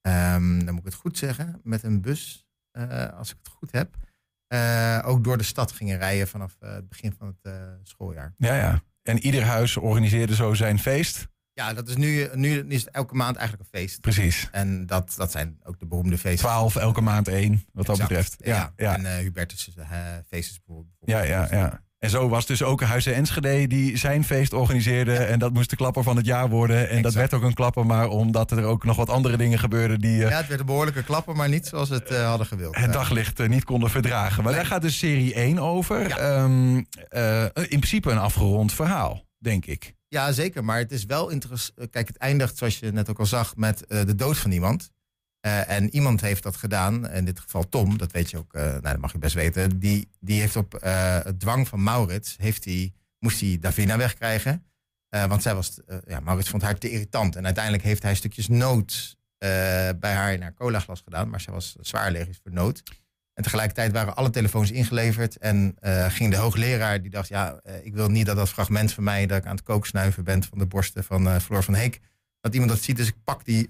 ehm, 0.00 0.64
dan 0.64 0.74
moet 0.74 0.78
ik 0.78 0.84
het 0.84 0.94
goed 0.94 1.18
zeggen, 1.18 1.60
met 1.62 1.82
een 1.82 2.00
bus, 2.00 2.46
eh, 2.70 3.08
als 3.18 3.30
ik 3.30 3.36
het 3.42 3.52
goed 3.52 3.72
heb, 3.72 3.96
eh, 4.46 5.02
ook 5.04 5.24
door 5.24 5.38
de 5.38 5.44
stad 5.44 5.72
gingen 5.72 5.98
rijden 5.98 6.28
vanaf 6.28 6.56
het 6.58 6.88
begin 6.88 7.12
van 7.12 7.36
het 7.42 7.54
schooljaar. 7.82 8.34
Ja, 8.36 8.54
ja. 8.54 8.82
En 9.02 9.18
ieder 9.18 9.42
huis 9.42 9.76
organiseerde 9.76 10.34
zo 10.34 10.54
zijn 10.54 10.78
feest. 10.78 11.28
Ja, 11.60 11.74
dat 11.74 11.88
is 11.88 11.96
nu, 11.96 12.28
nu 12.34 12.64
is 12.68 12.80
het 12.84 12.90
elke 12.94 13.14
maand 13.14 13.36
eigenlijk 13.36 13.68
een 13.72 13.78
feest. 13.80 14.00
Preecies. 14.00 14.48
En 14.52 14.86
dat, 14.86 15.14
dat 15.16 15.30
zijn 15.30 15.58
ook 15.62 15.78
de 15.78 15.86
beroemde 15.86 16.18
feesten. 16.18 16.48
Twaalf 16.48 16.76
elke 16.76 17.00
maand 17.00 17.28
één, 17.28 17.64
wat 17.72 17.86
dat 17.86 17.98
betreft. 17.98 18.36
Ja, 18.38 18.72
ja. 18.76 18.94
En 18.96 19.06
eh 19.06 19.16
Hubertus' 19.16 19.70
eh, 19.76 19.90
feest 20.28 20.50
is 20.50 20.60
bijvoorbeeld. 20.66 20.96
Ja, 21.00 21.22
ja, 21.22 21.48
ja. 21.50 21.82
En 21.98 22.10
zo 22.10 22.28
was 22.28 22.46
dus 22.46 22.62
ook 22.62 22.82
Huizen 22.82 23.14
Enschede 23.14 23.66
die 23.66 23.96
zijn 23.96 24.24
feest 24.24 24.52
organiseerde. 24.52 25.14
En 25.16 25.38
dat 25.38 25.52
moest 25.52 25.70
de 25.70 25.76
klapper 25.76 26.02
van 26.02 26.16
het 26.16 26.26
jaar 26.26 26.48
worden. 26.48 26.88
En 26.88 27.02
dat 27.02 27.14
werd 27.14 27.34
ook 27.34 27.42
een 27.42 27.54
klapper, 27.54 27.86
maar 27.86 28.08
omdat 28.08 28.50
er 28.50 28.64
ook 28.64 28.84
nog 28.84 28.96
wat 28.96 29.08
andere 29.10 29.36
dingen 29.36 29.58
gebeurden 29.58 30.00
die 30.00 30.24
eh, 30.24 30.30
Ja, 30.30 30.36
het 30.36 30.46
werd 30.46 30.60
een 30.60 30.66
behoorlijke 30.66 31.02
klapper, 31.02 31.36
maar 31.36 31.48
niet 31.48 31.66
zoals 31.66 31.88
we 31.88 31.94
het 31.94 32.16
hadden 32.16 32.46
gewild. 32.46 32.74
het 32.76 32.84
Ja. 32.84 32.90
daglicht 32.92 33.48
niet 33.48 33.64
konden 33.64 33.90
verdragen. 33.90 34.44
Maar 34.44 34.52
daar 34.52 34.66
gaat 34.66 34.82
dus 34.82 34.98
serie 34.98 35.34
1 35.34 35.58
over. 35.58 36.10
Ehm, 36.10 36.82
eh, 37.08 37.42
in 37.44 37.66
principe 37.68 38.10
een 38.10 38.18
afgerond 38.18 38.72
verhaal, 38.72 39.24
denk 39.38 39.66
ik. 39.66 39.94
Ja, 40.10 40.32
zeker. 40.32 40.64
Maar 40.64 40.78
het 40.78 40.92
is 40.92 41.04
wel 41.04 41.28
interessant. 41.28 41.90
Kijk, 41.90 42.08
het 42.08 42.16
eindigt, 42.16 42.56
zoals 42.56 42.78
je 42.78 42.92
net 42.92 43.08
ook 43.10 43.18
al 43.18 43.26
zag, 43.26 43.56
met 43.56 43.86
eh, 43.86 44.04
de 44.04 44.14
dood 44.14 44.38
van 44.38 44.50
iemand. 44.50 44.90
Eh, 45.40 45.70
en 45.70 45.94
iemand 45.94 46.20
heeft 46.20 46.42
dat 46.42 46.56
gedaan, 46.56 47.10
in 47.10 47.24
dit 47.24 47.40
geval 47.40 47.68
Tom, 47.68 47.98
dat 47.98 48.12
weet 48.12 48.30
je 48.30 48.38
ook, 48.38 48.54
eh, 48.54 48.62
nou, 48.62 48.80
dat 48.80 48.98
mag 48.98 49.12
je 49.12 49.18
best 49.18 49.34
weten. 49.34 49.78
Die, 49.78 50.10
die 50.20 50.40
heeft 50.40 50.56
op 50.56 50.74
eh, 50.74 51.18
het 51.22 51.40
dwang 51.40 51.68
van 51.68 51.82
Maurits, 51.82 52.36
heeft 52.38 52.64
hij, 52.64 52.92
moest 53.18 53.40
hij 53.40 53.56
Davina 53.60 53.96
wegkrijgen. 53.96 54.64
Eh, 55.08 55.26
want 55.26 55.42
zij 55.42 55.54
was, 55.54 55.84
eh, 55.86 55.98
ja, 56.06 56.20
Maurits 56.20 56.48
vond 56.48 56.62
haar 56.62 56.78
te 56.78 56.90
irritant. 56.90 57.36
En 57.36 57.44
uiteindelijk 57.44 57.84
heeft 57.84 58.02
hij 58.02 58.14
stukjes 58.14 58.48
noot 58.48 59.16
eh, 59.38 59.48
bij 60.00 60.12
haar 60.14 60.32
in 60.32 60.42
haar 60.42 60.54
colaglas 60.54 61.00
gedaan. 61.00 61.28
Maar 61.30 61.40
zij 61.40 61.52
was 61.52 61.76
zwaar 61.80 62.06
allergisch 62.06 62.40
voor 62.42 62.52
noot. 62.52 62.82
En 63.40 63.46
tegelijkertijd 63.46 63.92
waren 63.92 64.16
alle 64.16 64.30
telefoons 64.30 64.70
ingeleverd. 64.70 65.36
En 65.36 65.76
eh, 65.78 66.06
ging 66.10 66.30
de 66.30 66.36
hoogleraar, 66.36 67.02
die 67.02 67.10
dacht, 67.10 67.28
ja, 67.28 67.60
eh, 67.62 67.84
ik 67.84 67.94
wil 67.94 68.08
niet 68.08 68.26
dat 68.26 68.36
dat 68.36 68.48
fragment 68.48 68.92
van 68.92 69.04
mij... 69.04 69.26
dat 69.26 69.38
ik 69.38 69.46
aan 69.46 69.54
het 69.54 69.62
kooksnuiven 69.62 70.24
ben 70.24 70.42
van 70.42 70.58
de 70.58 70.66
borsten 70.66 71.04
van 71.04 71.28
eh, 71.28 71.38
Floor 71.38 71.62
van 71.62 71.74
Heek... 71.74 72.00
dat 72.40 72.52
iemand 72.52 72.70
dat 72.70 72.82
ziet. 72.82 72.96
Dus 72.96 73.08
ik 73.08 73.14
pak 73.24 73.44
die 73.44 73.68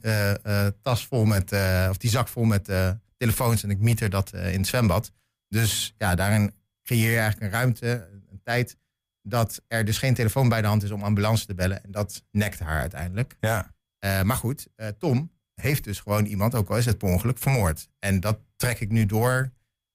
tas 0.83 1.07
vol 1.07 1.25
met, 1.25 1.53
of 1.91 1.97
die 1.97 2.11
zak 2.11 2.29
vol 2.29 2.45
met 2.45 2.73
telefoons... 3.17 3.63
en 3.63 3.71
ik 3.71 3.79
mieter 3.79 4.11
dat 4.11 4.33
in 4.33 4.59
het 4.59 4.67
zwembad. 4.67 5.13
Dus 5.49 5.95
ja, 5.99 6.15
daarin 6.15 6.55
creëer 6.83 7.11
je 7.11 7.19
eigenlijk 7.19 7.53
een 7.53 7.59
ruimte, 7.59 8.09
een 8.31 8.41
tijd... 8.45 8.77
dat 9.23 9.63
er 9.69 9.85
dus 9.85 9.99
geen 9.99 10.15
telefoon 10.15 10.49
bij 10.49 10.61
de 10.61 10.69
hand 10.69 10.83
is 10.83 10.91
om 10.91 11.03
ambulance 11.03 11.47
te 11.47 11.55
bellen. 11.55 11.85
En 11.85 11.91
dat 11.91 12.25
nekt 12.31 12.59
haar 12.59 12.81
uiteindelijk. 12.81 13.37
Ja. 13.41 13.75
Maar 14.23 14.37
goed, 14.37 14.67
Tom 14.99 15.31
heeft 15.55 15.85
dus 15.85 16.01
gewoon 16.01 16.25
iemand, 16.25 16.55
ook 16.55 16.71
al 16.71 16.77
is 16.77 16.87
het 16.87 16.99
per 16.99 17.09
ongeluk, 17.09 17.39
vermoord. 17.39 17.89
En 17.99 18.21
dat 18.21 18.39
trek 18.57 18.81
ik 18.81 18.91
nu 18.91 19.07
door 19.07 19.51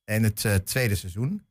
in 0.05 0.23
het 0.23 0.45
eh, 0.45 0.55
tweede 0.55 0.95
seizoen. 0.95 1.45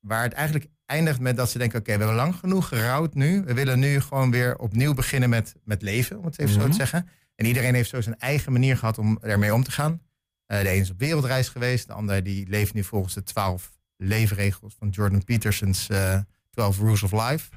Waar 0.00 0.22
het 0.22 0.32
eigenlijk 0.32 0.70
eindigt 0.86 1.20
met 1.20 1.36
dat 1.36 1.50
ze 1.50 1.58
denken... 1.58 1.78
oké, 1.78 1.92
we 1.92 1.98
hebben 1.98 2.16
lang 2.16 2.34
genoeg 2.34 2.68
gerouwd 2.68 3.14
nu. 3.14 3.42
We 3.44 3.54
willen 3.54 3.78
nu 3.78 4.00
gewoon 4.00 4.30
weer 4.30 4.58
opnieuw 4.58 4.94
beginnen 4.94 5.28
met, 5.30 5.54
met 5.64 5.82
leven, 5.82 6.18
om 6.18 6.24
het 6.24 6.38
even 6.38 6.52
zo 6.54 6.60
Mhm. 6.60 6.70
te 6.70 6.76
zeggen. 6.76 7.08
En 7.34 7.46
iedereen 7.46 7.74
heeft 7.74 7.90
zo 7.90 8.00
zijn 8.00 8.18
eigen 8.18 8.52
manier 8.52 8.76
gehad 8.76 8.98
om 8.98 9.18
ermee 9.20 9.54
om 9.54 9.62
te 9.64 9.70
gaan. 9.70 10.02
Eh, 10.46 10.60
de 10.60 10.70
een 10.70 10.80
is 10.80 10.90
op 10.90 10.98
wereldreis 10.98 11.48
geweest. 11.48 11.86
De 11.86 11.92
ander 11.92 12.22
die 12.22 12.48
leeft 12.48 12.74
nu 12.74 12.84
volgens 12.84 13.14
de 13.14 13.22
twaalf 13.22 13.70
leefregels 13.96 14.74
van 14.78 14.88
Jordan 14.88 15.24
Peterson's 15.24 15.88
eh 15.88 16.18
12 16.50 16.78
Rules 16.78 17.02
of 17.02 17.12
Life. 17.12 17.50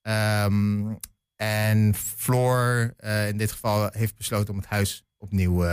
Ehm, 0.00 0.92
en 1.36 1.94
Floor 1.94 2.94
in 3.28 3.36
dit 3.36 3.52
geval 3.52 3.88
heeft 3.92 4.16
besloten 4.16 4.52
om 4.54 4.58
het 4.60 4.68
huis 4.68 5.04
opnieuw 5.18 5.66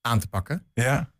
aan 0.00 0.18
te 0.18 0.28
pakken. 0.28 0.66
Ja. 0.74 1.10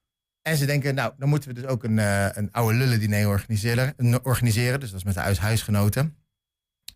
En 0.49 0.57
ze 0.57 0.67
denken, 0.67 0.95
nou, 0.95 1.13
dan 1.19 1.29
moeten 1.29 1.49
we 1.49 1.55
dus 1.55 1.65
ook 1.67 1.85
een, 1.85 1.99
eh, 1.99 2.27
een 2.33 2.49
oude 2.53 2.77
lullen-diner 2.77 3.29
organiseren, 3.29 3.95
een- 3.97 4.25
organiseren. 4.25 4.81
Dus 4.81 4.89
dat 4.91 4.99
is 4.99 5.05
met 5.05 5.15
de 5.15 5.21
huis- 5.21 5.39
huisgenoten. 5.39 6.17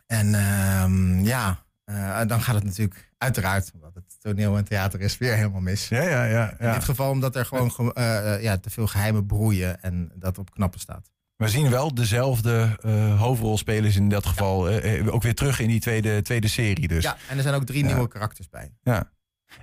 En 0.07 0.35
ehm, 0.35 1.25
ja, 1.25 1.63
eh, 1.85 2.21
dan 2.27 2.41
gaat 2.43 2.55
het 2.55 2.65
natuurlijk 2.65 3.11
uiteraard, 3.19 3.71
omdat 3.75 3.95
het 3.95 4.21
toneel 4.21 4.57
en 4.57 4.65
theater 4.65 5.01
is, 5.01 5.19
weer 5.19 5.35
helemaal 5.35 5.61
mis. 5.61 5.89
Ja, 5.89 6.03
ja, 6.03 6.25
ja. 6.25 6.55
In 6.59 6.73
dit 6.73 6.85
geval 6.85 7.11
omdat 7.11 7.37
er 7.37 7.47
gewoon 7.47 7.71
ge- 7.73 7.93
eh, 7.95 8.43
ja, 8.43 8.59
te 8.59 8.71
veel 8.71 8.87
geheimen 8.87 9.27
broeien 9.27 9.83
en 9.83 10.13
dat 10.15 10.39
op 10.39 10.51
knappen 10.51 10.81
staat. 10.81 11.11
We 11.37 11.49
zien 11.49 11.71
wel 11.71 11.95
dezelfde 11.95 12.77
hoofdrolspelers 13.19 13.97
in 13.97 14.09
dat 14.09 14.27
geval. 14.27 14.69
ook 15.11 15.23
weer 15.23 15.35
terug 15.35 15.59
in 15.61 15.69
die 15.69 15.81
tweede, 15.81 16.23
tweede 16.23 16.49
serie 16.49 16.89
dus. 16.89 17.03
Ja, 17.03 17.17
en 17.29 17.37
er 17.37 17.43
zijn 17.43 17.55
ook 17.55 17.65
drie 17.65 17.85
Ja. 17.85 17.87
nieuwe 17.93 18.09
karakters 18.09 18.49
bij. 18.49 18.73
Ja. 18.83 19.11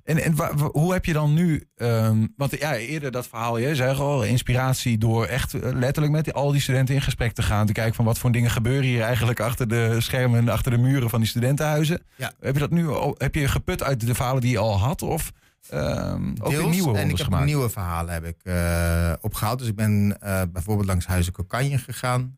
En, 0.03 0.35
hoe 0.71 0.93
heb 0.93 1.05
je 1.05 1.13
dan 1.13 1.33
nu, 1.33 1.63
ehm, 1.75 2.27
want 2.37 2.59
ja, 2.59 2.75
eerder 2.75 3.11
dat 3.11 3.27
verhaal, 3.27 3.57
je 3.57 3.75
zei 3.75 3.97
al, 3.97 4.23
inspiratie 4.23 4.97
door 4.97 5.25
echt 5.25 5.53
eh, 5.53 5.71
letterlijk 5.73 6.13
met 6.13 6.23
die, 6.23 6.33
al 6.33 6.51
die 6.51 6.61
studenten 6.61 6.95
in 6.95 7.01
gesprek 7.01 7.31
te 7.31 7.41
gaan. 7.41 7.65
Te 7.65 7.73
kijken 7.73 7.95
van 7.95 8.05
wat 8.05 8.17
voor 8.17 8.31
dingen 8.31 8.49
gebeuren 8.49 8.83
hier 8.83 9.01
eigenlijk 9.01 9.39
achter 9.39 9.67
de 9.67 9.95
schermen, 10.01 10.39
en 10.39 10.49
achter 10.49 10.71
de 10.71 10.77
muren 10.77 11.09
van 11.09 11.19
die 11.19 11.29
studentenhuizen. 11.29 12.01
Ja. 12.15 12.31
Heb 12.39 12.53
je 12.53 12.59
dat 12.59 12.71
nu 12.71 12.87
heb 13.17 13.35
je 13.35 13.47
geput 13.47 13.83
uit 13.83 14.07
de 14.07 14.15
verhalen 14.15 14.41
die 14.41 14.51
je 14.51 14.57
al 14.57 14.79
had? 14.79 15.01
Of 15.01 15.31
ehm, 15.69 16.33
ook 16.41 16.69
nieuwe 16.69 16.97
en 16.97 17.09
ik 17.09 17.17
heb 17.17 17.25
gemaakt? 17.25 17.45
nieuwe 17.45 17.69
verhalen 17.69 18.13
heb 18.13 18.25
ik, 18.25 18.37
eh, 18.43 19.13
opgehaald. 19.21 19.59
Dus 19.59 19.67
ik 19.67 19.75
ben 19.75 20.17
eh, 20.21 20.41
bijvoorbeeld 20.51 20.87
langs 20.87 21.05
Huizen 21.05 21.33
Kokanje 21.33 21.77
gegaan. 21.77 22.37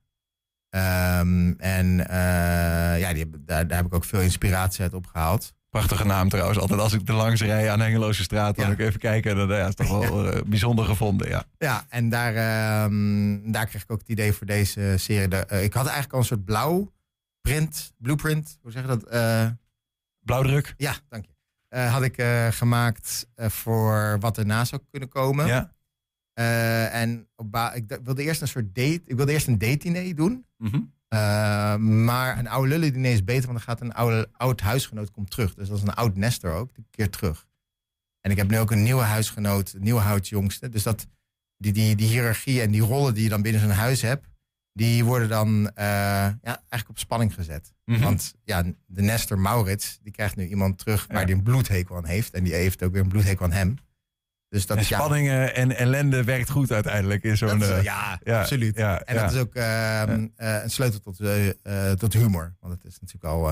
Ehm, 0.69 1.51
en 1.57 1.95
ja, 2.97 3.13
die, 3.13 3.29
daar, 3.45 3.67
daar 3.67 3.77
heb 3.77 3.85
ik 3.85 3.93
ook 3.93 4.05
veel 4.05 4.21
inspiratie 4.21 4.81
uit 4.81 4.93
opgehaald. 4.93 5.53
Prachtige 5.72 6.05
naam 6.05 6.30
trouwens. 6.30 6.59
Altijd 6.59 6.80
als 6.80 6.93
ik 6.93 7.07
er 7.07 7.13
langs 7.13 7.41
rij 7.41 7.72
aan 7.72 7.80
Hengeloze 7.80 8.24
straat, 8.24 8.55
dan 8.55 8.72
ook 8.72 8.80
even 8.80 8.99
kijken. 8.99 9.36
Dan 9.36 9.47
ja, 9.47 9.67
is 9.67 9.76
toch 9.76 9.89
wel 9.89 10.32
eh, 10.32 10.41
bijzonder 10.45 10.86
gevonden, 10.86 11.30
ja. 11.30 11.43
Ja, 11.57 11.86
en 11.89 12.09
daar, 12.09 12.36
ehm, 12.36 13.51
daar 13.51 13.65
kreeg 13.65 13.84
ik 13.84 13.91
ook 13.91 13.99
het 13.99 14.09
idee 14.09 14.34
voor 14.34 14.47
deze 14.47 14.93
serie. 14.97 15.28
De, 15.28 15.38
eh, 15.38 15.63
ik 15.63 15.74
had 15.74 15.84
eigenlijk 15.84 16.13
al 16.13 16.19
een 16.19 16.26
soort 16.26 16.45
blauw 16.45 16.91
print, 17.41 17.93
blueprint, 17.97 18.57
hoe 18.61 18.72
zeg 18.72 18.82
je 18.82 18.88
dat? 18.88 19.03
Eh, 19.03 19.47
Blauwdruk? 20.19 20.74
Ja, 20.78 20.95
dank 21.09 21.26
je. 21.26 21.32
Had 21.78 22.03
ik 22.03 22.24
gemaakt 22.49 23.28
voor 23.36 24.17
wat 24.19 24.38
erna 24.38 24.65
zou 24.65 24.82
kunnen 24.89 25.09
komen. 25.09 25.47
Ja. 25.47 25.72
En 26.91 27.28
op 27.36 27.72
ik 27.74 27.99
wilde 28.03 28.24
eerst 28.24 28.41
een 28.41 28.47
soort 28.47 28.76
date. 28.76 29.01
Ik 29.05 29.15
wilde 29.15 29.32
eerst 29.32 29.47
een 29.47 29.57
date 29.57 29.78
diner 29.78 30.15
doen. 30.15 30.45
Mhm. 30.57 30.80
Eh, 31.12 31.76
maar 31.76 32.38
een 32.38 32.47
oude 32.47 32.70
lullen 32.70 32.93
diner 32.93 33.12
is 33.12 33.24
beter, 33.24 33.45
want 33.45 33.57
dan 33.57 33.68
gaat 33.68 33.82
een 33.82 33.93
oude, 33.93 34.30
oud 34.32 34.62
huisgenoot 34.62 35.12
komt 35.12 35.32
terug. 35.32 35.53
Dus 35.53 35.68
dat 35.68 35.78
is 35.78 35.84
een 35.84 35.93
oud 35.93 36.16
nester 36.16 36.51
ook, 36.51 36.76
die 36.76 36.86
keert 36.89 37.12
terug. 37.12 37.47
En 38.22 38.32
ik 38.32 38.38
heb 38.38 38.49
nu 38.49 38.59
ook 38.59 38.72
een 38.72 38.84
nieuwe 38.84 39.01
huisgenoot, 39.01 39.74
een 39.74 39.84
nieuwe 39.84 39.99
houtjongste. 39.99 40.70
Dus 40.70 40.84
dat, 40.84 41.07
die, 41.57 41.74
die, 41.74 41.95
die 41.95 42.07
hiërarchie 42.07 42.62
en 42.62 42.72
die 42.72 42.82
rollen 42.82 43.14
die 43.14 43.24
je 43.24 43.30
dan 43.30 43.41
binnen 43.41 43.62
zo'n 43.62 43.70
huis 43.70 44.01
hebt, 44.01 44.28
die 44.74 45.05
worden 45.05 45.30
dan 45.30 45.72
eh, 45.74 45.86
ja, 46.41 46.41
eigenlijk 46.43 46.89
op 46.89 46.99
spanning 46.99 47.34
gezet. 47.34 47.74
Mhm. 47.86 48.01
Want 48.01 48.34
ja, 48.43 48.64
de 48.86 49.01
nester 49.01 49.39
Maurits, 49.39 49.99
die 50.01 50.12
krijgt 50.12 50.36
nu 50.36 50.47
iemand 50.47 50.78
terug 50.78 51.07
waar 51.07 51.26
die 51.26 51.36
een 51.36 51.43
bloedhekel 51.43 51.95
aan 51.95 52.05
heeft. 52.05 52.34
En 52.34 52.43
die 52.43 52.53
heeft 52.53 52.84
ook 52.84 52.91
weer 52.91 53.01
een 53.01 53.07
bloedhekel 53.07 53.45
aan 53.45 53.51
hem. 53.51 53.76
Dus 54.51 54.65
dat 54.65 54.77
en 54.77 54.83
ja, 54.87 54.97
spanningen 54.97 55.55
en 55.55 55.75
ellende 55.75 56.23
werkt 56.23 56.49
goed 56.49 56.71
uiteindelijk 56.71 57.23
in 57.23 57.37
zo'n... 57.37 57.63
eh, 57.63 57.83
ja, 57.83 58.19
absoluut. 58.25 58.77
ja, 58.77 59.01
en 59.01 59.15
dat 59.15 59.31
is 59.31 59.39
ook 59.39 59.55
ehm, 59.55 60.27
eh, 60.35 60.63
een 60.63 60.69
sleutel 60.69 60.99
tot, 60.99 61.19
eh, 61.19 61.91
tot 61.91 62.13
humor. 62.13 62.55
Want 62.59 62.73
het 62.73 62.83
is 62.85 62.99
natuurlijk 62.99 63.33
al. 63.33 63.51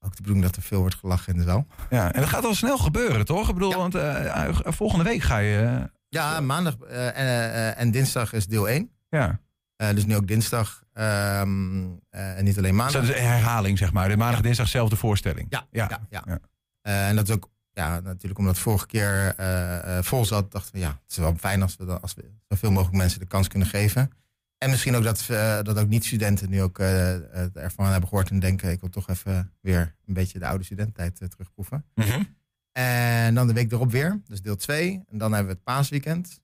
ook 0.00 0.16
de 0.16 0.22
bedoeling 0.22 0.44
dat 0.44 0.56
er 0.56 0.62
veel 0.62 0.80
wordt 0.80 0.94
gelachen 0.94 1.32
in 1.32 1.38
de 1.38 1.44
zaal. 1.44 1.66
Ja, 1.90 2.12
en 2.12 2.20
dat 2.20 2.28
gaat 2.30 2.44
al 2.44 2.54
snel 2.54 2.78
gebeuren, 2.78 3.24
toch? 3.24 3.48
Ik 3.48 3.54
bedoel, 3.54 3.74
want 3.74 3.96
volgende 4.74 5.04
week 5.04 5.22
ga 5.22 5.38
je... 5.38 5.90
Ja, 6.08 6.40
maandag 6.40 6.76
en, 6.78 7.76
en 7.76 7.90
dinsdag 7.90 8.32
is 8.32 8.46
deel 8.46 8.68
1. 8.68 8.90
Ja. 9.08 9.40
dus 9.76 10.06
nu 10.06 10.16
ook 10.16 10.26
dinsdag. 10.28 10.82
ehm, 10.92 11.84
eh, 12.10 12.38
en 12.38 12.44
niet 12.44 12.58
alleen 12.58 12.74
maandag. 12.74 13.00
dat 13.00 13.10
is 13.10 13.16
een 13.16 13.26
herhaling, 13.26 13.78
zeg 13.78 13.92
maar. 13.92 14.08
De 14.08 14.16
maandag, 14.16 14.40
dinsdag 14.40 14.68
zelfde 14.68 14.96
voorstelling. 14.96 15.46
Ja, 15.50 15.66
ja. 15.70 16.00
ja, 16.10 16.24
ja. 16.26 16.38
En 16.82 17.16
dat 17.16 17.28
is 17.28 17.34
ook, 17.34 17.48
ja, 17.80 18.00
natuurlijk 18.00 18.40
omdat 18.40 18.58
vorige 18.58 18.86
keer 18.86 19.34
eh, 19.36 19.98
eh, 19.98 20.04
vol 20.04 20.24
zat, 20.24 20.52
dachten 20.52 20.72
we, 20.72 20.78
ja, 20.78 20.88
het 20.88 21.10
is 21.10 21.16
wel 21.16 21.34
fijn 21.36 21.62
als 21.62 21.76
we, 21.76 22.00
als 22.00 22.14
we 22.14 22.24
zoveel 22.48 22.70
mogelijk 22.70 22.96
mensen 22.96 23.20
de 23.20 23.26
kans 23.26 23.48
kunnen 23.48 23.68
geven. 23.68 24.10
En 24.58 24.70
misschien 24.70 24.94
ook 24.94 25.02
dat, 25.02 25.26
eh, 25.28 25.62
dat 25.62 25.78
ook 25.78 25.88
niet-studenten 25.88 26.50
nu 26.50 26.62
ook 26.62 26.78
ervan 26.78 27.86
hebben 27.86 28.08
gehoord 28.08 28.30
en 28.30 28.38
denken, 28.38 28.70
ik 28.70 28.80
wil 28.80 28.90
toch 28.90 29.08
even 29.08 29.52
weer 29.60 29.94
een 30.06 30.14
beetje 30.14 30.38
de 30.38 30.46
oude 30.46 30.64
studententijd 30.64 31.30
terugproeven. 31.30 31.84
Mhm. 31.94 32.22
En 32.72 33.34
dan 33.34 33.46
de 33.46 33.52
week 33.52 33.72
erop 33.72 33.90
weer, 33.90 34.20
dus 34.26 34.42
deel 34.42 34.56
2. 34.56 35.02
En 35.08 35.18
dan 35.18 35.32
hebben 35.32 35.52
we 35.52 35.54
het 35.54 35.64
paasweekend. 35.64 36.40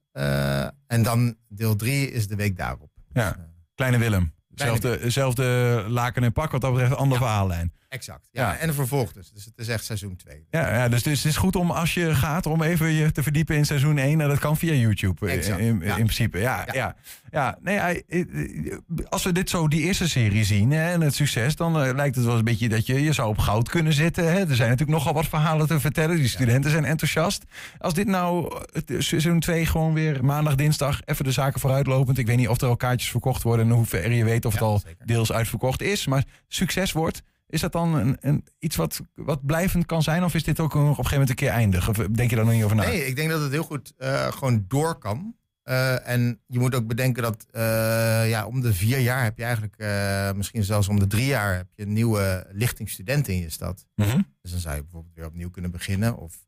En 0.87 1.03
dan 1.03 1.37
deel 1.49 1.76
3 1.76 2.11
is 2.11 2.26
de 2.28 2.37
week 2.37 2.57
daarop. 2.57 2.91
Ja, 3.12 3.37
Kleine 3.74 3.99
Willem. 3.99 4.34
Zelfde, 4.55 5.11
zelfde 5.11 5.45
laken 5.89 6.22
en 6.22 6.32
pak 6.32 6.51
wat 6.51 6.61
dat 6.61 6.72
betreft, 6.72 6.95
andere 6.95 7.20
verhaallijn. 7.20 7.72
Exact. 7.97 8.28
Ja, 8.32 8.42
Ja. 8.42 8.57
en 8.57 8.68
een 8.68 8.74
vervolg 8.74 9.12
dus. 9.12 9.30
Dus 9.30 9.44
het 9.44 9.55
is 9.57 9.68
echt 9.68 9.84
seizoen 9.84 10.16
2. 10.16 10.47
Ja, 10.51 10.74
ja 10.74 10.88
dus, 10.88 11.03
dus 11.03 11.22
het 11.22 11.32
is 11.32 11.36
goed 11.36 11.57
om 11.57 11.70
als 11.70 11.94
je 11.94 12.14
gaat 12.14 12.47
om 12.47 12.62
even 12.62 12.92
je 12.92 13.12
te 13.12 13.22
verdiepen 13.22 13.57
in 13.57 13.66
seizoen 13.66 13.99
1. 13.99 14.20
En 14.20 14.28
dat 14.28 14.38
kan 14.38 14.57
via 14.57 14.72
YouTube 14.72 15.26
eh, 15.26 15.34
Exact, 15.34 15.61
in, 15.61 15.66
in, 15.66 15.86
ja. 15.86 15.94
principe. 15.94 16.38
Ja, 16.38 16.68
ja. 16.72 16.97
ja. 17.30 17.59
nee, 17.61 17.76
eh, 17.78 18.20
eh, 18.20 18.78
als 19.09 19.24
we 19.24 19.32
dit 19.32 19.51
zo, 19.51 19.68
die 19.68 19.82
eerste 19.82 20.09
serie 20.09 20.44
zien 20.44 20.70
hè, 20.70 20.92
en 20.92 21.01
het 21.01 21.14
succes, 21.14 21.57
dan 21.57 21.94
lijkt 21.94 22.16
het 22.16 22.24
wel 22.24 22.36
een 22.38 22.44
beetje 22.44 22.68
dat 22.68 22.86
je, 22.86 23.03
je 23.03 23.12
zou 23.12 23.28
op 23.28 23.38
goud 23.38 23.68
kunnen 23.68 23.92
zitten. 23.92 24.24
Hè. 24.32 24.38
Er 24.38 24.57
zijn 24.57 24.70
natuurlijk 24.70 24.99
nogal 24.99 25.12
wat 25.12 25.26
verhalen 25.26 25.66
te 25.66 25.80
vertellen. 25.80 26.16
Die 26.16 26.28
studenten 26.28 26.70
zijn 26.70 26.84
enthousiast. 26.84 27.44
Als 27.78 27.94
dit 27.94 28.07
nou 28.07 28.57
seizoen 28.99 29.40
2 29.40 29.66
gewoon 29.66 29.92
weer 29.94 30.24
maandag, 30.24 30.55
dinsdag 30.55 31.01
even 31.05 31.24
de 31.24 31.32
zaken 31.32 31.61
vooruitlopend. 31.61 32.18
Ik 32.18 32.26
weet 32.26 32.36
niet 32.36 32.49
of 32.49 32.61
er 32.61 32.68
al 32.68 32.76
kaartjes 32.76 33.11
verkocht 33.11 33.42
worden 33.42 33.66
en 33.66 33.72
hoe 33.72 33.86
ver 33.86 34.12
je 34.12 34.24
weet 34.24 34.44
of 34.44 34.53
het 34.53 34.62
al 34.62 34.82
deels 35.05 35.32
uitverkocht 35.32 35.82
is. 35.82 36.07
Maar 36.07 36.24
succes 36.49 36.92
wordt. 36.92 37.22
Is 37.49 37.61
dat 37.61 37.72
dan 37.72 37.94
een, 37.94 38.16
een, 38.20 38.44
iets 38.59 38.76
wat, 38.76 39.01
wat 39.14 39.47
blijvend 39.47 39.86
kan 39.86 40.03
zijn? 40.03 40.24
Of 40.24 40.34
is 40.34 40.44
dit 40.44 40.61
ook 40.61 40.74
nog 40.74 40.82
op 40.82 40.88
een 40.88 40.94
gegeven 40.94 41.12
moment 41.12 41.30
een 41.30 41.47
keer 41.47 41.49
eindig? 41.49 41.88
Of 41.88 41.97
denk 41.97 42.30
je 42.30 42.36
daar 42.36 42.44
nog 42.44 42.55
niet 42.55 42.64
over 42.64 42.76
na? 42.76 42.82
Nee, 42.82 43.07
ik 43.07 43.16
denk 43.16 43.30
dat 43.30 43.40
het 43.40 43.51
heel 43.51 43.62
goed 43.62 43.92
eh, 43.97 44.32
gewoon 44.32 44.64
door 44.68 44.99
kan. 44.99 45.34
Eh, 45.66 46.09
en 46.09 46.40
je 46.47 46.59
moet 46.59 46.74
ook 46.74 46.86
bedenken 46.86 47.22
dat 47.22 47.47
eh, 47.51 48.28
ja, 48.28 48.47
om 48.47 48.61
de 48.61 48.74
vier 48.74 48.99
jaar 48.99 49.22
heb 49.22 49.38
je 49.38 49.44
eigenlijk, 49.44 49.76
eh, 49.76 50.32
misschien 50.32 50.64
zelfs 50.64 50.88
om 50.88 50.99
de 50.99 51.07
drie 51.07 51.26
jaar, 51.26 51.57
heb 51.57 51.66
je 51.74 51.82
een 51.82 51.92
nieuwe 51.92 52.47
lichting 52.53 52.90
studenten 52.90 53.32
in 53.32 53.40
je 53.40 53.51
stad. 53.51 53.86
Mhm. 53.94 54.20
Dus 54.42 54.51
dan 54.51 54.61
zou 54.61 54.74
je 54.74 54.82
bijvoorbeeld 54.82 55.14
weer 55.14 55.26
opnieuw 55.26 55.51
kunnen 55.51 55.70
beginnen. 55.70 56.16
Of 56.16 56.47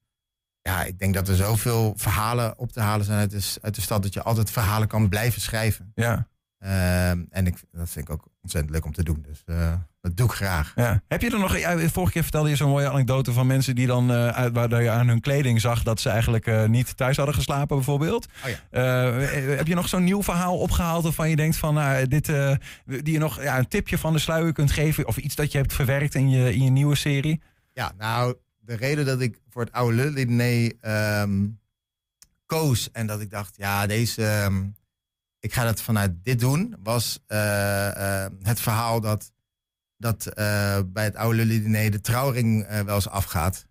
ja, 0.63 0.85
ik 0.85 0.99
denk 0.99 1.15
dat 1.15 1.29
er 1.29 1.37
zoveel 1.37 1.93
verhalen 1.97 2.59
op 2.59 2.73
te 2.73 2.81
halen 2.81 3.07
zijn 3.07 3.19
uit 3.19 3.31
de, 3.31 3.59
uit 3.63 3.75
de 3.75 3.81
stad, 3.81 4.03
dat 4.03 4.15
je 4.15 4.23
altijd 4.23 4.51
verhalen 4.51 4.89
kan 4.89 5.09
blijven 5.09 5.41
schrijven. 5.41 5.93
Ja. 5.95 6.29
Ehm, 6.59 7.25
en 7.31 7.47
ik, 7.47 7.57
dat 7.71 7.91
vind 7.91 8.09
ik 8.09 8.15
ook 8.15 8.28
ontzettend 8.43 8.75
leuk 8.75 8.85
om 8.85 8.93
te 8.93 9.03
doen. 9.03 9.25
Dus 9.29 9.43
eh, 9.45 9.73
dat 10.01 10.17
doe 10.17 10.27
ik 10.27 10.33
graag. 10.33 10.73
Ja. 10.77 11.03
Heb 11.09 11.23
je 11.23 11.31
er 11.31 11.39
nog, 11.39 11.57
ja, 11.57 11.89
vorige 11.89 12.13
keer 12.13 12.23
vertelde 12.23 12.49
je 12.49 12.57
zo'n 12.57 12.71
mooie 12.71 12.91
anekdote 12.91 13.33
van 13.33 13.47
mensen 13.47 13.75
die 13.75 13.87
dan, 13.87 14.11
eh, 14.11 14.29
uit, 14.29 14.53
waar 14.53 14.83
je 14.83 14.91
aan 14.91 15.09
hun 15.09 15.21
kleding 15.21 15.61
zag 15.61 15.83
dat 15.83 16.01
ze 16.01 16.09
eigenlijk 16.09 16.47
eh, 16.47 16.65
niet 16.65 16.97
thuis 16.97 17.17
hadden 17.17 17.35
geslapen, 17.35 17.77
bijvoorbeeld. 17.77 18.27
Oh 18.45 18.51
ja. 18.51 18.81
Heb 19.57 19.67
je 19.67 19.75
nog 19.75 19.89
zo'n 19.89 20.05
nieuw 20.05 20.23
verhaal 20.23 20.59
opgehaald 20.59 21.03
waarvan 21.03 21.31
je 21.31 21.37
denkt 21.37 21.57
van, 21.57 21.75
nou, 21.75 22.09
dit, 22.09 22.27
die 22.85 23.13
je 23.13 23.19
nog 23.19 23.43
ja, 23.43 23.59
een 23.59 23.69
tipje 23.69 23.99
van 23.99 24.13
de 24.13 24.19
sluier 24.19 24.53
kunt 24.53 24.73
geven 24.73 25.07
of 25.07 25.17
iets 25.17 25.35
dat 25.35 25.53
je 25.53 25.59
hebt 25.59 25.73
verwerkt 25.73 26.15
in 26.15 26.31
je, 26.31 26.55
in 26.55 26.65
je 26.65 26.71
nieuwe 26.71 26.95
serie? 26.95 27.41
Ja, 27.73 27.93
nou, 27.99 28.37
de 28.59 28.77
reden 28.77 29.07
dat 29.07 29.21
ik 29.21 29.39
voor 29.51 29.63
het 29.63 29.73
oude 29.73 29.97
lully 29.97 30.75
ehm 30.81 31.47
koos 32.49 32.91
en 32.93 33.07
dat 33.07 33.21
ik 33.21 33.31
dacht, 33.31 33.57
ja, 33.57 33.87
deze, 33.87 34.25
ehm, 34.25 34.65
ik 35.41 35.53
ga 35.53 35.65
dat 35.65 35.83
vanuit 35.83 36.25
dit 36.25 36.41
doen, 36.41 36.75
was 36.83 37.19
eh, 37.27 38.25
eh, 38.25 38.33
het 38.43 38.61
verhaal 38.61 39.01
dat, 39.01 39.33
dat 39.97 40.27
eh, 40.27 40.79
bij 40.87 41.05
het 41.05 41.17
oude 41.17 41.45
lully 41.45 41.91
de 41.91 42.01
trouwring 42.01 42.67
wel 42.85 42.95
eens 42.95 43.09
afgaat. 43.09 43.67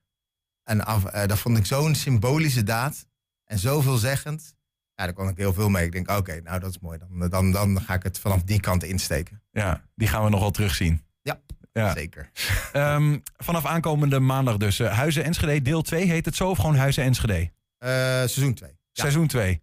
En 0.63 0.85
af, 0.85 1.03
dat 1.03 1.39
vond 1.39 1.57
ik 1.57 1.65
zo'n 1.65 1.95
symbolische 1.95 2.63
daad 2.63 3.07
en 3.45 3.59
zo 3.59 3.81
veelzeggend. 3.81 4.55
Ja, 4.95 5.03
daar 5.05 5.13
kon 5.13 5.29
ik 5.29 5.37
heel 5.37 5.53
veel 5.53 5.69
mee. 5.69 5.85
Ik 5.85 5.91
denk, 5.91 6.09
oké, 6.11 6.41
nou 6.43 6.59
dat 6.59 6.69
is 6.69 6.79
mooi. 6.79 6.97
Dan, 6.99 7.29
dan, 7.29 7.51
dan 7.51 7.81
ga 7.81 7.93
ik 7.93 8.03
het 8.03 8.19
vanaf 8.19 8.43
die 8.43 8.59
kant 8.59 8.83
insteken. 8.83 9.41
Ja, 9.51 9.83
die 9.95 10.07
gaan 10.07 10.23
we 10.23 10.29
nog 10.29 10.39
wel 10.39 10.51
terugzien. 10.51 11.03
Ja, 11.21 11.39
Ja. 11.73 11.93
zeker. 11.93 12.29
Ehm, 12.73 13.19
vanaf 13.37 13.65
aankomende 13.65 14.19
maandag 14.19 14.57
dus. 14.57 14.79
eh, 14.79 14.93
Huizen 14.97 15.23
Enschede, 15.23 15.61
deel 15.61 15.81
2 15.81 16.05
heet 16.05 16.25
het 16.25 16.35
zo 16.35 16.49
of 16.49 16.57
gewoon 16.57 16.75
Huizen 16.75 17.03
Enschede? 17.03 17.51
Eh, 17.77 17.89
seizoen 17.89 18.53
2. 18.53 18.76
Seizoen 18.97 19.27
2. 19.27 19.61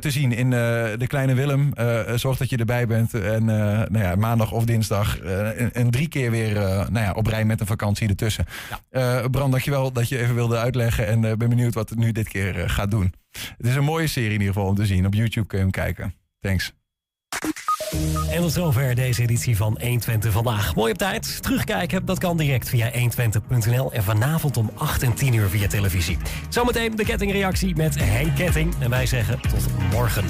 te 0.00 0.10
zien 0.10 0.32
in 0.32 0.52
eh, 0.52 0.58
De 0.98 1.04
Kleine 1.06 1.34
Willem. 1.34 1.72
Eh, 1.72 2.00
zorg 2.14 2.38
dat 2.38 2.50
je 2.50 2.56
erbij 2.56 2.86
bent. 2.86 3.14
En 3.14 3.48
eh, 3.48 3.88
nou 3.88 3.98
ja, 3.98 4.14
maandag 4.14 4.52
of 4.52 4.64
dinsdag. 4.64 5.18
eh, 5.18 5.60
en, 5.60 5.72
en 5.74 5.90
drie 5.90 6.08
keer 6.08 6.30
weer 6.30 6.56
eh, 6.56 6.88
nou 6.88 7.04
ja, 7.04 7.12
op 7.12 7.26
rij 7.26 7.44
met 7.44 7.60
een 7.60 7.66
vakantie 7.66 8.08
ertussen. 8.08 8.46
Eh 8.90 9.24
Bram, 9.30 9.50
dankjewel 9.50 9.92
dat 9.92 10.08
je 10.08 10.18
even 10.18 10.34
wilde 10.34 10.58
uitleggen. 10.58 11.06
En 11.06 11.24
eh, 11.24 11.36
ben 11.36 11.48
benieuwd 11.48 11.74
wat 11.74 11.88
het 11.88 11.98
nu 11.98 12.12
dit 12.12 12.28
keer 12.28 12.60
eh, 12.62 12.68
gaat 12.68 12.90
doen. 12.90 13.14
Het 13.56 13.66
is 13.66 13.74
een 13.74 13.84
mooie 13.84 14.06
serie 14.06 14.28
in 14.32 14.40
ieder 14.40 14.54
geval 14.54 14.68
om 14.68 14.74
te 14.74 14.86
zien. 14.86 15.06
Op 15.06 15.14
YouTube 15.14 15.46
kun 15.46 15.58
je 15.58 15.64
hem 15.64 15.72
kijken. 15.72 16.14
Thanks. 16.40 16.72
En 18.30 18.40
tot 18.40 18.52
zover 18.52 18.94
deze 18.94 19.22
editie 19.22 19.56
van 19.56 19.78
120 19.80 20.32
vandaag. 20.32 20.74
Mooi 20.74 20.92
op 20.92 20.98
tijd. 20.98 21.42
Terugkijken, 21.42 22.04
dat 22.04 22.18
kan 22.18 22.36
direct 22.36 22.68
via 22.68 22.90
120.nl 22.92 23.92
en 23.92 24.02
vanavond 24.02 24.56
om 24.56 24.70
8 24.74 25.02
en 25.02 25.14
10 25.14 25.34
uur 25.34 25.48
via 25.48 25.68
televisie. 25.68 26.18
Zometeen 26.48 26.96
de 26.96 27.04
kettingreactie 27.04 27.76
met 27.76 27.98
Henk 27.98 28.36
Ketting. 28.36 28.74
En 28.78 28.90
wij 28.90 29.06
zeggen 29.06 29.40
tot 29.40 29.66
morgen. 29.92 30.24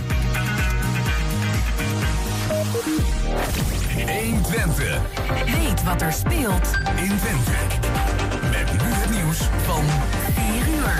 120. 4.06 5.00
Weet 5.44 5.82
wat 5.84 6.02
er 6.02 6.12
speelt 6.12 6.70
in 6.96 7.16
Twente. 7.18 7.52
Met 8.50 8.72
nu 8.72 8.88
het 8.88 9.10
nieuws 9.10 9.38
van 9.38 9.84
4 10.34 10.74
uur. 10.74 10.92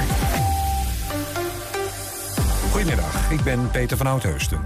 Goedemiddag, 2.71 3.31
ik 3.31 3.43
ben 3.43 3.71
Peter 3.71 3.97
van 3.97 4.07
Oudheusden. 4.07 4.61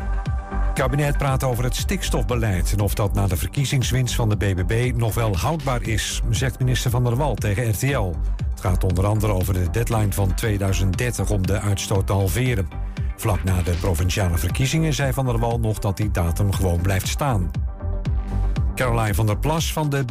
Het 0.75 0.83
kabinet 0.83 1.19
praat 1.19 1.45
over 1.45 1.65
het 1.65 1.77
stikstofbeleid 1.77 2.73
en 2.73 2.81
of 2.81 2.95
dat 2.95 3.15
na 3.15 3.27
de 3.27 3.37
verkiezingswinst 3.37 4.15
van 4.15 4.29
de 4.29 4.37
BBB 4.37 4.93
nog 4.97 5.15
wel 5.15 5.37
houdbaar 5.37 5.83
is, 5.83 6.23
zegt 6.31 6.59
minister 6.59 6.91
Van 6.91 7.05
der 7.05 7.17
Wal 7.17 7.35
tegen 7.35 7.71
RTL. 7.71 8.13
Het 8.51 8.61
gaat 8.61 8.85
onder 8.85 9.07
andere 9.07 9.33
over 9.33 9.55
de 9.55 9.71
deadline 9.71 10.13
van 10.13 10.35
2030 10.35 11.31
om 11.31 11.47
de 11.47 11.61
uitstoot 11.61 12.07
te 12.07 12.13
halveren. 12.13 12.69
Vlak 13.17 13.45
na 13.45 13.63
de 13.63 13.71
provinciale 13.71 14.39
verkiezingen 14.39 14.95
zei 14.95 15.13
Van 15.13 15.27
der 15.27 15.39
Wal 15.39 15.61
nog 15.61 15.79
dat 15.79 15.97
die 15.97 16.11
datum 16.11 16.53
gewoon 16.53 16.81
blijft 16.81 17.09
staan. 17.09 17.51
Caroline 18.75 19.15
van 19.15 19.27
der 19.27 19.39
Plas 19.39 19.73
van 19.73 19.91
de 19.91 20.05